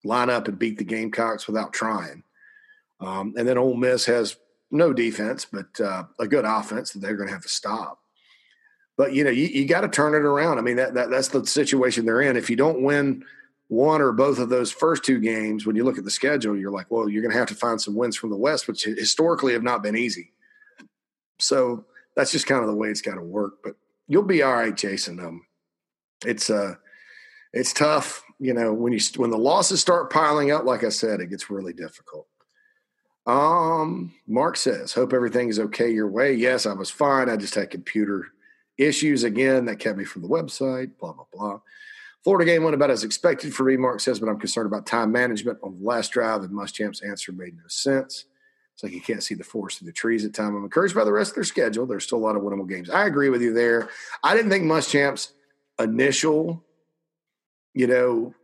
line 0.04 0.30
up 0.30 0.46
and 0.46 0.58
beat 0.58 0.78
the 0.78 0.84
Gamecocks 0.84 1.46
without 1.46 1.72
trying. 1.72 2.22
Um, 3.00 3.34
and 3.36 3.48
then 3.48 3.58
Ole 3.58 3.74
Miss 3.74 4.04
has 4.06 4.36
no 4.74 4.92
defense, 4.92 5.46
but 5.50 5.80
uh, 5.80 6.04
a 6.18 6.26
good 6.26 6.44
offense 6.44 6.92
that 6.92 7.00
they're 7.00 7.16
going 7.16 7.28
to 7.28 7.34
have 7.34 7.42
to 7.42 7.48
stop. 7.48 8.00
But 8.96 9.12
you 9.12 9.24
know, 9.24 9.30
you, 9.30 9.46
you 9.46 9.66
got 9.66 9.80
to 9.80 9.88
turn 9.88 10.14
it 10.14 10.26
around. 10.26 10.58
I 10.58 10.60
mean, 10.60 10.76
that, 10.76 10.94
that 10.94 11.10
that's 11.10 11.28
the 11.28 11.46
situation 11.46 12.04
they're 12.04 12.20
in. 12.20 12.36
If 12.36 12.50
you 12.50 12.56
don't 12.56 12.82
win 12.82 13.24
one 13.68 14.00
or 14.00 14.12
both 14.12 14.38
of 14.38 14.50
those 14.50 14.70
first 14.70 15.04
two 15.04 15.20
games, 15.20 15.66
when 15.66 15.76
you 15.76 15.84
look 15.84 15.98
at 15.98 16.04
the 16.04 16.10
schedule, 16.10 16.56
you're 16.56 16.70
like, 16.70 16.90
well, 16.90 17.08
you're 17.08 17.22
going 17.22 17.32
to 17.32 17.38
have 17.38 17.48
to 17.48 17.54
find 17.54 17.80
some 17.80 17.96
wins 17.96 18.16
from 18.16 18.30
the 18.30 18.36
West, 18.36 18.68
which 18.68 18.84
historically 18.84 19.52
have 19.52 19.62
not 19.62 19.82
been 19.82 19.96
easy. 19.96 20.32
So 21.38 21.84
that's 22.14 22.30
just 22.30 22.46
kind 22.46 22.60
of 22.60 22.68
the 22.68 22.76
way 22.76 22.88
it's 22.88 23.02
got 23.02 23.14
to 23.14 23.22
work. 23.22 23.54
But 23.64 23.76
you'll 24.06 24.22
be 24.22 24.42
all 24.42 24.52
right, 24.54 24.76
Jason. 24.76 25.18
Um, 25.18 25.46
it's 26.24 26.50
uh, 26.50 26.74
it's 27.52 27.72
tough. 27.72 28.22
You 28.38 28.54
know, 28.54 28.72
when 28.72 28.92
you 28.92 29.00
when 29.16 29.30
the 29.30 29.38
losses 29.38 29.80
start 29.80 30.12
piling 30.12 30.50
up, 30.50 30.64
like 30.64 30.84
I 30.84 30.88
said, 30.88 31.20
it 31.20 31.30
gets 31.30 31.50
really 31.50 31.72
difficult. 31.72 32.26
Um, 33.26 34.14
Mark 34.26 34.56
says, 34.56 34.92
hope 34.92 35.12
everything 35.12 35.48
is 35.48 35.58
okay 35.58 35.90
your 35.90 36.08
way. 36.08 36.34
Yes, 36.34 36.66
I 36.66 36.72
was 36.74 36.90
fine. 36.90 37.30
I 37.30 37.36
just 37.36 37.54
had 37.54 37.70
computer 37.70 38.28
issues 38.76 39.24
again 39.24 39.64
that 39.66 39.78
kept 39.78 39.96
me 39.96 40.04
from 40.04 40.22
the 40.22 40.28
website, 40.28 40.98
blah, 40.98 41.12
blah, 41.12 41.24
blah. 41.32 41.60
Florida 42.22 42.44
game 42.44 42.64
went 42.64 42.74
about 42.74 42.90
as 42.90 43.04
expected 43.04 43.54
for 43.54 43.64
me, 43.64 43.76
Mark 43.76 44.00
says, 44.00 44.18
but 44.18 44.28
I'm 44.28 44.38
concerned 44.38 44.66
about 44.66 44.86
time 44.86 45.12
management 45.12 45.58
on 45.62 45.78
the 45.78 45.84
last 45.84 46.12
drive, 46.12 46.42
and 46.42 46.50
Muschamp's 46.50 47.02
answer 47.02 47.32
made 47.32 47.56
no 47.56 47.64
sense. 47.68 48.24
It's 48.74 48.82
like 48.82 48.92
you 48.92 49.00
can't 49.00 49.22
see 49.22 49.34
the 49.34 49.44
forest 49.44 49.78
through 49.78 49.86
the 49.86 49.92
trees 49.92 50.24
at 50.24 50.34
time. 50.34 50.56
I'm 50.56 50.64
encouraged 50.64 50.94
by 50.94 51.04
the 51.04 51.12
rest 51.12 51.30
of 51.30 51.34
their 51.36 51.44
schedule. 51.44 51.86
There's 51.86 52.04
still 52.04 52.18
a 52.18 52.26
lot 52.26 52.34
of 52.34 52.42
winnable 52.42 52.68
games. 52.68 52.90
I 52.90 53.06
agree 53.06 53.28
with 53.28 53.40
you 53.40 53.52
there. 53.52 53.88
I 54.22 54.34
didn't 54.34 54.50
think 54.50 54.64
Muschamp's 54.64 55.32
initial, 55.78 56.64
you 57.72 57.86
know, 57.86 58.34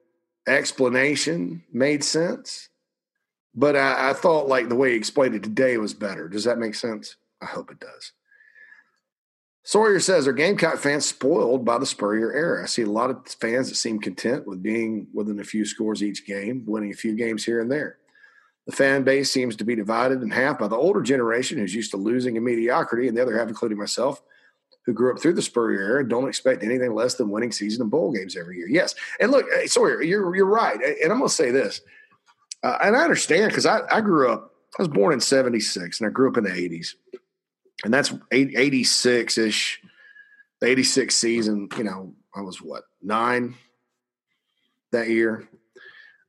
explanation 0.47 1.65
made 1.73 2.05
sense. 2.05 2.70
But 3.55 3.77
I, 3.77 4.11
I, 4.11 4.13
thought 4.13 4.49
like 4.49 4.69
the 4.69 4.77
way 4.77 4.91
he 4.91 4.97
explained 4.97 5.35
it 5.35 5.43
today 5.43 5.77
was 5.77 5.93
better. 5.93 6.29
Does 6.29 6.45
that 6.45 6.59
make 6.59 6.75
sense? 6.75 7.17
I 7.43 7.47
hope 7.47 7.71
it 7.71 7.81
does. 7.81 8.13
Sawyer 9.65 10.01
says, 10.01 10.27
Are 10.27 10.33
Gamecock 10.33 10.79
fans 10.79 11.07
spoiled 11.07 11.65
by 11.65 11.79
the 11.79 11.87
Spurrier 11.87 12.33
era? 12.33 12.63
I 12.63 12.67
see 12.67 12.83
a 12.83 12.91
lot 12.91 13.11
of 13.11 13.27
fans 13.41 13.69
that 13.69 13.75
seem 13.75 13.99
content 13.99 14.47
with 14.47 14.63
being 14.63 15.09
within 15.13 15.41
a 15.41 15.45
few 15.45 15.65
scores 15.65 16.03
each 16.03 16.27
game, 16.27 16.65
winning 16.67 16.91
a 16.91 16.97
few 16.97 17.15
games 17.15 17.45
here 17.45 17.61
and 17.61 17.71
there. 17.71 17.99
The 18.67 18.77
fan 18.77 19.03
base 19.03 19.31
seems 19.31 19.57
to 19.57 19.65
be 19.65 19.75
divided 19.75 20.23
in 20.23 20.31
half 20.31 20.59
by 20.59 20.69
the 20.69 20.77
older 20.77 21.03
generation 21.03 21.59
who's 21.59 21.75
used 21.75 21.91
to 21.91 21.97
losing 21.97 22.37
and 22.37 22.47
mediocrity, 22.47 23.09
and 23.09 23.17
the 23.17 23.23
other 23.23 23.37
half, 23.37 23.49
including 23.49 23.79
myself, 23.79 24.23
who 24.87 24.93
grew 24.93 25.13
up 25.13 25.21
through 25.21 25.35
the 25.35 25.43
Spurrier 25.43 25.81
era, 25.81 26.09
don't 26.09 26.29
expect 26.29 26.63
anything 26.63 26.95
less 26.95 27.15
than 27.15 27.31
winning 27.31 27.53
season 27.53 27.83
and 27.83 27.91
bowl 27.91 28.13
games 28.13 28.37
every 28.37 28.57
year. 28.57 28.69
Yes. 28.69 28.95
And 29.19 29.31
look, 29.31 29.47
Sawyer, 29.67 30.03
you're, 30.03 30.35
you're 30.35 30.47
right. 30.47 30.81
And 30.83 31.13
I'm 31.13 31.19
going 31.19 31.29
to 31.29 31.35
say 31.35 31.51
this 31.51 31.81
uh, 32.63 32.79
and 32.83 32.97
I 32.97 33.03
understand 33.03 33.51
because 33.51 33.67
I, 33.67 33.81
I 33.91 34.01
grew 34.01 34.31
up, 34.31 34.53
I 34.79 34.83
was 34.83 34.89
born 34.89 35.13
in 35.13 35.21
76 35.21 36.01
and 36.01 36.09
I 36.09 36.11
grew 36.11 36.31
up 36.31 36.37
in 36.37 36.45
the 36.45 36.51
80s. 36.51 36.95
And 37.85 37.95
that's 37.95 38.13
86 38.31 39.39
ish, 39.39 39.81
the 40.61 40.69
86 40.69 41.17
season. 41.17 41.69
You 41.77 41.85
know, 41.85 42.15
I 42.35 42.43
was 42.43 42.61
what, 42.61 42.85
nine 43.03 43.55
that 44.93 45.09
year. 45.09 45.49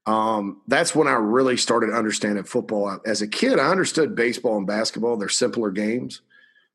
Um, 0.05 0.61
that's 0.67 0.95
when 0.95 1.07
I 1.07 1.13
really 1.13 1.57
started 1.57 1.93
understanding 1.93 2.43
football. 2.43 2.99
As 3.05 3.21
a 3.21 3.27
kid, 3.27 3.59
I 3.59 3.69
understood 3.69 4.15
baseball 4.15 4.57
and 4.57 4.65
basketball. 4.65 5.17
They're 5.17 5.29
simpler 5.29 5.71
games, 5.71 6.21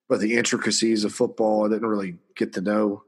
but 0.08 0.20
the 0.20 0.34
intricacies 0.34 1.04
of 1.04 1.12
football 1.12 1.64
I 1.64 1.68
didn't 1.68 1.88
really 1.88 2.18
get 2.36 2.52
to 2.54 2.60
know 2.60 3.02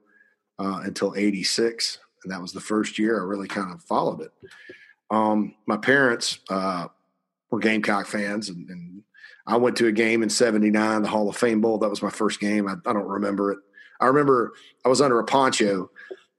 uh, 0.58 0.80
until 0.84 1.14
86. 1.16 1.98
And 2.24 2.32
that 2.32 2.42
was 2.42 2.52
the 2.52 2.60
first 2.60 2.98
year 2.98 3.20
I 3.20 3.24
really 3.24 3.46
kind 3.46 3.72
of 3.72 3.82
followed 3.82 4.22
it. 4.22 4.32
Um, 5.10 5.54
my 5.66 5.76
parents 5.76 6.38
uh, 6.50 6.88
were 7.50 7.58
Gamecock 7.58 8.06
fans, 8.06 8.48
and, 8.48 8.68
and, 8.68 9.02
I 9.46 9.56
went 9.56 9.78
to 9.78 9.86
a 9.86 9.92
game 9.92 10.22
in 10.22 10.28
'79, 10.28 11.00
the 11.00 11.08
Hall 11.08 11.26
of 11.26 11.36
Fame 11.36 11.62
Bowl. 11.62 11.78
That 11.78 11.88
was 11.88 12.02
my 12.02 12.10
first 12.10 12.38
game. 12.38 12.68
I, 12.68 12.74
I 12.84 12.92
don't 12.92 13.08
remember 13.08 13.52
it. 13.52 13.58
I 13.98 14.04
remember 14.04 14.52
I 14.84 14.90
was 14.90 15.00
under 15.00 15.18
a 15.18 15.24
poncho, 15.24 15.90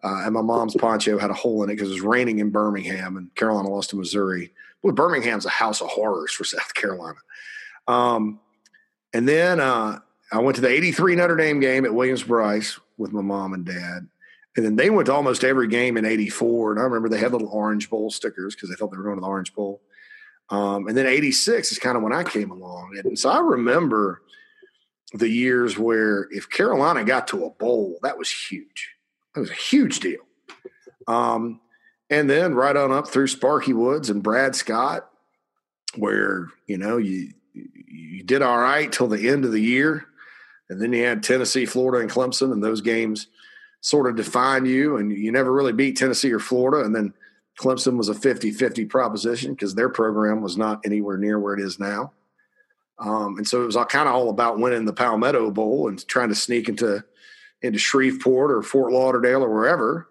uh, 0.03 0.21
and 0.25 0.33
my 0.35 0.43
mom's 0.43 0.75
poncho 0.75 1.17
had 1.17 1.31
a 1.31 1.33
hole 1.33 1.63
in 1.63 1.71
it 1.71 1.73
because 1.73 1.89
it 1.89 1.93
was 1.93 2.01
raining 2.01 2.37
in 2.37 2.51
Birmingham, 2.51 3.17
and 3.17 3.33
Carolina 3.33 3.67
lost 3.67 3.89
to 3.89 3.95
Missouri. 3.95 4.53
Well, 4.83 4.93
Birmingham's 4.93 5.47
a 5.47 5.49
house 5.49 5.81
of 5.81 5.87
horrors 5.87 6.31
for 6.31 6.43
South 6.45 6.75
Carolina. 6.75 7.17
Um, 7.87 8.39
and 9.11 9.27
then 9.27 9.59
uh, 9.59 10.01
I 10.31 10.37
went 10.37 10.55
to 10.57 10.61
the 10.61 10.69
'83 10.69 11.15
Notre 11.15 11.35
Dame 11.35 11.59
game 11.59 11.85
at 11.85 11.93
Williams-Brice 11.95 12.79
with 12.99 13.11
my 13.11 13.21
mom 13.21 13.53
and 13.53 13.65
dad. 13.65 14.07
And 14.59 14.65
then 14.65 14.75
they 14.75 14.89
went 14.89 15.05
to 15.05 15.13
almost 15.13 15.45
every 15.45 15.69
game 15.69 15.95
in 15.95 16.03
84. 16.03 16.71
And 16.71 16.81
I 16.81 16.83
remember 16.83 17.07
they 17.07 17.17
had 17.17 17.31
little 17.31 17.47
Orange 17.47 17.89
Bowl 17.89 18.11
stickers 18.11 18.55
because 18.55 18.67
they 18.67 18.75
thought 18.75 18.91
they 18.91 18.97
were 18.97 19.05
going 19.05 19.15
to 19.15 19.21
the 19.21 19.27
Orange 19.27 19.53
Bowl. 19.53 19.81
Um, 20.49 20.85
and 20.89 20.97
then 20.97 21.05
86 21.05 21.71
is 21.71 21.79
kind 21.79 21.95
of 21.95 22.03
when 22.03 22.11
I 22.11 22.25
came 22.25 22.51
along. 22.51 22.99
And 23.01 23.17
so 23.17 23.29
I 23.29 23.39
remember 23.39 24.21
the 25.13 25.29
years 25.29 25.79
where 25.79 26.27
if 26.29 26.49
Carolina 26.49 27.05
got 27.05 27.29
to 27.29 27.45
a 27.45 27.51
bowl, 27.51 27.99
that 28.03 28.17
was 28.17 28.29
huge. 28.29 28.95
That 29.33 29.39
was 29.39 29.49
a 29.49 29.53
huge 29.53 30.01
deal. 30.01 30.19
Um, 31.07 31.61
and 32.09 32.29
then 32.29 32.53
right 32.53 32.75
on 32.75 32.91
up 32.91 33.07
through 33.07 33.27
Sparky 33.27 33.71
Woods 33.71 34.09
and 34.09 34.21
Brad 34.21 34.57
Scott, 34.57 35.09
where, 35.95 36.49
you 36.67 36.77
know, 36.77 36.97
you, 36.97 37.31
you 37.53 38.23
did 38.23 38.41
all 38.41 38.57
right 38.57 38.91
till 38.91 39.07
the 39.07 39.29
end 39.29 39.45
of 39.45 39.53
the 39.53 39.61
year. 39.61 40.05
And 40.69 40.81
then 40.81 40.91
you 40.91 41.05
had 41.05 41.23
Tennessee, 41.23 41.65
Florida, 41.65 42.01
and 42.01 42.11
Clemson, 42.11 42.51
and 42.51 42.61
those 42.61 42.81
games– 42.81 43.27
sort 43.81 44.09
of 44.09 44.15
define 44.15 44.65
you, 44.65 44.97
and 44.97 45.11
you 45.11 45.31
never 45.31 45.51
really 45.51 45.73
beat 45.73 45.97
Tennessee 45.97 46.31
or 46.31 46.39
Florida. 46.39 46.85
And 46.85 46.95
then 46.95 47.13
Clemson 47.59 47.97
was 47.97 48.09
a 48.09 48.13
50 48.13 48.51
50 48.51 48.85
proposition 48.85 49.53
because 49.53 49.75
their 49.75 49.89
program 49.89 50.41
was 50.41 50.57
not 50.57 50.81
anywhere 50.85 51.17
near 51.17 51.39
where 51.39 51.53
it 51.53 51.61
is 51.61 51.79
now. 51.79 52.13
Um, 52.99 53.37
and 53.37 53.47
so 53.47 53.61
it 53.61 53.65
was 53.65 53.75
all, 53.75 53.85
kind 53.85 54.09
of 54.09 54.15
all 54.15 54.29
about 54.29 54.59
winning 54.59 54.85
the 54.85 54.93
Palmetto 54.93 55.51
Bowl 55.51 55.87
and 55.87 56.05
trying 56.07 56.29
to 56.29 56.35
sneak 56.35 56.67
into 56.69 57.03
into 57.61 57.79
Shreveport 57.79 58.51
or 58.51 58.61
Fort 58.61 58.91
Lauderdale 58.91 59.43
or 59.43 59.53
wherever. 59.53 60.07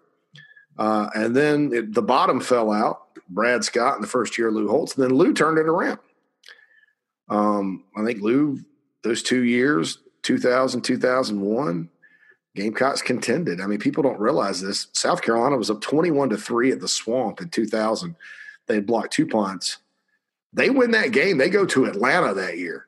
Uh, 0.77 1.09
and 1.15 1.35
then 1.35 1.71
it, 1.73 1.93
the 1.93 2.01
bottom 2.01 2.39
fell 2.39 2.71
out. 2.71 3.01
Brad 3.27 3.63
Scott 3.63 3.95
in 3.95 4.01
the 4.01 4.07
first 4.07 4.37
year, 4.37 4.51
Lou 4.51 4.67
Holtz, 4.67 4.95
and 4.95 5.03
then 5.03 5.15
Lou 5.15 5.33
turned 5.33 5.57
it 5.57 5.67
around. 5.67 5.99
Um, 7.27 7.83
I 7.95 8.03
think 8.03 8.21
Lou, 8.21 8.59
those 9.03 9.21
two 9.21 9.43
years, 9.43 9.99
2000, 10.23 10.81
2001, 10.81 11.89
Gamecocks 12.55 13.01
contended. 13.01 13.61
I 13.61 13.67
mean, 13.67 13.79
people 13.79 14.03
don't 14.03 14.19
realize 14.19 14.61
this. 14.61 14.87
South 14.93 15.21
Carolina 15.21 15.57
was 15.57 15.69
up 15.69 15.81
21 15.81 16.29
to 16.29 16.37
3 16.37 16.71
at 16.71 16.79
the 16.79 16.87
swamp 16.87 17.41
in 17.41 17.49
2000. 17.49 18.15
They 18.67 18.75
had 18.75 18.87
blocked 18.87 19.13
two 19.13 19.27
punts. 19.27 19.77
They 20.51 20.69
win 20.69 20.91
that 20.91 21.11
game. 21.11 21.37
They 21.37 21.49
go 21.49 21.65
to 21.65 21.85
Atlanta 21.85 22.33
that 22.33 22.57
year 22.57 22.87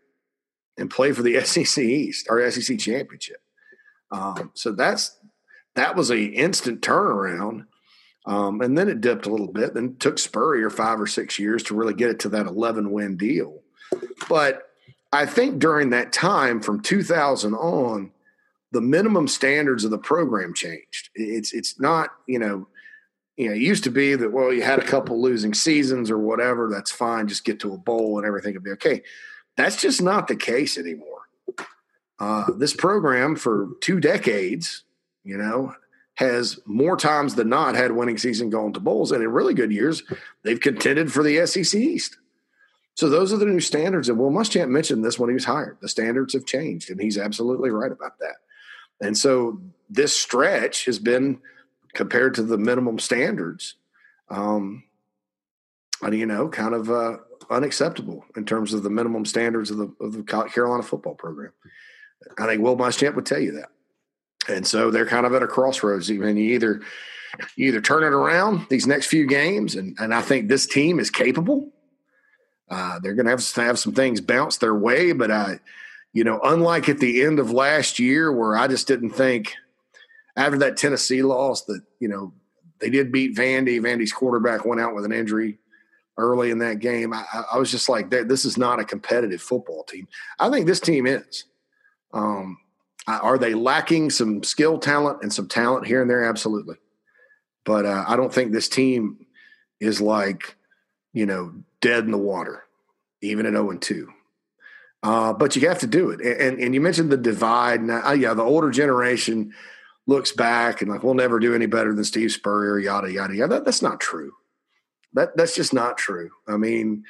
and 0.78 0.89
play 0.89 1.12
for 1.12 1.22
the 1.22 1.39
SEC 1.45 1.84
East 1.84 2.28
or 2.30 2.49
SEC 2.49 2.80
championship. 2.80 3.41
Um, 4.12 4.51
so 4.53 4.72
that's 4.72 5.18
that 5.76 5.95
was 5.95 6.12
a 6.12 6.22
instant 6.22 6.82
turnaround. 6.82 7.66
Um, 8.26 8.62
and 8.62 8.78
then 8.78 8.89
it 8.89 9.01
dipped 9.01 9.26
a 9.26 9.32
little 9.32 9.51
bit. 9.51 9.74
Then 9.74 9.95
took 9.97 10.20
Spurrier 10.20 10.70
five 10.70 10.99
or 10.99 11.07
six 11.07 11.39
years 11.39 11.64
to 11.64 11.76
really 11.76 11.93
get 11.93 12.09
it 12.09 12.20
to 12.20 12.30
that 12.30 12.45
11 12.45 12.91
win 12.91 13.18
deal. 13.18 13.62
But 14.30 14.70
I 15.12 15.26
think 15.26 15.59
during 15.59 15.89
that 15.89 16.14
time, 16.14 16.62
from 16.62 16.82
2000 16.82 17.53
on, 17.55 18.12
the 18.72 18.82
minimum 18.82 19.28
standards 19.28 19.84
of 19.84 19.91
the 19.91 19.97
program 19.97 20.53
changed. 20.53 21.09
It's 21.15 21.53
it's 21.53 21.80
not 21.80 22.09
you 22.28 22.39
know 22.39 22.67
you 23.38 23.47
know, 23.49 23.55
it 23.55 23.61
used 23.61 23.86
to 23.86 23.89
be 23.89 24.15
that, 24.15 24.32
well, 24.32 24.53
you 24.53 24.61
had 24.61 24.78
a 24.78 24.86
couple 24.86 25.19
losing 25.19 25.53
seasons 25.53 26.11
or 26.11 26.17
whatever, 26.19 26.69
that's 26.69 26.91
fine. 26.91 27.28
Just 27.28 27.43
get 27.43 27.59
to 27.61 27.74
a 27.74 27.78
bowl 27.78 28.17
and 28.17 28.28
everything 28.28 28.53
will 28.53 28.61
be 28.61 28.72
okay. 28.72 29.01
That's 29.57 29.82
just 29.82 30.01
not 30.01 30.28
the 30.28 30.36
case 30.36 30.78
anymore. 30.78 31.22
Uh, 32.19 32.51
this 32.55 32.76
program 32.76 33.36
for 33.36 33.69
two 33.82 33.99
decades, 33.99 34.84
you 35.24 35.38
know, 35.38 35.74
has 36.15 36.59
more 36.67 36.95
times 36.95 37.34
than 37.34 37.49
not 37.49 37.74
had 37.74 37.93
winning 37.93 38.19
season 38.19 38.51
going 38.51 38.74
to 38.74 38.80
bowls. 38.80 39.11
And 39.11 39.24
in 39.24 39.32
really 39.32 39.55
good 39.55 39.72
years, 39.72 40.03
they've 40.43 40.59
contended 40.59 41.11
for 41.11 41.24
the 41.24 41.45
SEC 41.47 41.74
East. 41.80 42.17
So 42.93 43.09
those 43.09 43.34
are 43.34 43.38
the 43.38 43.45
new 43.45 43.59
standards. 43.59 44.07
And 44.07 44.19
Will 44.19 44.30
Muschamp 44.30 44.69
mentioned 44.69 45.03
this 45.03 45.17
when 45.17 45.30
he 45.30 45.34
was 45.34 45.45
hired. 45.45 45.78
The 45.82 45.89
standards 45.89 46.34
have 46.34 46.45
changed, 46.45 46.91
and 46.91 47.01
he's 47.01 47.17
absolutely 47.17 47.72
right 47.72 47.91
about 47.91 48.19
that. 48.19 48.36
And 49.02 49.18
so 49.18 49.60
this 49.89 50.16
stretch 50.16 50.86
has 50.86 50.99
been– 50.99 51.39
compared 51.93 52.34
to 52.36 52.43
the 52.43 52.58
minimum 52.58 52.99
standards, 52.99 53.76
um, 54.30 54.84
and, 56.02 56.18
you 56.18 56.26
know, 56.26 56.47
kind 56.47 56.74
of 56.74 56.89
uh, 56.89 57.18
unacceptable 57.49 58.26
in 58.36 58.45
terms 58.45 58.74
of 58.74 58.84
the 58.84 58.89
minimum 58.89 59.26
standards 59.26 59.72
of 59.72 59.78
the, 59.78 59.93
of 59.99 60.14
the 60.14 60.24
Carolina 60.24 60.84
football 60.84 61.16
program. 61.16 61.52
I 62.39 62.45
think 62.45 62.62
Will 62.62 62.78
Muschamp 62.78 63.16
would 63.16 63.26
tell 63.26 63.39
you 63.39 63.52
that. 63.54 63.70
And 64.47 64.66
so 64.66 64.89
they're 64.89 65.06
kind 65.06 65.26
of 65.26 65.34
at 65.34 65.43
a 65.43 65.47
crossroads. 65.47 66.12
Even 66.12 66.38
you 66.38 66.56
either 66.56 66.82
you 67.56 67.68
either 67.68 67.82
turn 67.82 68.04
it 68.04 68.14
around 68.14 68.68
these 68.70 68.88
next 68.88 69.08
few 69.08 69.28
games, 69.28 69.76
and, 69.76 69.95
and 69.99 70.14
I 70.14 70.22
think 70.22 70.47
this 70.47 70.66
team 70.66 70.99
is 70.99 71.10
capable. 71.10 71.72
Uh, 72.70 72.99
they're 72.99 73.16
going 73.16 73.26
to 73.26 73.32
have 73.32 73.45
to 73.45 73.62
have 73.62 73.80
some 73.80 73.93
things 73.93 74.22
bounce 74.22 74.58
their 74.58 74.76
way, 74.76 75.12
but 75.12 75.30
I, 75.30 75.60
you 76.14 76.24
know, 76.24 76.39
unlike 76.43 76.89
at 76.89 76.99
the 76.99 77.24
end 77.24 77.39
of 77.39 77.51
last 77.51 77.99
year 77.99 78.32
where 78.32 78.57
I 78.57 78.68
just 78.68 78.88
didn't 78.88 79.12
think– 79.12 79.53
after 80.36 80.57
that 80.59 80.78
Tennessee 80.78 81.22
loss 81.24 81.64
that, 81.66 81.82
you 81.99 82.07
know, 82.07 82.34
they 82.80 82.89
did 82.89 83.12
beat 83.12 83.36
Vandy. 83.36 83.80
Vandy's 83.80 84.14
quarterback 84.14 84.66
went 84.66 84.82
out 84.82 84.95
with 84.95 85.05
an 85.05 85.12
injury 85.12 85.59
early 86.18 86.51
in 86.51 86.59
that 86.59 86.80
game. 86.80 87.14
I, 87.14 87.24
I 87.53 87.57
was 87.57 87.72
just 87.72 87.89
like, 87.89 88.09
this 88.09 88.45
is 88.45 88.57
not 88.57 88.80
a 88.80 88.86
competitive 88.86 89.41
football 89.41 89.84
team. 89.84 90.07
I 90.39 90.49
think 90.49 90.66
this 90.66 90.80
team 90.80 91.05
is. 91.05 91.45
Um, 92.14 92.57
are 93.07 93.38
they 93.38 93.53
lacking 93.53 94.09
some 94.09 94.43
skill 94.43 94.78
talent 94.78 95.20
and 95.22 95.34
some 95.34 95.47
talent 95.47 95.88
here 95.88 96.01
and 96.01 96.09
there? 96.09 96.24
Absolutely. 96.24 96.76
But 97.66 97.86
uh, 97.86 98.05
I 98.07 98.16
don't 98.16 98.34
think 98.34 98.51
this 98.51 98.70
team 98.70 99.26
is 99.80 100.01
like, 100.01 100.55
you 101.14 101.26
know, 101.26 101.53
dead 101.82 102.05
in 102.05 102.12
the 102.12 102.18
water, 102.18 102.64
even 103.22 103.45
at 103.45 103.53
0 103.53 103.72
and 103.72 103.82
2. 103.82 104.12
Uh, 105.04 105.34
but 105.34 105.56
you 105.56 105.68
have 105.68 105.80
to 105.80 105.88
do 105.88 106.12
it. 106.12 106.22
And, 106.22 106.60
and 106.60 106.74
you 106.76 106.82
mentioned 106.82 107.12
the 107.12 107.18
divide. 107.18 107.82
Now, 107.82 108.08
uh, 108.08 108.14
yeah, 108.14 108.34
the 108.34 108.43
older 108.43 108.72
generation– 108.72 109.54
looks 110.08 110.32
back 110.32 110.82
and 110.82 110.89
like 110.89 111.04
we'll 111.04 111.14
never 111.14 111.39
do 111.39 111.54
any 111.54 111.66
better 111.66 111.93
than 111.93 112.04
Steve 112.04 112.32
Spurrier, 112.32 112.80
yada 112.80 113.12
yada 113.12 113.36
yada. 113.36 113.56
That, 113.56 113.66
that's 113.66 113.82
not 113.82 113.99
true. 113.99 114.34
That 115.14 115.36
that's 115.36 115.56
just 115.56 115.74
not 115.74 115.97
true. 115.97 116.32
I 116.47 116.58
mean, 116.58 117.04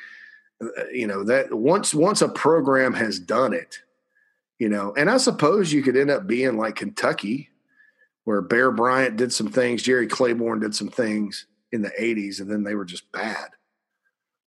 uh, 0.61 0.87
you 0.91 1.07
know 1.07 1.23
that 1.23 1.53
once 1.53 1.93
once 1.93 2.21
a 2.21 2.29
program 2.29 2.93
has 2.93 3.19
done 3.19 3.53
it, 3.53 3.79
you 4.59 4.69
know, 4.69 4.93
and 4.95 5.09
I 5.09 5.17
suppose 5.17 5.73
you 5.73 5.83
could 5.83 5.97
end 5.97 6.11
up 6.11 6.27
being 6.27 6.57
like 6.57 6.75
Kentucky, 6.75 7.49
where 8.23 8.41
Bear 8.41 8.71
Bryant 8.71 9.17
did 9.17 9.33
some 9.33 9.47
things, 9.47 9.83
Jerry 9.83 10.07
Claiborne 10.07 10.59
did 10.59 10.75
some 10.75 10.89
things 10.89 11.45
in 11.71 11.81
the 11.81 11.91
'80s, 11.99 12.39
and 12.39 12.49
then 12.49 12.63
they 12.63 12.75
were 12.75 12.85
just 12.85 13.11
bad. 13.11 13.49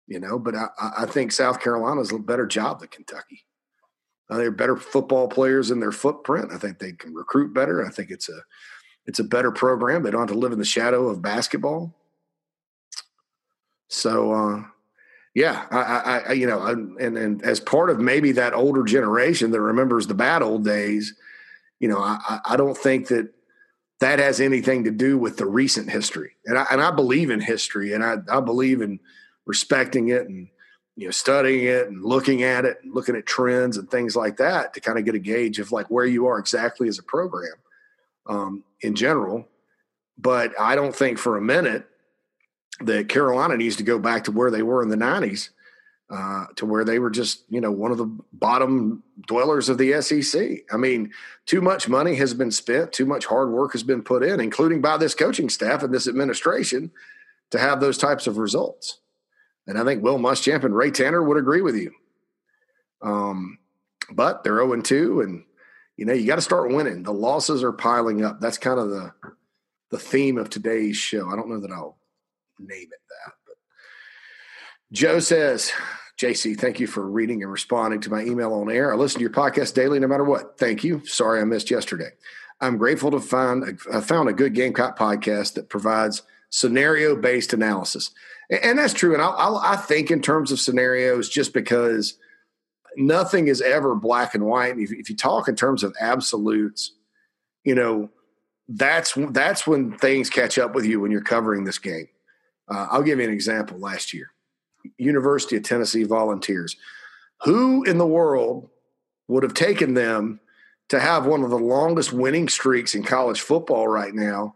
You 0.06 0.20
know, 0.20 0.38
but 0.38 0.54
I, 0.54 0.68
I 0.98 1.06
think 1.06 1.32
South 1.32 1.60
Carolina's 1.60 2.12
a 2.12 2.18
better 2.18 2.46
job 2.46 2.80
than 2.80 2.88
Kentucky. 2.88 3.46
Uh, 4.28 4.36
they're 4.36 4.50
better 4.50 4.76
football 4.76 5.28
players 5.28 5.70
in 5.70 5.80
their 5.80 5.92
footprint. 5.92 6.52
I 6.52 6.58
think 6.58 6.78
they 6.78 6.92
can 6.92 7.14
recruit 7.14 7.54
better. 7.54 7.84
I 7.84 7.90
think 7.90 8.10
it's 8.10 8.28
a 8.28 8.40
it's 9.06 9.18
a 9.18 9.24
better 9.24 9.50
program. 9.50 10.02
They 10.02 10.10
don't 10.10 10.22
have 10.22 10.30
to 10.30 10.38
live 10.38 10.52
in 10.52 10.58
the 10.58 10.64
shadow 10.64 11.08
of 11.08 11.22
basketball. 11.22 11.94
So, 13.88 14.32
uh, 14.32 14.64
yeah, 15.34 15.66
I, 15.70 16.22
I, 16.28 16.32
you 16.32 16.46
know, 16.46 16.64
and 16.64 16.98
and 16.98 17.42
as 17.42 17.60
part 17.60 17.90
of 17.90 17.98
maybe 17.98 18.32
that 18.32 18.54
older 18.54 18.82
generation 18.82 19.50
that 19.50 19.60
remembers 19.60 20.06
the 20.06 20.14
bad 20.14 20.42
old 20.42 20.64
days, 20.64 21.14
you 21.80 21.88
know, 21.88 21.98
I, 21.98 22.40
I 22.46 22.56
don't 22.56 22.76
think 22.76 23.08
that 23.08 23.32
that 24.00 24.18
has 24.18 24.40
anything 24.40 24.84
to 24.84 24.90
do 24.90 25.18
with 25.18 25.36
the 25.36 25.46
recent 25.46 25.90
history. 25.90 26.32
And 26.46 26.58
I, 26.58 26.66
and 26.70 26.80
I 26.80 26.90
believe 26.90 27.30
in 27.30 27.40
history, 27.40 27.92
and 27.92 28.04
I, 28.04 28.16
I 28.30 28.40
believe 28.40 28.80
in 28.80 29.00
respecting 29.46 30.08
it 30.08 30.28
and 30.28 30.48
you 30.96 31.06
know 31.06 31.10
studying 31.10 31.64
it 31.66 31.88
and 31.88 32.04
looking 32.04 32.42
at 32.42 32.64
it 32.64 32.78
and 32.82 32.94
looking 32.94 33.16
at 33.16 33.26
trends 33.26 33.76
and 33.76 33.90
things 33.90 34.14
like 34.14 34.36
that 34.36 34.74
to 34.74 34.80
kind 34.80 34.98
of 34.98 35.04
get 35.04 35.14
a 35.14 35.18
gauge 35.18 35.58
of 35.58 35.72
like 35.72 35.86
where 35.88 36.06
you 36.06 36.26
are 36.26 36.38
exactly 36.38 36.88
as 36.88 36.98
a 36.98 37.02
program 37.02 37.54
um, 38.26 38.64
in 38.80 38.94
general. 38.94 39.46
But 40.16 40.58
i 40.60 40.74
don't 40.74 40.94
think 40.94 41.18
for 41.18 41.36
a 41.36 41.42
minute 41.42 41.86
that 42.80 43.08
carolina 43.08 43.56
needs 43.56 43.76
to 43.76 43.82
go 43.82 43.98
back 43.98 44.24
to 44.24 44.32
where 44.32 44.50
they 44.50 44.62
were 44.62 44.82
in 44.82 44.88
the 44.88 44.96
90s 44.96 45.50
uh, 46.10 46.46
to 46.56 46.66
where 46.66 46.84
they 46.84 46.98
were 46.98 47.10
just 47.10 47.44
you 47.48 47.60
know 47.60 47.72
one 47.72 47.90
of 47.90 47.98
the 47.98 48.18
bottom 48.32 49.02
dwellers 49.26 49.68
of 49.68 49.78
the 49.78 50.00
sec 50.00 50.58
i 50.72 50.76
mean 50.76 51.10
too 51.46 51.60
much 51.60 51.88
money 51.88 52.14
has 52.14 52.34
been 52.34 52.50
spent 52.50 52.92
too 52.92 53.06
much 53.06 53.26
hard 53.26 53.50
work 53.50 53.72
has 53.72 53.82
been 53.82 54.02
put 54.02 54.22
in 54.22 54.38
including 54.38 54.80
by 54.80 54.96
this 54.96 55.14
coaching 55.14 55.48
staff 55.48 55.82
and 55.82 55.92
this 55.92 56.06
administration 56.06 56.90
to 57.50 57.58
have 57.58 57.80
those 57.80 57.98
types 57.98 58.26
of 58.26 58.38
results 58.38 58.98
and 59.66 59.78
I 59.78 59.84
think 59.84 60.02
Will 60.02 60.18
Muschamp 60.18 60.64
and 60.64 60.76
Ray 60.76 60.90
Tanner 60.90 61.22
would 61.22 61.38
agree 61.38 61.62
with 61.62 61.76
you. 61.76 61.92
Um, 63.02 63.58
but 64.10 64.44
they're 64.44 64.58
0 64.58 64.80
2, 64.80 65.20
and 65.20 65.44
you 65.96 66.04
know, 66.04 66.12
you 66.12 66.26
got 66.26 66.36
to 66.36 66.42
start 66.42 66.72
winning. 66.72 67.02
The 67.02 67.12
losses 67.12 67.62
are 67.62 67.72
piling 67.72 68.24
up. 68.24 68.40
That's 68.40 68.58
kind 68.58 68.78
of 68.78 68.90
the 68.90 69.12
the 69.90 69.98
theme 69.98 70.38
of 70.38 70.50
today's 70.50 70.96
show. 70.96 71.28
I 71.28 71.36
don't 71.36 71.48
know 71.48 71.60
that 71.60 71.70
I'll 71.70 71.98
name 72.58 72.88
it 72.90 73.00
that, 73.24 73.32
but 73.46 73.56
Joe 74.92 75.20
says, 75.20 75.72
JC, 76.18 76.58
thank 76.58 76.80
you 76.80 76.86
for 76.86 77.08
reading 77.08 77.42
and 77.42 77.52
responding 77.52 78.00
to 78.00 78.10
my 78.10 78.22
email 78.22 78.52
on 78.54 78.70
air. 78.70 78.92
I 78.92 78.96
listen 78.96 79.18
to 79.18 79.22
your 79.22 79.30
podcast 79.30 79.74
daily, 79.74 80.00
no 80.00 80.08
matter 80.08 80.24
what. 80.24 80.58
Thank 80.58 80.82
you. 80.84 81.04
Sorry 81.06 81.40
I 81.40 81.44
missed 81.44 81.70
yesterday. 81.70 82.10
I'm 82.60 82.78
grateful 82.78 83.10
to 83.10 83.20
find 83.20 83.78
I 83.92 84.00
found 84.00 84.28
a 84.28 84.32
good 84.32 84.54
Gamecock 84.54 84.98
podcast 84.98 85.54
that 85.54 85.68
provides 85.68 86.22
scenario 86.50 87.16
based 87.16 87.52
analysis 87.52 88.10
and 88.50 88.78
that's 88.78 88.94
true. 88.94 89.14
And 89.14 89.22
I'll, 89.22 89.34
I'll, 89.38 89.56
i 89.56 89.76
think 89.76 90.10
in 90.10 90.20
terms 90.20 90.52
of 90.52 90.60
scenarios, 90.60 91.28
just 91.28 91.52
because 91.52 92.18
nothing 92.96 93.48
is 93.48 93.60
ever 93.60 93.94
black 93.94 94.34
and 94.34 94.44
white. 94.44 94.78
If, 94.78 94.92
if 94.92 95.08
you 95.08 95.16
talk 95.16 95.48
in 95.48 95.56
terms 95.56 95.82
of 95.82 95.94
absolutes, 96.00 96.92
you 97.64 97.74
know, 97.74 98.10
that's 98.68 99.14
that's 99.30 99.66
when 99.66 99.96
things 99.98 100.30
catch 100.30 100.58
up 100.58 100.74
with 100.74 100.84
you 100.86 101.00
when 101.00 101.10
you're 101.10 101.20
covering 101.20 101.64
this 101.64 101.78
game. 101.78 102.08
Uh, 102.68 102.86
I'll 102.90 103.02
give 103.02 103.18
you 103.18 103.24
an 103.24 103.32
example. 103.32 103.78
Last 103.78 104.14
year, 104.14 104.30
University 104.96 105.56
of 105.56 105.62
Tennessee 105.62 106.04
Volunteers. 106.04 106.76
Who 107.42 107.84
in 107.84 107.98
the 107.98 108.06
world 108.06 108.70
would 109.28 109.42
have 109.42 109.54
taken 109.54 109.94
them 109.94 110.40
to 110.88 111.00
have 111.00 111.26
one 111.26 111.42
of 111.42 111.50
the 111.50 111.58
longest 111.58 112.12
winning 112.12 112.48
streaks 112.48 112.94
in 112.94 113.02
college 113.02 113.40
football 113.40 113.88
right 113.88 114.14
now 114.14 114.54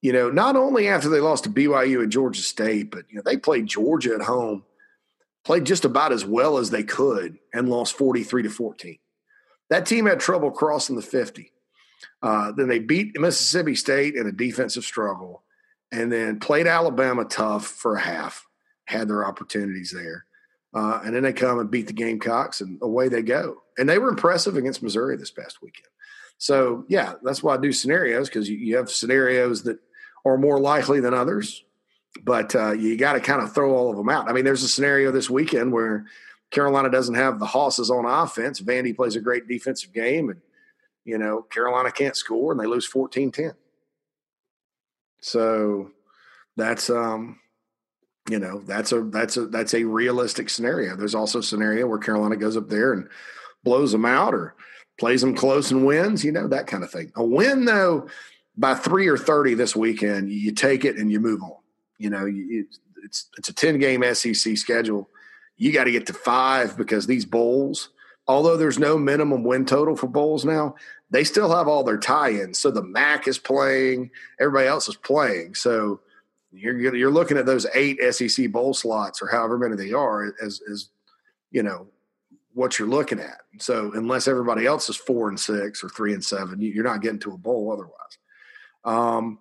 you 0.00 0.12
know, 0.12 0.30
not 0.30 0.56
only 0.56 0.88
after 0.88 1.08
they 1.08 1.20
lost 1.20 1.44
to 1.44 1.50
BYU 1.50 2.02
and 2.02 2.12
Georgia 2.12 2.42
State, 2.42 2.90
but 2.90 3.04
you 3.08 3.16
know, 3.16 3.22
they 3.24 3.36
played 3.36 3.66
Georgia 3.66 4.14
at 4.14 4.22
home, 4.22 4.64
played 5.44 5.64
just 5.64 5.84
about 5.84 6.12
as 6.12 6.24
well 6.24 6.58
as 6.58 6.70
they 6.70 6.84
could, 6.84 7.38
and 7.52 7.68
lost 7.68 7.96
43 7.96 8.44
to 8.44 8.50
14. 8.50 8.98
That 9.70 9.86
team 9.86 10.06
had 10.06 10.20
trouble 10.20 10.50
crossing 10.50 10.96
the 10.96 11.02
50. 11.02 11.52
Uh, 12.22 12.52
then 12.52 12.68
they 12.68 12.78
beat 12.78 13.18
Mississippi 13.18 13.74
State 13.74 14.14
in 14.14 14.26
a 14.26 14.32
defensive 14.32 14.84
struggle, 14.84 15.42
and 15.90 16.12
then 16.12 16.38
played 16.38 16.66
Alabama 16.66 17.24
tough 17.24 17.66
for 17.66 17.96
a 17.96 18.00
half, 18.00 18.46
had 18.84 19.08
their 19.08 19.24
opportunities 19.24 19.92
there. 19.92 20.26
Uh, 20.74 21.00
and 21.04 21.14
then 21.14 21.22
they 21.22 21.32
come 21.32 21.58
and 21.58 21.70
beat 21.70 21.86
the 21.86 21.92
Gamecocks, 21.92 22.60
and 22.60 22.78
away 22.82 23.08
they 23.08 23.22
go. 23.22 23.62
And 23.78 23.88
they 23.88 23.98
were 23.98 24.10
impressive 24.10 24.56
against 24.56 24.82
Missouri 24.82 25.16
this 25.16 25.30
past 25.30 25.62
weekend. 25.62 25.88
So, 26.36 26.84
yeah, 26.88 27.14
that's 27.22 27.42
why 27.42 27.54
I 27.54 27.56
do 27.56 27.72
scenarios 27.72 28.28
because 28.28 28.48
you, 28.48 28.56
you 28.56 28.76
have 28.76 28.90
scenarios 28.90 29.64
that 29.64 29.78
are 30.24 30.38
more 30.38 30.60
likely 30.60 31.00
than 31.00 31.14
others, 31.14 31.64
but 32.22 32.54
uh, 32.54 32.72
you 32.72 32.96
got 32.96 33.14
to 33.14 33.20
kind 33.20 33.42
of 33.42 33.54
throw 33.54 33.74
all 33.74 33.90
of 33.90 33.96
them 33.96 34.08
out. 34.08 34.28
I 34.28 34.32
mean, 34.32 34.44
there's 34.44 34.62
a 34.62 34.68
scenario 34.68 35.10
this 35.10 35.30
weekend 35.30 35.72
where 35.72 36.06
Carolina 36.50 36.90
doesn't 36.90 37.14
have 37.14 37.38
the 37.38 37.46
hosses 37.46 37.90
on 37.90 38.04
offense. 38.04 38.60
Vandy 38.60 38.94
plays 38.94 39.16
a 39.16 39.20
great 39.20 39.46
defensive 39.46 39.92
game, 39.92 40.30
and 40.30 40.40
you 41.04 41.18
know 41.18 41.42
Carolina 41.42 41.90
can't 41.90 42.16
score, 42.16 42.52
and 42.52 42.60
they 42.60 42.66
lose 42.66 42.90
14-10. 42.90 43.54
So 45.20 45.90
that's 46.56 46.90
um, 46.90 47.38
you 48.30 48.38
know 48.38 48.60
that's 48.60 48.92
a 48.92 49.02
that's 49.02 49.36
a 49.36 49.46
that's 49.46 49.74
a 49.74 49.84
realistic 49.84 50.48
scenario. 50.50 50.96
There's 50.96 51.14
also 51.14 51.40
a 51.40 51.42
scenario 51.42 51.86
where 51.86 51.98
Carolina 51.98 52.36
goes 52.36 52.56
up 52.56 52.68
there 52.68 52.92
and 52.92 53.08
blows 53.64 53.92
them 53.92 54.04
out, 54.04 54.34
or 54.34 54.54
plays 54.98 55.20
them 55.20 55.34
close 55.34 55.70
and 55.70 55.84
wins. 55.84 56.24
You 56.24 56.32
know 56.32 56.48
that 56.48 56.66
kind 56.66 56.82
of 56.82 56.90
thing. 56.90 57.12
A 57.16 57.24
win 57.24 57.64
though 57.64 58.08
by 58.58 58.74
three 58.74 59.06
or 59.06 59.16
thirty 59.16 59.54
this 59.54 59.74
weekend, 59.74 60.30
you 60.30 60.52
take 60.52 60.84
it 60.84 60.96
and 60.96 61.10
you 61.10 61.20
move 61.20 61.42
on. 61.42 61.56
You 61.98 62.10
know, 62.10 62.26
it's 62.28 63.28
it's 63.38 63.48
a 63.48 63.54
ten 63.54 63.78
game 63.78 64.02
SEC 64.14 64.58
schedule. 64.58 65.08
You 65.56 65.72
got 65.72 65.84
to 65.84 65.92
get 65.92 66.06
to 66.06 66.12
five 66.12 66.76
because 66.76 67.06
these 67.06 67.24
bowls, 67.24 67.90
although 68.26 68.56
there's 68.56 68.78
no 68.78 68.98
minimum 68.98 69.44
win 69.44 69.64
total 69.64 69.96
for 69.96 70.06
bowls 70.06 70.44
now, 70.44 70.74
they 71.10 71.24
still 71.24 71.54
have 71.56 71.66
all 71.66 71.82
their 71.82 71.98
tie-ins. 71.98 72.58
So 72.58 72.70
the 72.70 72.82
MAC 72.82 73.26
is 73.26 73.38
playing, 73.38 74.10
everybody 74.38 74.68
else 74.68 74.88
is 74.88 74.96
playing. 74.96 75.54
So 75.54 76.00
you're 76.52 76.94
you're 76.94 77.10
looking 77.10 77.38
at 77.38 77.46
those 77.46 77.66
eight 77.74 77.98
SEC 78.12 78.50
bowl 78.50 78.74
slots 78.74 79.22
or 79.22 79.28
however 79.28 79.58
many 79.58 79.76
they 79.76 79.92
are 79.92 80.34
as 80.42 80.60
as 80.70 80.88
you 81.50 81.62
know 81.62 81.86
what 82.54 82.78
you're 82.78 82.88
looking 82.88 83.20
at. 83.20 83.42
So 83.60 83.92
unless 83.94 84.26
everybody 84.26 84.66
else 84.66 84.88
is 84.88 84.96
four 84.96 85.28
and 85.28 85.38
six 85.38 85.84
or 85.84 85.88
three 85.88 86.12
and 86.12 86.24
seven, 86.24 86.60
you're 86.60 86.82
not 86.82 87.02
getting 87.02 87.20
to 87.20 87.32
a 87.32 87.38
bowl 87.38 87.70
otherwise. 87.72 88.18
Um, 88.88 89.38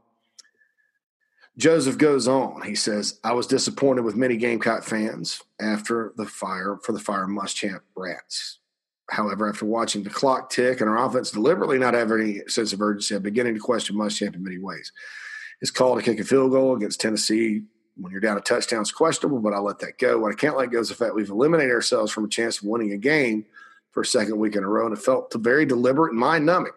Joseph 1.58 1.98
goes 1.98 2.28
on. 2.28 2.62
He 2.62 2.76
says, 2.76 3.20
"I 3.24 3.34
was 3.34 3.48
disappointed 3.48 4.04
with 4.04 4.16
many 4.16 4.38
Gamecock 4.38 4.84
fans 4.84 5.42
after 5.60 6.14
the 6.16 6.26
fire 6.26 6.78
for 6.84 6.92
the 6.92 7.00
fire 7.00 7.26
Muschamp 7.26 7.82
rats. 7.96 8.60
However, 9.10 9.50
after 9.50 9.66
watching 9.66 10.04
the 10.04 10.10
clock 10.10 10.50
tick 10.50 10.82
and 10.82 10.90
our 10.90 11.04
offense 11.04 11.32
deliberately 11.32 11.80
not 11.80 11.94
have 11.94 12.12
any 12.12 12.42
sense 12.48 12.74
of 12.74 12.82
urgency, 12.82 13.16
I'm 13.16 13.24
beginning 13.24 13.54
to 13.54 13.60
question 13.60 13.96
Muschamp 13.96 14.36
in 14.36 14.44
many 14.44 14.60
ways. 14.60 14.92
His 15.62 15.72
call 15.72 15.96
to 15.96 16.02
kick 16.02 16.20
a 16.20 16.24
field 16.24 16.52
goal 16.52 16.76
against 16.76 17.00
Tennessee 17.00 17.64
when 17.96 18.12
you're 18.12 18.22
down 18.22 18.38
a 18.38 18.42
touchdown 18.42 18.82
is 18.84 18.92
questionable, 18.92 19.40
but 19.40 19.54
I'll 19.54 19.64
let 19.64 19.80
that 19.80 19.98
go. 19.98 20.20
What 20.20 20.32
I 20.32 20.36
can't 20.36 20.58
let 20.58 20.72
go 20.72 20.80
is 20.80 20.90
the 20.90 20.96
fact 20.96 21.16
we've 21.16 21.30
eliminated 21.30 21.74
ourselves 21.74 22.12
from 22.12 22.26
a 22.26 22.30
chance 22.30 22.60
of 22.60 22.66
winning 22.66 22.92
a 22.92 22.98
game 22.98 23.46
for 23.92 24.02
a 24.02 24.06
second 24.06 24.38
week 24.38 24.56
in 24.56 24.64
a 24.64 24.68
row, 24.68 24.86
and 24.86 24.96
it 24.96 25.02
felt 25.02 25.34
very 25.34 25.66
deliberate 25.66 26.12
and 26.12 26.20
mind 26.20 26.46
numbing. 26.46 26.74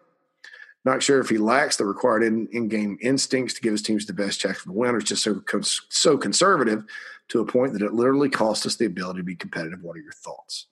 Not 0.84 1.02
sure 1.02 1.20
if 1.20 1.28
he 1.28 1.36
lacks 1.36 1.76
the 1.76 1.84
required 1.84 2.22
in 2.22 2.68
game 2.68 2.98
instincts 3.02 3.54
to 3.54 3.60
give 3.60 3.72
his 3.72 3.82
teams 3.82 4.06
the 4.06 4.12
best 4.14 4.40
chance 4.40 4.62
the 4.64 4.72
win, 4.72 4.94
or 4.94 5.00
just 5.00 5.22
so, 5.22 5.42
so 5.90 6.16
conservative 6.16 6.84
to 7.28 7.40
a 7.40 7.46
point 7.46 7.74
that 7.74 7.82
it 7.82 7.92
literally 7.92 8.30
cost 8.30 8.64
us 8.64 8.76
the 8.76 8.86
ability 8.86 9.20
to 9.20 9.24
be 9.24 9.36
competitive. 9.36 9.82
What 9.82 9.96
are 9.96 10.00
your 10.00 10.12
thoughts? 10.12 10.66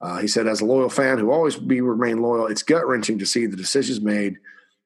Uh, 0.00 0.18
he 0.18 0.28
said, 0.28 0.46
as 0.46 0.60
a 0.60 0.66
loyal 0.66 0.90
fan 0.90 1.18
who 1.18 1.30
always 1.30 1.56
be 1.56 1.80
remain 1.80 2.20
loyal, 2.20 2.46
it's 2.46 2.62
gut 2.62 2.86
wrenching 2.86 3.18
to 3.18 3.26
see 3.26 3.46
the 3.46 3.56
decisions 3.56 4.00
made 4.00 4.36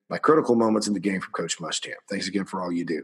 by 0.08 0.18
critical 0.18 0.54
moments 0.54 0.86
in 0.86 0.94
the 0.94 1.00
game 1.00 1.20
from 1.20 1.32
Coach 1.32 1.58
Muschamp. 1.58 1.94
Thanks 2.08 2.28
again 2.28 2.44
for 2.44 2.62
all 2.62 2.72
you 2.72 2.84
do. 2.84 3.02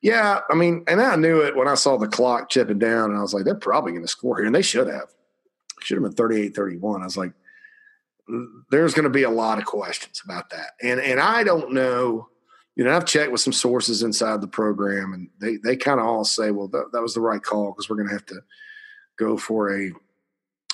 Yeah, 0.00 0.40
I 0.48 0.54
mean, 0.54 0.84
and 0.86 1.00
I 1.00 1.16
knew 1.16 1.40
it 1.40 1.56
when 1.56 1.68
I 1.68 1.74
saw 1.74 1.98
the 1.98 2.08
clock 2.08 2.48
chipping 2.48 2.78
down, 2.78 3.10
and 3.10 3.18
I 3.18 3.22
was 3.22 3.34
like, 3.34 3.44
they're 3.44 3.54
probably 3.54 3.92
going 3.92 4.04
to 4.04 4.08
score 4.08 4.36
here, 4.38 4.46
and 4.46 4.54
they 4.54 4.62
should 4.62 4.86
have. 4.86 5.12
Should 5.80 5.96
have 5.96 6.04
been 6.04 6.12
38 6.12 6.54
31. 6.54 7.02
I 7.02 7.04
was 7.04 7.16
like, 7.16 7.32
there's 8.70 8.94
going 8.94 9.04
to 9.04 9.10
be 9.10 9.22
a 9.22 9.30
lot 9.30 9.58
of 9.58 9.64
questions 9.64 10.20
about 10.24 10.50
that. 10.50 10.72
And 10.82 11.00
and 11.00 11.20
I 11.20 11.44
don't 11.44 11.72
know, 11.72 12.28
you 12.76 12.84
know, 12.84 12.96
I've 12.96 13.06
checked 13.06 13.32
with 13.32 13.40
some 13.40 13.52
sources 13.52 14.02
inside 14.02 14.40
the 14.40 14.48
program, 14.48 15.12
and 15.12 15.28
they, 15.40 15.56
they 15.56 15.76
kind 15.76 16.00
of 16.00 16.06
all 16.06 16.24
say, 16.24 16.50
well, 16.50 16.68
that, 16.68 16.90
that 16.92 17.02
was 17.02 17.14
the 17.14 17.20
right 17.20 17.42
call 17.42 17.72
because 17.72 17.88
we're 17.88 17.96
going 17.96 18.08
to 18.08 18.14
have 18.14 18.26
to 18.26 18.40
go 19.18 19.36
for 19.36 19.74
a 19.76 19.92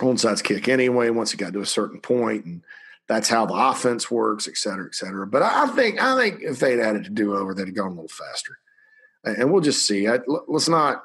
onside 0.00 0.42
kick 0.42 0.68
anyway 0.68 1.10
once 1.10 1.32
it 1.32 1.38
got 1.38 1.52
to 1.52 1.60
a 1.60 1.66
certain 1.66 2.00
point, 2.00 2.44
and 2.44 2.62
that's 3.08 3.28
how 3.28 3.46
the 3.46 3.54
offense 3.54 4.10
works, 4.10 4.48
et 4.48 4.56
cetera, 4.56 4.86
et 4.86 4.94
cetera. 4.94 5.26
But 5.26 5.42
I 5.42 5.68
think 5.68 6.00
I 6.00 6.16
think 6.16 6.42
if 6.42 6.58
they'd 6.58 6.78
had 6.78 6.96
it 6.96 7.04
to 7.04 7.10
do 7.10 7.34
over, 7.34 7.54
they'd 7.54 7.66
have 7.66 7.74
gone 7.74 7.92
a 7.92 7.94
little 7.94 8.08
faster 8.08 8.58
and 9.26 9.52
we'll 9.52 9.62
just 9.62 9.86
see. 9.86 10.08
I, 10.08 10.20
let's 10.46 10.68
not, 10.68 11.04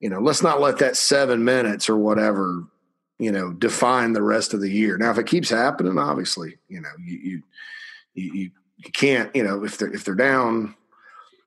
you 0.00 0.10
know, 0.10 0.20
let's 0.20 0.42
not 0.42 0.60
let 0.60 0.78
that 0.78 0.96
seven 0.96 1.44
minutes 1.44 1.88
or 1.88 1.96
whatever, 1.96 2.64
you 3.18 3.32
know, 3.32 3.52
define 3.52 4.12
the 4.12 4.22
rest 4.22 4.54
of 4.54 4.60
the 4.60 4.70
year. 4.70 4.98
Now, 4.98 5.10
if 5.10 5.18
it 5.18 5.26
keeps 5.26 5.50
happening, 5.50 5.98
obviously, 5.98 6.58
you 6.68 6.80
know, 6.80 6.90
you 7.02 7.18
you 7.18 7.42
you, 8.14 8.50
you 8.76 8.90
can't, 8.92 9.34
you 9.34 9.42
know, 9.42 9.64
if 9.64 9.78
they're 9.78 9.92
if 9.92 10.04
they're 10.04 10.14
down 10.14 10.74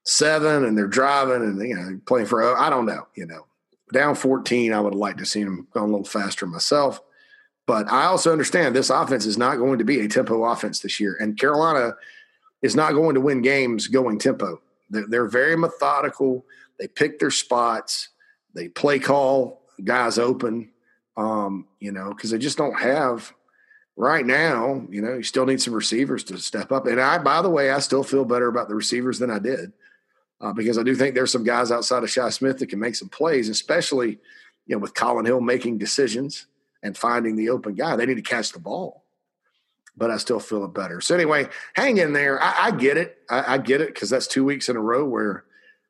seven 0.03 0.65
and 0.65 0.77
they're 0.77 0.87
driving 0.87 1.43
and 1.43 1.61
you 1.61 1.75
know 1.75 1.99
playing 2.05 2.25
for, 2.25 2.57
I 2.57 2.69
don't 2.69 2.85
know, 2.85 3.07
you 3.15 3.25
know, 3.25 3.45
down 3.93 4.15
fourteen, 4.15 4.73
I 4.73 4.79
would 4.79 4.95
like 4.95 5.17
to 5.17 5.25
see 5.25 5.43
them 5.43 5.67
go 5.73 5.81
a 5.81 5.85
little 5.85 6.03
faster 6.03 6.47
myself. 6.47 6.99
But 7.67 7.87
I 7.91 8.05
also 8.05 8.31
understand 8.31 8.75
this 8.75 8.89
offense 8.89 9.27
is 9.27 9.37
not 9.37 9.57
going 9.57 9.77
to 9.77 9.85
be 9.85 9.99
a 9.99 10.07
tempo 10.07 10.43
offense 10.43 10.79
this 10.79 10.99
year, 10.99 11.15
and 11.19 11.37
Carolina 11.37 11.95
is 12.63 12.75
not 12.75 12.93
going 12.93 13.13
to 13.13 13.21
win 13.21 13.41
games 13.41 13.87
going 13.87 14.17
tempo. 14.17 14.59
They're 14.89 15.27
very 15.27 15.55
methodical. 15.55 16.45
They 16.79 16.87
pick 16.87 17.19
their 17.19 17.29
spots. 17.29 18.09
They 18.55 18.69
play 18.69 18.97
call 18.97 19.61
guys 19.83 20.17
open. 20.17 20.71
Um, 21.19 21.67
you 21.79 21.91
know, 21.91 22.09
because 22.09 22.31
they 22.31 22.37
just 22.37 22.57
don't 22.57 22.79
have 22.79 23.33
right 23.97 24.25
now. 24.25 24.85
You 24.89 25.01
know, 25.01 25.15
you 25.15 25.23
still 25.23 25.45
need 25.45 25.61
some 25.61 25.73
receivers 25.73 26.23
to 26.25 26.37
step 26.37 26.71
up. 26.71 26.87
And 26.87 27.01
I, 27.01 27.17
by 27.17 27.41
the 27.41 27.49
way, 27.49 27.71
I 27.71 27.79
still 27.79 28.03
feel 28.03 28.23
better 28.23 28.47
about 28.47 28.69
the 28.69 28.75
receivers 28.75 29.19
than 29.19 29.29
I 29.29 29.39
did 29.39 29.73
uh, 30.39 30.53
because 30.53 30.77
I 30.77 30.83
do 30.83 30.95
think 30.95 31.15
there's 31.15 31.31
some 31.31 31.43
guys 31.43 31.71
outside 31.71 32.03
of 32.03 32.09
Shi 32.09 32.29
Smith 32.31 32.59
that 32.59 32.67
can 32.67 32.79
make 32.79 32.95
some 32.95 33.09
plays, 33.09 33.49
especially 33.49 34.19
you 34.65 34.75
know 34.75 34.77
with 34.77 34.93
Collin 34.93 35.25
Hill 35.25 35.41
making 35.41 35.77
decisions 35.77 36.47
and 36.81 36.97
finding 36.97 37.35
the 37.35 37.49
open 37.49 37.75
guy. 37.75 37.97
They 37.97 38.05
need 38.05 38.15
to 38.15 38.21
catch 38.21 38.51
the 38.51 38.59
ball 38.59 39.03
but 39.97 40.09
I 40.09 40.15
still 40.15 40.39
feel 40.39 40.63
it 40.63 40.73
better. 40.73 41.01
So 41.01 41.13
anyway, 41.13 41.49
hang 41.73 41.97
in 41.97 42.13
there. 42.13 42.41
I, 42.41 42.67
I 42.67 42.71
get 42.71 42.95
it. 42.95 43.17
I, 43.29 43.55
I 43.55 43.57
get 43.57 43.81
it 43.81 43.93
because 43.93 44.09
that's 44.09 44.27
two 44.27 44.45
weeks 44.45 44.69
in 44.69 44.77
a 44.77 44.81
row 44.81 45.03
where 45.03 45.43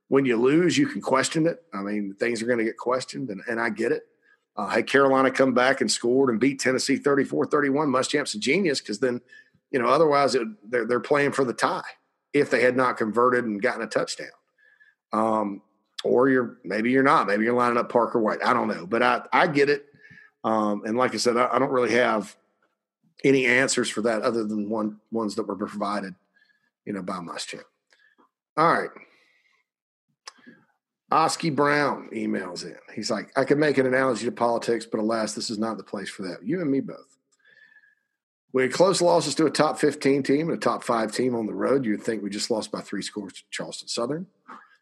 when 0.07 0.25
you 0.25 0.35
lose, 0.35 0.77
you 0.77 0.87
can 0.87 0.99
question 0.99 1.45
it. 1.45 1.63
I 1.71 1.81
mean, 1.81 2.15
things 2.19 2.41
are 2.41 2.47
going 2.47 2.57
to 2.57 2.65
get 2.65 2.77
questioned, 2.77 3.29
and, 3.29 3.41
and 3.47 3.61
I 3.61 3.69
get 3.69 3.91
it. 3.91 4.07
Uh, 4.55 4.67
had 4.67 4.87
Carolina 4.87 5.31
come 5.31 5.53
back 5.53 5.79
and 5.79 5.89
scored 5.89 6.29
and 6.29 6.39
beat 6.39 6.59
Tennessee 6.59 6.97
34 6.97 7.45
31, 7.45 7.87
Muschamp's 7.87 8.35
a 8.35 8.39
genius 8.39 8.81
because 8.81 8.99
then, 8.99 9.21
you 9.71 9.79
know, 9.79 9.87
otherwise 9.87 10.35
it, 10.35 10.47
they're, 10.69 10.85
they're 10.85 10.99
playing 10.99 11.31
for 11.31 11.45
the 11.45 11.53
tie 11.53 11.81
if 12.33 12.49
they 12.49 12.61
had 12.61 12.75
not 12.75 12.97
converted 12.97 13.45
and 13.45 13.61
gotten 13.61 13.81
a 13.81 13.87
touchdown. 13.87 14.27
Um, 15.13 15.61
or 16.03 16.29
you're 16.29 16.57
maybe 16.63 16.91
you're 16.91 17.03
not. 17.03 17.27
Maybe 17.27 17.43
you're 17.43 17.53
lining 17.53 17.77
up 17.77 17.91
Parker 17.91 18.19
White. 18.19 18.39
I 18.43 18.53
don't 18.53 18.67
know, 18.67 18.85
but 18.85 19.03
I, 19.03 19.21
I 19.33 19.47
get 19.47 19.69
it. 19.69 19.85
Um, 20.43 20.83
and 20.85 20.97
like 20.97 21.13
I 21.13 21.17
said, 21.17 21.37
I, 21.37 21.49
I 21.51 21.59
don't 21.59 21.71
really 21.71 21.91
have 21.91 22.35
any 23.23 23.45
answers 23.45 23.89
for 23.89 24.01
that 24.01 24.21
other 24.21 24.45
than 24.45 24.69
one 24.69 24.97
ones 25.11 25.35
that 25.35 25.47
were 25.47 25.55
provided, 25.55 26.15
you 26.85 26.93
know, 26.93 27.01
by 27.01 27.15
Muschamp. 27.15 27.63
All 28.55 28.73
right. 28.73 28.89
Oski 31.11 31.49
Brown 31.49 32.09
emails 32.13 32.63
in. 32.63 32.75
He's 32.93 33.09
like, 33.09 33.31
I 33.35 33.43
could 33.43 33.57
make 33.57 33.77
an 33.77 33.87
analogy 33.87 34.25
to 34.25 34.31
politics, 34.31 34.85
but 34.85 34.99
alas, 34.99 35.33
this 35.33 35.49
is 35.49 35.57
not 35.57 35.77
the 35.77 35.83
place 35.83 36.09
for 36.09 36.23
that. 36.23 36.43
You 36.43 36.61
and 36.61 36.69
me 36.69 36.81
both. 36.81 37.17
We 38.51 38.63
had 38.63 38.73
close 38.73 39.01
losses 39.01 39.35
to 39.35 39.45
a 39.45 39.51
top 39.51 39.79
15 39.79 40.23
team 40.23 40.49
and 40.49 40.57
a 40.57 40.59
top 40.59 40.83
five 40.83 41.11
team 41.11 41.35
on 41.35 41.45
the 41.45 41.53
road. 41.53 41.85
You'd 41.85 42.03
think 42.03 42.23
we 42.23 42.29
just 42.29 42.49
lost 42.49 42.71
by 42.71 42.81
three 42.81 43.01
scores 43.01 43.33
to 43.33 43.43
Charleston 43.51 43.87
Southern. 43.87 44.27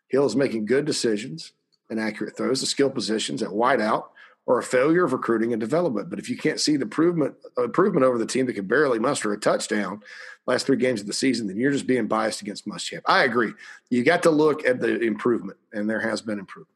Hill 0.07 0.25
is 0.25 0.35
making 0.35 0.65
good 0.65 0.85
decisions 0.85 1.51
and 1.89 1.99
accurate 1.99 2.37
throws. 2.37 2.61
The 2.61 2.65
skill 2.65 2.89
positions 2.89 3.43
at 3.43 3.49
wideout 3.49 4.05
or 4.47 4.57
a 4.57 4.63
failure 4.63 5.03
of 5.03 5.11
recruiting 5.11 5.51
and 5.51 5.59
development. 5.59 6.09
But 6.09 6.19
if 6.19 6.29
you 6.29 6.37
can't 6.37 6.59
see 6.59 6.77
the 6.77 6.83
improvement 6.83 7.35
improvement 7.57 8.05
over 8.05 8.17
the 8.17 8.25
team 8.25 8.47
that 8.47 8.53
can 8.53 8.65
barely 8.65 8.97
muster 8.97 9.31
a 9.33 9.39
touchdown 9.39 10.01
last 10.47 10.65
three 10.65 10.77
games 10.77 11.01
of 11.01 11.07
the 11.07 11.13
season, 11.13 11.47
then 11.47 11.57
you're 11.57 11.73
just 11.73 11.85
being 11.85 12.07
biased 12.07 12.41
against 12.41 12.65
Muschamp. 12.65 13.01
I 13.05 13.25
agree. 13.25 13.51
You 13.89 14.03
got 14.05 14.23
to 14.23 14.31
look 14.31 14.65
at 14.65 14.79
the 14.79 14.99
improvement, 15.01 15.57
and 15.73 15.89
there 15.89 15.99
has 15.99 16.21
been 16.21 16.39
improvement. 16.39 16.73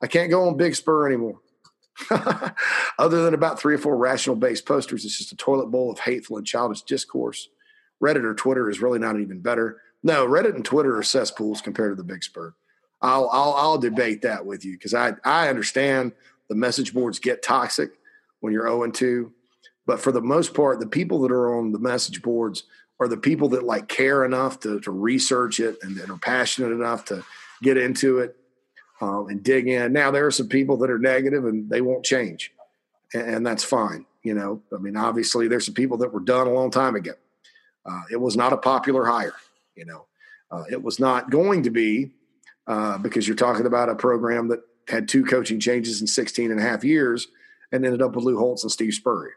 I 0.00 0.06
can't 0.06 0.30
go 0.30 0.46
on 0.46 0.56
Big 0.56 0.76
Spur 0.76 1.08
anymore. 1.08 1.40
Other 2.98 3.24
than 3.24 3.34
about 3.34 3.58
three 3.58 3.74
or 3.74 3.78
four 3.78 3.96
rational 3.96 4.36
based 4.36 4.64
posters, 4.64 5.04
it's 5.04 5.18
just 5.18 5.32
a 5.32 5.36
toilet 5.36 5.66
bowl 5.66 5.90
of 5.90 5.98
hateful 5.98 6.36
and 6.36 6.46
childish 6.46 6.82
discourse. 6.82 7.48
Reddit 8.00 8.22
or 8.22 8.34
Twitter 8.34 8.70
is 8.70 8.80
really 8.80 9.00
not 9.00 9.18
even 9.18 9.40
better. 9.40 9.82
No, 10.04 10.24
Reddit 10.24 10.54
and 10.54 10.64
Twitter 10.64 10.96
are 10.96 11.02
cesspools 11.02 11.60
compared 11.60 11.90
to 11.90 11.96
the 11.96 12.04
Big 12.04 12.22
Spur. 12.22 12.54
I'll 13.02 13.28
I'll, 13.32 13.54
I'll 13.54 13.78
debate 13.78 14.22
that 14.22 14.46
with 14.46 14.64
you 14.64 14.72
because 14.74 14.94
I 14.94 15.14
I 15.24 15.48
understand 15.48 16.12
the 16.48 16.54
message 16.54 16.94
boards 16.94 17.18
get 17.18 17.42
toxic 17.42 17.90
when 18.40 18.52
you're 18.52 18.66
0 18.66 18.84
and 18.84 18.94
2. 18.94 19.32
But 19.86 20.00
for 20.00 20.12
the 20.12 20.20
most 20.20 20.54
part, 20.54 20.80
the 20.80 20.86
people 20.86 21.20
that 21.22 21.32
are 21.32 21.56
on 21.56 21.72
the 21.72 21.78
message 21.78 22.22
boards 22.22 22.64
are 23.00 23.08
the 23.08 23.16
people 23.16 23.48
that 23.50 23.62
like 23.62 23.88
care 23.88 24.24
enough 24.24 24.60
to, 24.60 24.80
to 24.80 24.90
research 24.90 25.60
it 25.60 25.78
and 25.82 25.96
that 25.96 26.10
are 26.10 26.18
passionate 26.18 26.72
enough 26.72 27.04
to 27.06 27.24
get 27.62 27.76
into 27.76 28.18
it 28.18 28.36
um, 29.00 29.28
and 29.28 29.42
dig 29.42 29.68
in. 29.68 29.92
Now, 29.92 30.10
there 30.10 30.26
are 30.26 30.30
some 30.30 30.48
people 30.48 30.76
that 30.78 30.90
are 30.90 30.98
negative 30.98 31.44
and 31.44 31.70
they 31.70 31.80
won't 31.80 32.04
change, 32.04 32.52
and, 33.14 33.36
and 33.36 33.46
that's 33.46 33.64
fine. 33.64 34.04
You 34.22 34.34
know, 34.34 34.62
I 34.74 34.78
mean, 34.78 34.96
obviously, 34.96 35.48
there's 35.48 35.64
some 35.64 35.74
people 35.74 35.98
that 35.98 36.12
were 36.12 36.20
done 36.20 36.46
a 36.46 36.52
long 36.52 36.70
time 36.70 36.96
ago. 36.96 37.12
Uh, 37.86 38.02
it 38.10 38.20
was 38.20 38.36
not 38.36 38.52
a 38.52 38.58
popular 38.58 39.04
hire. 39.04 39.34
You 39.74 39.86
know, 39.86 40.06
uh, 40.50 40.64
it 40.70 40.82
was 40.82 40.98
not 40.98 41.30
going 41.30 41.62
to 41.62 41.70
be 41.70 42.10
uh, 42.66 42.98
because 42.98 43.26
you're 43.26 43.36
talking 43.36 43.66
about 43.66 43.88
a 43.88 43.94
program 43.94 44.48
that 44.48 44.60
had 44.88 45.08
two 45.08 45.24
coaching 45.24 45.60
changes 45.60 46.00
in 46.00 46.06
16 46.06 46.50
and 46.50 46.60
a 46.60 46.62
half 46.62 46.84
years 46.84 47.28
and 47.70 47.84
ended 47.84 48.02
up 48.02 48.16
with 48.16 48.24
Lou 48.24 48.38
Holtz 48.38 48.62
and 48.62 48.72
Steve 48.72 48.94
Spurrier. 48.94 49.34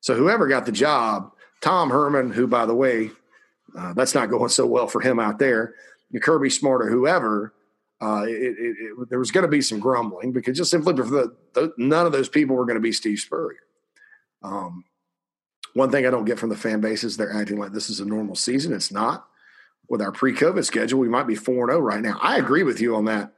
So 0.00 0.14
whoever 0.14 0.48
got 0.48 0.66
the 0.66 0.72
job, 0.72 1.32
Tom 1.60 1.90
Herman, 1.90 2.30
who, 2.30 2.46
by 2.46 2.66
the 2.66 2.74
way, 2.74 3.10
uh, 3.76 3.92
that's 3.94 4.14
not 4.14 4.30
going 4.30 4.48
so 4.48 4.66
well 4.66 4.86
for 4.86 5.00
him 5.00 5.18
out 5.18 5.38
there, 5.38 5.74
Kirby 6.20 6.50
Smart 6.50 6.82
or 6.82 6.88
whoever, 6.88 7.52
uh, 8.00 8.24
it, 8.26 8.32
it, 8.32 8.76
it, 8.78 9.08
there 9.08 9.18
was 9.18 9.30
going 9.30 9.42
to 9.42 9.48
be 9.48 9.62
some 9.62 9.80
grumbling 9.80 10.32
because 10.32 10.56
just 10.56 10.70
simply 10.70 10.92
the, 10.94 11.34
the 11.54 11.72
none 11.78 12.06
of 12.06 12.12
those 12.12 12.28
people 12.28 12.54
were 12.54 12.66
going 12.66 12.76
to 12.76 12.80
be 12.80 12.92
Steve 12.92 13.18
Spurrier. 13.18 13.60
Um, 14.42 14.84
one 15.72 15.90
thing 15.90 16.06
I 16.06 16.10
don't 16.10 16.24
get 16.24 16.38
from 16.38 16.50
the 16.50 16.56
fan 16.56 16.80
base 16.80 17.02
is 17.02 17.16
they're 17.16 17.32
acting 17.34 17.58
like 17.58 17.72
this 17.72 17.90
is 17.90 18.00
a 18.00 18.04
normal 18.04 18.36
season. 18.36 18.72
It's 18.72 18.92
not. 18.92 19.26
with 19.88 20.00
our 20.00 20.12
pre-COVID 20.12 20.64
schedule, 20.64 21.00
we 21.00 21.08
might 21.08 21.26
be 21.26 21.34
four 21.34 21.64
and 21.64 21.70
zero 21.70 21.78
oh 21.78 21.80
right 21.80 22.00
now. 22.02 22.18
I 22.22 22.36
agree 22.36 22.62
with 22.62 22.80
you 22.80 22.94
on 22.96 23.06
that. 23.06 23.32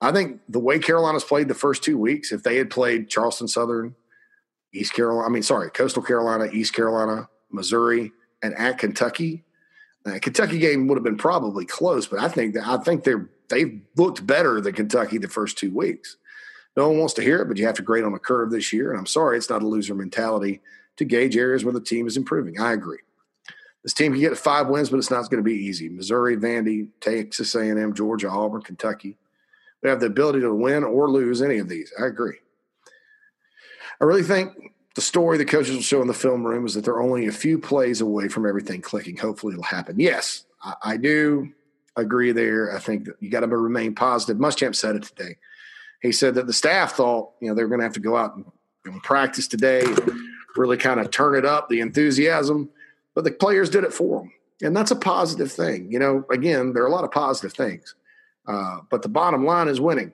I 0.00 0.12
think 0.12 0.40
the 0.48 0.58
way 0.58 0.78
Carolina's 0.78 1.24
played 1.24 1.48
the 1.48 1.54
first 1.54 1.82
two 1.82 1.98
weeks, 1.98 2.32
if 2.32 2.42
they 2.42 2.56
had 2.56 2.70
played 2.70 3.10
Charleston 3.10 3.48
Southern, 3.48 3.94
East 4.72 4.94
Carolina, 4.94 5.26
I 5.26 5.30
mean, 5.30 5.42
sorry, 5.42 5.70
Coastal 5.70 6.02
Carolina, 6.02 6.46
East 6.52 6.72
Carolina, 6.72 7.28
Missouri, 7.50 8.12
and 8.42 8.54
at 8.54 8.78
Kentucky, 8.78 9.44
uh, 10.06 10.18
Kentucky 10.20 10.58
game 10.58 10.86
would 10.86 10.96
have 10.96 11.04
been 11.04 11.18
probably 11.18 11.66
close. 11.66 12.06
But 12.06 12.20
I 12.20 12.28
think 12.28 12.54
that 12.54 12.66
I 12.66 12.78
think 12.78 13.04
they're 13.04 13.28
they've 13.48 13.80
looked 13.96 14.26
better 14.26 14.60
than 14.60 14.72
Kentucky 14.72 15.18
the 15.18 15.28
first 15.28 15.58
two 15.58 15.74
weeks. 15.74 16.16
No 16.76 16.88
one 16.88 16.98
wants 16.98 17.14
to 17.14 17.22
hear 17.22 17.42
it, 17.42 17.48
but 17.48 17.58
you 17.58 17.66
have 17.66 17.74
to 17.76 17.82
grade 17.82 18.04
on 18.04 18.14
a 18.14 18.18
curve 18.18 18.50
this 18.50 18.72
year. 18.72 18.90
And 18.90 18.98
I'm 18.98 19.06
sorry, 19.06 19.36
it's 19.36 19.50
not 19.50 19.62
a 19.62 19.66
loser 19.66 19.94
mentality 19.94 20.60
to 20.96 21.04
gauge 21.04 21.36
areas 21.36 21.64
where 21.64 21.74
the 21.74 21.80
team 21.80 22.06
is 22.06 22.16
improving. 22.16 22.60
I 22.60 22.72
agree. 22.72 23.00
This 23.82 23.92
team 23.92 24.12
can 24.12 24.20
get 24.20 24.36
five 24.38 24.68
wins, 24.68 24.90
but 24.90 24.98
it's 24.98 25.10
not 25.10 25.28
going 25.30 25.42
to 25.42 25.48
be 25.48 25.54
easy. 25.54 25.88
Missouri, 25.88 26.36
Vandy, 26.36 26.88
Texas 27.00 27.54
A&M, 27.54 27.94
Georgia, 27.94 28.28
Auburn, 28.28 28.62
Kentucky. 28.62 29.16
We 29.82 29.88
have 29.88 30.00
the 30.00 30.06
ability 30.06 30.40
to 30.40 30.54
win 30.54 30.84
or 30.84 31.10
lose 31.10 31.42
any 31.42 31.58
of 31.58 31.68
these. 31.68 31.92
I 32.00 32.06
agree. 32.06 32.36
I 34.00 34.04
really 34.04 34.22
think 34.22 34.52
the 34.94 35.00
story 35.00 35.38
the 35.38 35.44
coaches 35.44 35.74
will 35.74 35.82
show 35.82 36.02
in 36.02 36.08
the 36.08 36.14
film 36.14 36.46
room 36.46 36.66
is 36.66 36.74
that 36.74 36.84
they're 36.84 37.00
only 37.00 37.26
a 37.26 37.32
few 37.32 37.58
plays 37.58 38.00
away 38.00 38.28
from 38.28 38.46
everything 38.46 38.80
clicking. 38.80 39.16
Hopefully, 39.16 39.52
it'll 39.52 39.64
happen. 39.64 39.98
Yes, 39.98 40.44
I, 40.62 40.74
I 40.82 40.96
do 40.96 41.50
agree 41.96 42.32
there. 42.32 42.74
I 42.74 42.78
think 42.78 43.04
that 43.06 43.16
you 43.20 43.30
got 43.30 43.40
to 43.40 43.46
remain 43.46 43.94
positive. 43.94 44.40
Muschamp 44.40 44.74
said 44.74 44.96
it 44.96 45.02
today. 45.04 45.36
He 46.02 46.12
said 46.12 46.34
that 46.34 46.46
the 46.46 46.52
staff 46.52 46.92
thought 46.92 47.32
you 47.40 47.48
know 47.48 47.54
they 47.54 47.62
were 47.62 47.68
going 47.68 47.80
to 47.80 47.84
have 47.84 47.92
to 47.94 48.00
go 48.00 48.16
out 48.16 48.36
and, 48.36 48.44
and 48.84 49.02
practice 49.02 49.48
today, 49.48 49.82
and 49.82 50.12
really 50.56 50.76
kind 50.76 51.00
of 51.00 51.10
turn 51.10 51.34
it 51.34 51.44
up, 51.44 51.68
the 51.68 51.80
enthusiasm 51.80 52.70
but 53.14 53.24
the 53.24 53.30
players 53.32 53.70
did 53.70 53.84
it 53.84 53.92
for 53.92 54.20
them. 54.20 54.32
And 54.62 54.76
that's 54.76 54.90
a 54.90 54.96
positive 54.96 55.50
thing. 55.50 55.90
You 55.90 55.98
know, 55.98 56.24
again, 56.30 56.72
there 56.72 56.82
are 56.82 56.88
a 56.88 56.92
lot 56.92 57.04
of 57.04 57.10
positive 57.10 57.52
things, 57.52 57.94
uh, 58.46 58.80
but 58.90 59.02
the 59.02 59.08
bottom 59.08 59.44
line 59.44 59.68
is 59.68 59.80
winning. 59.80 60.12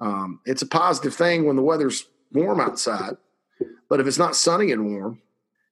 Um, 0.00 0.40
it's 0.46 0.62
a 0.62 0.66
positive 0.66 1.14
thing 1.14 1.46
when 1.46 1.56
the 1.56 1.62
weather's 1.62 2.06
warm 2.32 2.60
outside, 2.60 3.16
but 3.88 4.00
if 4.00 4.06
it's 4.06 4.18
not 4.18 4.36
sunny 4.36 4.72
and 4.72 4.92
warm, 4.92 5.20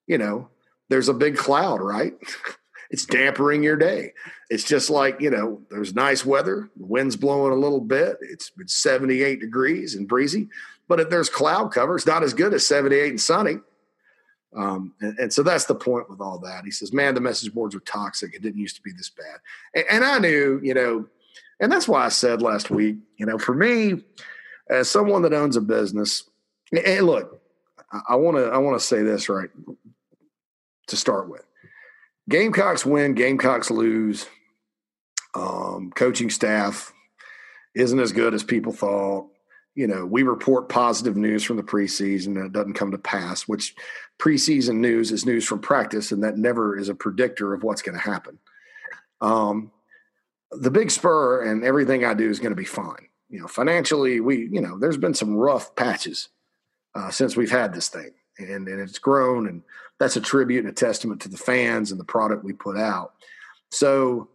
you 0.06 0.18
know, 0.18 0.48
there's 0.88 1.08
a 1.08 1.14
big 1.14 1.36
cloud, 1.36 1.80
right? 1.80 2.14
it's 2.90 3.06
dampering 3.06 3.62
your 3.62 3.76
day. 3.76 4.12
It's 4.50 4.64
just 4.64 4.90
like, 4.90 5.20
you 5.20 5.30
know, 5.30 5.62
there's 5.70 5.94
nice 5.94 6.24
weather, 6.24 6.70
the 6.76 6.86
wind's 6.86 7.16
blowing 7.16 7.52
a 7.52 7.56
little 7.56 7.80
bit, 7.80 8.16
it's, 8.20 8.50
it's 8.58 8.74
78 8.74 9.40
degrees 9.40 9.94
and 9.94 10.08
breezy. 10.08 10.48
But 10.88 11.00
if 11.00 11.10
there's 11.10 11.28
cloud 11.28 11.72
cover, 11.72 11.96
it's 11.96 12.06
not 12.06 12.22
as 12.22 12.32
good 12.32 12.54
as 12.54 12.66
78 12.66 13.10
and 13.10 13.20
sunny. 13.20 13.56
Um, 14.56 14.94
and, 15.02 15.18
and, 15.18 15.32
so 15.32 15.42
that's 15.42 15.66
the 15.66 15.74
point 15.74 16.08
with 16.08 16.22
all 16.22 16.38
that. 16.38 16.64
He 16.64 16.70
says, 16.70 16.90
man, 16.90 17.14
the 17.14 17.20
message 17.20 17.52
boards 17.52 17.74
are 17.74 17.80
toxic. 17.80 18.34
It 18.34 18.40
didn't 18.40 18.58
used 18.58 18.76
to 18.76 18.82
be 18.82 18.92
this 18.92 19.10
bad. 19.10 19.40
And, 19.74 19.84
and 19.90 20.04
I 20.04 20.18
knew, 20.18 20.58
you 20.62 20.72
know, 20.72 21.06
and 21.60 21.70
that's 21.70 21.88
why 21.88 22.04
I 22.04 22.08
said 22.08 22.42
last 22.42 22.70
week, 22.70 22.96
you 23.16 23.26
know, 23.26 23.38
for 23.38 23.54
me, 23.54 24.04
as 24.70 24.88
someone 24.88 25.22
that 25.22 25.32
owns 25.32 25.56
a 25.56 25.60
business, 25.60 26.24
and 26.72 27.06
look, 27.06 27.40
I 28.08 28.16
want 28.16 28.36
to, 28.36 28.44
I 28.44 28.58
want 28.58 28.78
to 28.78 28.84
say 28.84 29.02
this 29.02 29.28
right 29.28 29.50
to 30.88 30.96
start 30.96 31.28
with. 31.28 31.44
Gamecocks 32.28 32.84
win, 32.84 33.14
Gamecocks 33.14 33.70
lose. 33.70 34.26
Um, 35.34 35.92
coaching 35.94 36.30
staff 36.30 36.92
isn't 37.74 38.00
as 38.00 38.12
good 38.12 38.34
as 38.34 38.42
people 38.42 38.72
thought 38.72 39.28
you 39.78 39.86
know, 39.86 40.04
we 40.04 40.24
report 40.24 40.68
positive 40.68 41.16
news 41.16 41.44
from 41.44 41.56
the 41.56 41.62
preseason 41.62 42.34
and 42.34 42.46
it 42.46 42.52
doesn't 42.52 42.74
come 42.74 42.90
to 42.90 42.98
pass, 42.98 43.46
which 43.46 43.76
preseason 44.18 44.78
news 44.78 45.12
is 45.12 45.24
news 45.24 45.44
from 45.44 45.60
practice, 45.60 46.10
and 46.10 46.24
that 46.24 46.36
never 46.36 46.76
is 46.76 46.88
a 46.88 46.96
predictor 46.96 47.54
of 47.54 47.62
what's 47.62 47.80
going 47.80 47.96
to 47.96 48.02
happen. 48.02 48.40
Um, 49.20 49.70
the 50.50 50.70
big 50.70 50.90
spur 50.90 51.44
and 51.44 51.64
everything 51.64 52.04
I 52.04 52.14
do 52.14 52.28
is 52.28 52.38
going 52.38 52.52
to 52.52 52.56
be 52.56 52.64
fine. 52.64 53.08
You 53.28 53.40
know, 53.40 53.46
financially, 53.46 54.20
we, 54.20 54.48
you 54.50 54.60
know, 54.60 54.78
there's 54.78 54.96
been 54.96 55.14
some 55.14 55.34
rough 55.34 55.74
patches 55.76 56.28
uh, 56.94 57.10
since 57.10 57.36
we've 57.36 57.50
had 57.50 57.74
this 57.74 57.88
thing, 57.88 58.10
and, 58.38 58.66
and 58.66 58.80
it's 58.80 58.98
grown, 58.98 59.46
and 59.46 59.62
that's 60.00 60.16
a 60.16 60.20
tribute 60.20 60.60
and 60.64 60.68
a 60.68 60.72
testament 60.72 61.20
to 61.22 61.28
the 61.28 61.36
fans 61.36 61.90
and 61.90 62.00
the 62.00 62.04
product 62.04 62.44
we 62.44 62.54
put 62.54 62.78
out. 62.78 63.12
So 63.70 64.28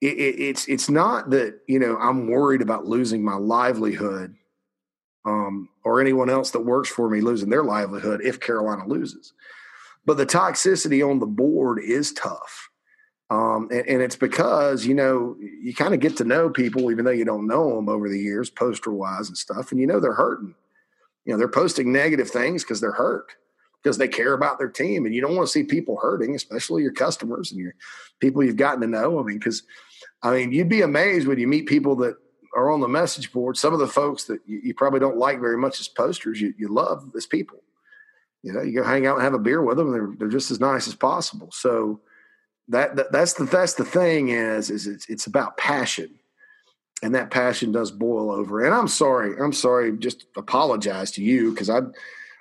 it, 0.00 0.18
it, 0.18 0.40
it's 0.40 0.66
it's 0.66 0.90
not 0.90 1.30
that 1.30 1.60
you 1.68 1.78
know 1.78 1.96
I'm 1.98 2.28
worried 2.28 2.62
about 2.62 2.86
losing 2.86 3.24
my 3.24 3.36
livelihood 3.36 4.34
um, 5.24 5.68
or 5.84 6.00
anyone 6.00 6.28
else 6.28 6.50
that 6.50 6.60
works 6.60 6.88
for 6.88 7.08
me 7.08 7.20
losing 7.20 7.50
their 7.50 7.62
livelihood 7.62 8.20
if 8.24 8.40
Carolina 8.40 8.86
loses. 8.86 9.32
But 10.04 10.16
the 10.16 10.26
toxicity 10.26 11.08
on 11.08 11.20
the 11.20 11.26
board 11.26 11.78
is 11.80 12.12
tough. 12.12 12.70
Um, 13.32 13.68
and, 13.70 13.88
and, 13.88 14.02
it's 14.02 14.16
because, 14.16 14.84
you 14.84 14.92
know, 14.92 15.36
you 15.40 15.72
kind 15.72 15.94
of 15.94 16.00
get 16.00 16.18
to 16.18 16.24
know 16.24 16.50
people, 16.50 16.90
even 16.90 17.06
though 17.06 17.12
you 17.12 17.24
don't 17.24 17.46
know 17.46 17.76
them 17.76 17.88
over 17.88 18.10
the 18.10 18.18
years, 18.18 18.50
poster 18.50 18.92
wise 18.92 19.28
and 19.28 19.38
stuff. 19.38 19.72
And 19.72 19.80
you 19.80 19.86
know, 19.86 20.00
they're 20.00 20.12
hurting. 20.12 20.54
You 21.24 21.32
know, 21.32 21.38
they're 21.38 21.48
posting 21.48 21.92
negative 21.92 22.28
things 22.28 22.62
because 22.62 22.82
they're 22.82 22.92
hurt 22.92 23.32
because 23.82 23.96
they 23.96 24.06
care 24.06 24.34
about 24.34 24.58
their 24.58 24.68
team. 24.68 25.06
And 25.06 25.14
you 25.14 25.22
don't 25.22 25.34
want 25.34 25.46
to 25.46 25.52
see 25.52 25.62
people 25.62 25.96
hurting, 25.96 26.34
especially 26.34 26.82
your 26.82 26.92
customers 26.92 27.50
and 27.50 27.60
your 27.60 27.74
people 28.20 28.44
you've 28.44 28.56
gotten 28.56 28.82
to 28.82 28.86
know. 28.86 29.18
I 29.18 29.22
mean, 29.22 29.38
because, 29.38 29.62
I 30.22 30.34
mean, 30.34 30.52
you'd 30.52 30.68
be 30.68 30.82
amazed 30.82 31.26
when 31.26 31.38
you 31.38 31.48
meet 31.48 31.66
people 31.66 31.96
that 31.96 32.16
are 32.54 32.70
on 32.70 32.80
the 32.80 32.88
message 32.88 33.32
board, 33.32 33.56
some 33.56 33.72
of 33.72 33.80
the 33.80 33.88
folks 33.88 34.24
that 34.24 34.40
you, 34.46 34.60
you 34.62 34.74
probably 34.74 35.00
don't 35.00 35.16
like 35.16 35.40
very 35.40 35.56
much 35.56 35.80
as 35.80 35.88
posters, 35.88 36.38
you, 36.38 36.52
you 36.58 36.68
love 36.68 37.10
as 37.16 37.24
people. 37.24 37.62
You 38.42 38.52
know, 38.52 38.60
you 38.60 38.74
go 38.74 38.84
hang 38.84 39.06
out 39.06 39.14
and 39.14 39.24
have 39.24 39.32
a 39.32 39.38
beer 39.38 39.62
with 39.62 39.78
them, 39.78 39.90
they're, 39.90 40.12
they're 40.18 40.28
just 40.28 40.50
as 40.50 40.60
nice 40.60 40.86
as 40.86 40.94
possible. 40.94 41.48
So 41.50 42.00
that, 42.72 42.96
that 42.96 43.12
that's 43.12 43.34
the 43.34 43.44
that's 43.44 43.74
the 43.74 43.84
thing 43.84 44.30
is 44.30 44.70
is 44.70 44.86
it's 44.86 45.08
it's 45.08 45.26
about 45.26 45.56
passion, 45.56 46.10
and 47.02 47.14
that 47.14 47.30
passion 47.30 47.70
does 47.70 47.90
boil 47.90 48.30
over. 48.30 48.64
And 48.64 48.74
I'm 48.74 48.88
sorry, 48.88 49.36
I'm 49.38 49.52
sorry, 49.52 49.96
just 49.98 50.26
apologize 50.36 51.10
to 51.12 51.22
you 51.22 51.50
because 51.50 51.70
I 51.70 51.80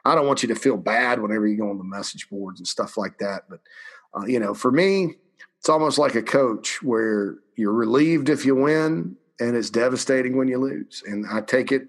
I 0.06 0.16
don't 0.16 0.28
want 0.28 0.42
you 0.42 0.48
to 0.48 0.56
feel 0.56 0.78
bad 0.78 1.22
whenever 1.22 1.48
you 1.48 1.58
go 1.58 1.70
on 1.70 1.78
the 1.78 1.84
message 1.84 2.30
boards 2.30 2.60
and 2.60 2.68
stuff 2.68 2.98
like 2.98 3.18
that. 3.20 3.44
But 3.50 3.60
uh, 4.16 4.26
you 4.26 4.40
know, 4.40 4.54
for 4.54 4.72
me, 4.72 5.16
it's 5.60 5.70
almost 5.70 5.98
like 5.98 6.16
a 6.16 6.24
coach 6.24 6.82
where 6.82 7.36
you're 7.56 7.74
relieved 7.74 8.30
if 8.30 8.46
you 8.46 8.56
win 8.56 9.18
and 9.40 9.56
it's 9.56 9.70
devastating 9.70 10.38
when 10.38 10.48
you 10.48 10.58
lose. 10.58 11.04
And 11.06 11.26
I 11.30 11.42
take 11.42 11.72
it, 11.72 11.88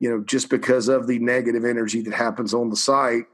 you 0.00 0.08
know, 0.08 0.22
just 0.24 0.48
because 0.48 0.88
of 0.88 1.06
the 1.06 1.18
negative 1.18 1.64
energy 1.64 2.00
that 2.02 2.14
happens 2.14 2.54
on 2.54 2.70
the 2.70 2.76
site. 2.76 3.24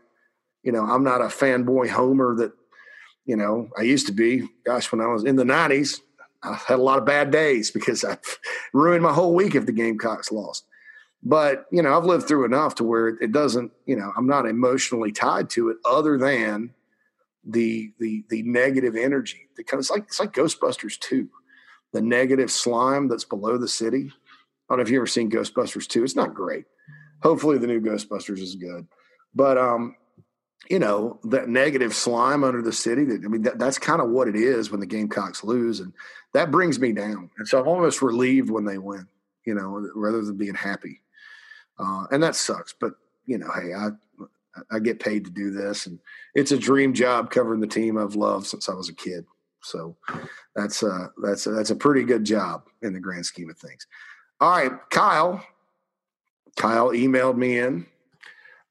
You 0.63 0.73
know, 0.73 0.85
I'm 0.85 1.05
not 1.05 1.21
a 1.21 1.27
fanboy 1.27 1.89
homer 1.89 2.35
that, 2.37 2.53
you 3.25 3.37
know, 3.37 3.69
I 3.79 3.83
used 3.83 4.07
to 4.07 4.13
be. 4.13 4.49
Gosh, 4.65 4.91
when 4.91 5.01
I 5.01 5.07
was 5.07 5.25
in 5.25 5.37
the 5.37 5.45
90s, 5.45 6.01
I 6.43 6.55
had 6.55 6.79
a 6.79 6.83
lot 6.83 6.99
of 6.99 7.07
bad 7.07 7.31
days 7.31 7.71
because 7.71 8.05
I 8.05 8.19
ruined 8.73 9.03
my 9.03 9.13
whole 9.13 9.35
week 9.35 9.55
if 9.55 9.67
the 9.67 9.73
Gamecocks 9.73 10.33
lost. 10.33 10.65
But, 11.23 11.67
you 11.71 11.83
know, 11.83 11.97
I've 11.97 12.05
lived 12.05 12.27
through 12.27 12.45
enough 12.45 12.75
to 12.77 12.85
where 12.85 13.09
it 13.09 13.31
doesn't, 13.31 13.71
you 13.87 13.95
know, 13.95 14.13
I'm 14.17 14.27
not 14.27 14.47
emotionally 14.47 15.13
tied 15.13 15.51
to 15.51 15.69
it 15.69 15.77
other 15.85 16.19
than 16.19 16.75
the 17.45 17.93
the 17.99 18.25
the 18.29 18.43
negative 18.43 18.97
energy. 18.97 19.49
Because 19.57 19.81
it's 19.81 19.91
like 19.91 20.05
it's 20.05 20.19
like 20.19 20.33
Ghostbusters 20.33 20.99
2 20.99 21.29
the 21.93 22.01
negative 22.01 22.51
slime 22.51 23.09
that's 23.09 23.25
below 23.25 23.59
the 23.59 23.69
city. 23.69 24.11
I 24.11 24.75
don't 24.75 24.79
know 24.79 24.83
if 24.83 24.91
you've 24.91 25.01
ever 25.01 25.07
seen 25.07 25.31
Ghostbusters 25.31 25.87
2. 25.87 26.05
It's 26.05 26.17
not 26.17 26.35
great. 26.35 26.65
Hopefully 27.23 27.59
the 27.59 27.67
new 27.67 27.81
Ghostbusters 27.81 28.41
is 28.41 28.57
good. 28.57 28.87
But 29.35 29.59
um, 29.59 29.95
you 30.71 30.79
know, 30.79 31.19
that 31.25 31.49
negative 31.49 31.95
slime 31.95 32.45
under 32.45 32.63
the 32.63 32.73
city, 32.73 33.05
that 33.05 33.25
I 33.25 33.29
mean 33.29 33.43
that, 33.43 33.59
that's 33.59 33.79
kind 33.79 34.01
of 34.01 34.11
what 34.11 34.29
it 34.29 34.37
is 34.37 34.71
when 34.71 34.81
the 34.81 34.87
Gamecocks 34.87 35.45
lose. 35.45 35.81
And 35.81 35.93
that 36.35 36.51
brings 36.51 36.79
me 36.79 36.93
down. 36.93 37.31
And 37.39 37.49
so 37.49 37.61
I'm 37.61 37.69
almost 37.69 38.03
relieved 38.03 38.51
when 38.51 38.65
they 38.65 38.79
win, 38.79 39.07
you 39.45 39.55
know, 39.55 39.89
rather 39.95 40.23
than 40.23 40.37
being 40.37 40.55
happy. 40.55 41.01
Uh, 41.79 42.07
and 42.11 42.23
that 42.23 42.37
sucks. 42.37 42.75
But 42.79 42.95
you 43.27 43.39
know, 43.39 43.51
hey, 43.55 43.75
I 43.75 43.89
I 44.71 44.79
get 44.79 45.01
paid 45.01 45.25
to 45.25 45.31
do 45.31 45.51
this, 45.51 45.87
and 45.87 45.99
it's 46.35 46.53
a 46.53 46.59
dream 46.59 46.95
job 46.95 47.31
covering 47.31 47.61
the 47.61 47.67
team 47.67 47.99
I've 47.99 48.15
loved 48.15 48.47
since 48.47 48.69
I 48.69 48.75
was 48.75 48.89
a 48.89 48.95
kid. 48.95 49.25
So 49.63 49.97
that's 50.55 50.83
uh 50.83 51.09
that's 51.23 51.45
that's 51.45 51.71
a 51.71 51.77
pretty 51.77 52.05
good 52.05 52.25
job 52.25 52.65
in 52.83 52.93
the 52.93 53.01
grand 53.01 53.27
scheme 53.27 53.51
of 53.51 53.59
things. 53.59 53.87
All 54.41 54.51
right, 54.51 54.73
Kyle. 54.91 55.45
Kyle 56.57 56.91
emailed 56.91 57.37
me 57.37 57.59
in 57.59 57.87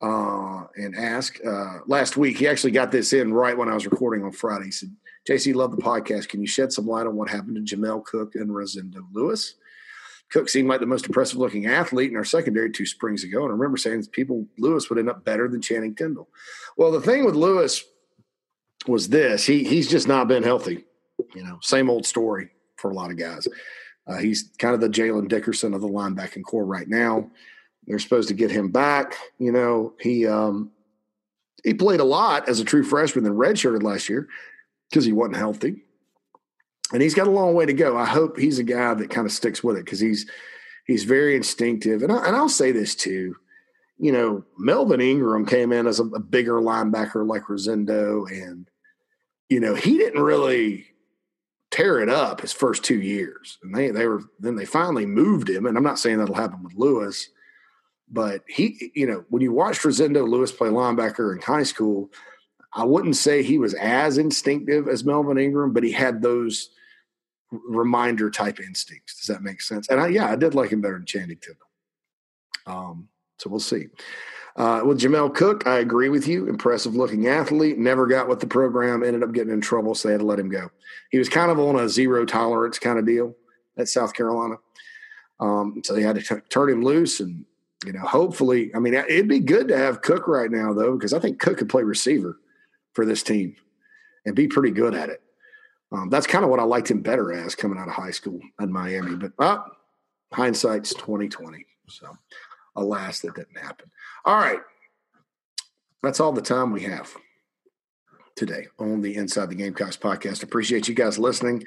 uh, 0.01 0.63
and 0.75 0.95
ask. 0.95 1.39
uh, 1.45 1.79
last 1.87 2.17
week. 2.17 2.37
He 2.37 2.47
actually 2.47 2.71
got 2.71 2.91
this 2.91 3.13
in 3.13 3.33
right 3.33 3.57
when 3.57 3.69
I 3.69 3.73
was 3.73 3.85
recording 3.85 4.23
on 4.23 4.31
Friday. 4.31 4.65
He 4.65 4.71
said, 4.71 4.95
"JC, 5.27 5.53
love 5.53 5.71
the 5.71 5.81
podcast. 5.81 6.29
Can 6.29 6.41
you 6.41 6.47
shed 6.47 6.73
some 6.73 6.87
light 6.87 7.07
on 7.07 7.15
what 7.15 7.29
happened 7.29 7.55
to 7.65 7.75
Jamel 7.75 8.03
Cook 8.03 8.35
and 8.35 8.49
Rosendo 8.49 9.05
Lewis?" 9.13 9.55
Cook 10.31 10.47
seemed 10.47 10.69
like 10.69 10.79
the 10.79 10.85
most 10.85 11.05
impressive 11.05 11.37
looking 11.37 11.65
athlete 11.65 12.09
in 12.09 12.15
our 12.15 12.23
secondary 12.23 12.71
two 12.71 12.85
springs 12.85 13.23
ago. 13.23 13.43
And 13.43 13.49
I 13.49 13.53
remember 13.53 13.77
saying 13.77 14.05
people 14.13 14.47
Lewis 14.57 14.89
would 14.89 14.97
end 14.97 15.09
up 15.09 15.25
better 15.25 15.49
than 15.49 15.61
Channing 15.61 15.93
Tindall. 15.93 16.29
Well, 16.77 16.91
the 16.91 17.01
thing 17.01 17.25
with 17.25 17.35
Lewis 17.35 17.83
was 18.87 19.09
this 19.09 19.45
he 19.45 19.63
he's 19.63 19.89
just 19.89 20.07
not 20.07 20.27
been 20.27 20.43
healthy. 20.43 20.85
You 21.35 21.43
know, 21.43 21.59
same 21.61 21.89
old 21.89 22.05
story 22.05 22.49
for 22.77 22.89
a 22.89 22.93
lot 22.93 23.11
of 23.11 23.17
guys. 23.17 23.47
Uh, 24.07 24.17
he's 24.17 24.51
kind 24.57 24.73
of 24.73 24.81
the 24.81 24.89
Jaylin 24.89 25.27
Dickerson 25.27 25.73
of 25.73 25.81
the 25.81 25.87
linebacking 25.87 26.43
corps 26.43 26.65
right 26.65 26.87
now. 26.87 27.29
They're 27.87 27.99
supposed 27.99 28.27
to 28.29 28.33
get 28.35 28.51
him 28.51 28.69
back. 28.69 29.15
You 29.39 29.51
know, 29.51 29.93
he 29.99 30.27
um, 30.27 30.71
he 31.63 31.73
played 31.73 31.99
a 31.99 32.05
lot 32.05 32.47
as 32.49 32.59
a 32.59 32.65
true 32.65 32.83
freshman, 32.83 33.23
then 33.23 33.33
redshirted 33.33 33.83
last 33.83 34.09
year 34.09 34.27
because 34.89 35.05
he 35.05 35.13
wasn't 35.13 35.37
healthy. 35.37 35.83
and 36.93 37.01
he's 37.01 37.13
got 37.13 37.27
a 37.27 37.31
long 37.31 37.53
way 37.53 37.65
to 37.65 37.73
go. 37.73 37.97
I 37.97 38.05
hope 38.05 38.37
he's 38.37 38.59
a 38.59 38.63
guy 38.63 38.93
that 38.93 39.09
kind 39.09 39.25
of 39.25 39.33
sticks 39.33 39.63
with 39.63 39.77
it 39.77 39.85
because 39.85 39.99
he's 39.99 40.29
he's 40.85 41.03
very 41.03 41.35
instinctive. 41.35 42.01
And 42.03 42.11
I, 42.11 42.27
and 42.27 42.35
I'll 42.35 42.49
say 42.49 42.71
this 42.71 42.95
too, 42.95 43.35
you 43.97 44.11
know, 44.11 44.43
Melvin 44.57 45.01
Ingram 45.01 45.45
came 45.45 45.71
in 45.71 45.87
as 45.87 45.99
a, 45.99 46.03
a 46.05 46.19
bigger 46.19 46.55
linebacker 46.55 47.25
like 47.27 47.43
Rosendo, 47.43 48.29
and 48.29 48.67
you 49.49 49.59
know 49.59 49.75
he 49.75 49.97
didn't 49.97 50.21
really 50.21 50.87
tear 51.71 51.99
it 51.99 52.09
up 52.09 52.41
his 52.41 52.51
first 52.51 52.83
two 52.83 52.99
years, 52.99 53.57
and 53.63 53.73
they 53.75 53.91
they 53.91 54.07
were 54.07 54.21
then 54.39 54.55
they 54.55 54.65
finally 54.65 55.05
moved 55.05 55.49
him. 55.49 55.65
And 55.65 55.77
I'm 55.77 55.83
not 55.83 55.99
saying 55.99 56.17
that'll 56.17 56.35
happen 56.35 56.63
with 56.63 56.73
Lewis, 56.75 57.29
but 58.11 58.43
he, 58.47 58.91
you 58.93 59.07
know, 59.07 59.23
when 59.29 59.41
you 59.41 59.53
watch 59.53 59.79
Rosendo 59.79 60.27
Lewis 60.27 60.51
play 60.51 60.69
linebacker 60.69 61.33
in 61.33 61.41
high 61.41 61.63
school, 61.63 62.09
I 62.73 62.83
wouldn't 62.83 63.15
say 63.15 63.41
he 63.41 63.57
was 63.57 63.73
as 63.73 64.17
instinctive 64.17 64.87
as 64.87 65.03
Melvin 65.03 65.37
Ingram, 65.37 65.73
but 65.73 65.83
he 65.83 65.91
had 65.91 66.21
those 66.21 66.69
reminder 67.51 68.29
type 68.29 68.59
instincts. 68.59 69.19
Does 69.19 69.27
that 69.27 69.43
make 69.43 69.61
sense? 69.61 69.89
And 69.89 69.99
I, 69.99 70.07
yeah, 70.07 70.31
I 70.31 70.35
did 70.35 70.55
like 70.55 70.71
him 70.71 70.81
better 70.81 70.97
than 70.97 71.05
Channing 71.05 71.37
Tindall. 71.37 71.67
Um, 72.65 73.07
so 73.37 73.49
we'll 73.49 73.59
see. 73.59 73.87
Uh, 74.55 74.81
with 74.85 74.99
Jamel 74.99 75.33
Cook, 75.33 75.65
I 75.65 75.79
agree 75.79 76.09
with 76.09 76.27
you. 76.27 76.47
Impressive 76.47 76.95
looking 76.95 77.27
athlete. 77.27 77.77
Never 77.77 78.05
got 78.05 78.27
with 78.27 78.41
the 78.41 78.47
program. 78.47 79.03
Ended 79.03 79.23
up 79.23 79.31
getting 79.31 79.53
in 79.53 79.61
trouble, 79.61 79.95
so 79.95 80.07
they 80.07 80.13
had 80.13 80.21
to 80.21 80.27
let 80.27 80.39
him 80.39 80.49
go. 80.49 80.69
He 81.09 81.17
was 81.17 81.29
kind 81.29 81.51
of 81.51 81.59
on 81.59 81.77
a 81.77 81.87
zero 81.87 82.25
tolerance 82.25 82.77
kind 82.77 82.99
of 82.99 83.05
deal 83.05 83.35
at 83.77 83.87
South 83.87 84.13
Carolina. 84.13 84.55
Um, 85.39 85.81
so 85.83 85.93
they 85.93 86.01
had 86.01 86.15
to 86.15 86.21
t- 86.21 86.41
turn 86.49 86.69
him 86.69 86.83
loose, 86.83 87.21
and 87.21 87.45
you 87.85 87.93
know, 87.93 88.01
hopefully, 88.01 88.71
I 88.75 88.79
mean, 88.79 88.93
it'd 88.93 89.27
be 89.27 89.39
good 89.39 89.67
to 89.69 89.77
have 89.77 90.01
Cook 90.01 90.27
right 90.27 90.51
now 90.51 90.73
though, 90.73 90.95
because 90.95 91.13
I 91.13 91.19
think 91.19 91.39
Cook 91.39 91.57
could 91.57 91.69
play 91.69 91.83
receiver 91.83 92.39
for 92.93 93.05
this 93.05 93.23
team 93.23 93.55
and 94.25 94.35
be 94.35 94.47
pretty 94.47 94.71
good 94.71 94.93
at 94.93 95.09
it. 95.09 95.21
Um, 95.91 96.09
that's 96.09 96.27
kind 96.27 96.43
of 96.43 96.49
what 96.51 96.59
I 96.59 96.63
liked 96.63 96.91
him 96.91 97.01
better 97.01 97.33
as 97.33 97.55
coming 97.55 97.77
out 97.77 97.87
of 97.87 97.93
high 97.93 98.11
school 98.11 98.39
in 98.59 98.71
Miami. 98.71 99.15
But 99.15 99.33
uh, 99.39 99.63
hindsight's 100.31 100.93
twenty 100.93 101.27
twenty. 101.27 101.65
So, 101.89 102.15
alas, 102.75 103.19
that 103.21 103.35
didn't 103.35 103.57
happen. 103.57 103.89
All 104.23 104.37
right, 104.37 104.59
that's 106.01 106.19
all 106.19 106.31
the 106.31 106.41
time 106.41 106.71
we 106.71 106.83
have 106.83 107.13
today 108.35 108.67
on 108.79 109.01
the 109.01 109.15
Inside 109.15 109.49
the 109.49 109.55
Gamecocks 109.55 109.97
podcast. 109.97 110.43
Appreciate 110.43 110.87
you 110.87 110.95
guys 110.95 111.19
listening. 111.19 111.65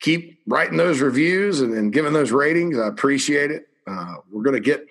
Keep 0.00 0.40
writing 0.46 0.76
those 0.76 1.00
reviews 1.00 1.60
and, 1.60 1.72
and 1.74 1.92
giving 1.92 2.12
those 2.12 2.32
ratings. 2.32 2.78
I 2.78 2.88
appreciate 2.88 3.50
it. 3.50 3.68
Uh, 3.86 4.16
we're 4.30 4.42
going 4.42 4.60
to 4.60 4.60
get 4.60 4.88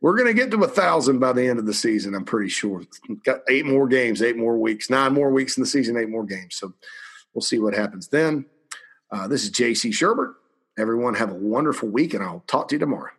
we're 0.00 0.16
going 0.16 0.28
to 0.28 0.34
get 0.34 0.50
to 0.50 0.62
a 0.62 0.68
thousand 0.68 1.18
by 1.18 1.32
the 1.32 1.46
end 1.46 1.58
of 1.58 1.66
the 1.66 1.74
season. 1.74 2.14
I'm 2.14 2.24
pretty 2.24 2.50
sure. 2.50 2.82
Got 3.24 3.40
eight 3.48 3.66
more 3.66 3.88
games, 3.88 4.22
eight 4.22 4.36
more 4.36 4.58
weeks, 4.58 4.90
nine 4.90 5.14
more 5.14 5.30
weeks 5.30 5.56
in 5.56 5.62
the 5.62 5.68
season, 5.68 5.96
eight 5.96 6.08
more 6.08 6.24
games. 6.24 6.56
So 6.56 6.74
We'll 7.36 7.42
see 7.42 7.58
what 7.58 7.74
happens 7.74 8.08
then. 8.08 8.46
Uh, 9.10 9.28
this 9.28 9.44
is 9.44 9.50
JC 9.50 9.90
Shurburtt. 9.90 10.32
Everyone 10.78 11.12
have 11.14 11.30
a 11.30 11.34
wonderful 11.34 11.90
week, 11.90 12.14
and 12.14 12.24
I'll 12.24 12.42
talk 12.46 12.68
to 12.68 12.74
you 12.74 12.78
tomorrow. 12.78 13.10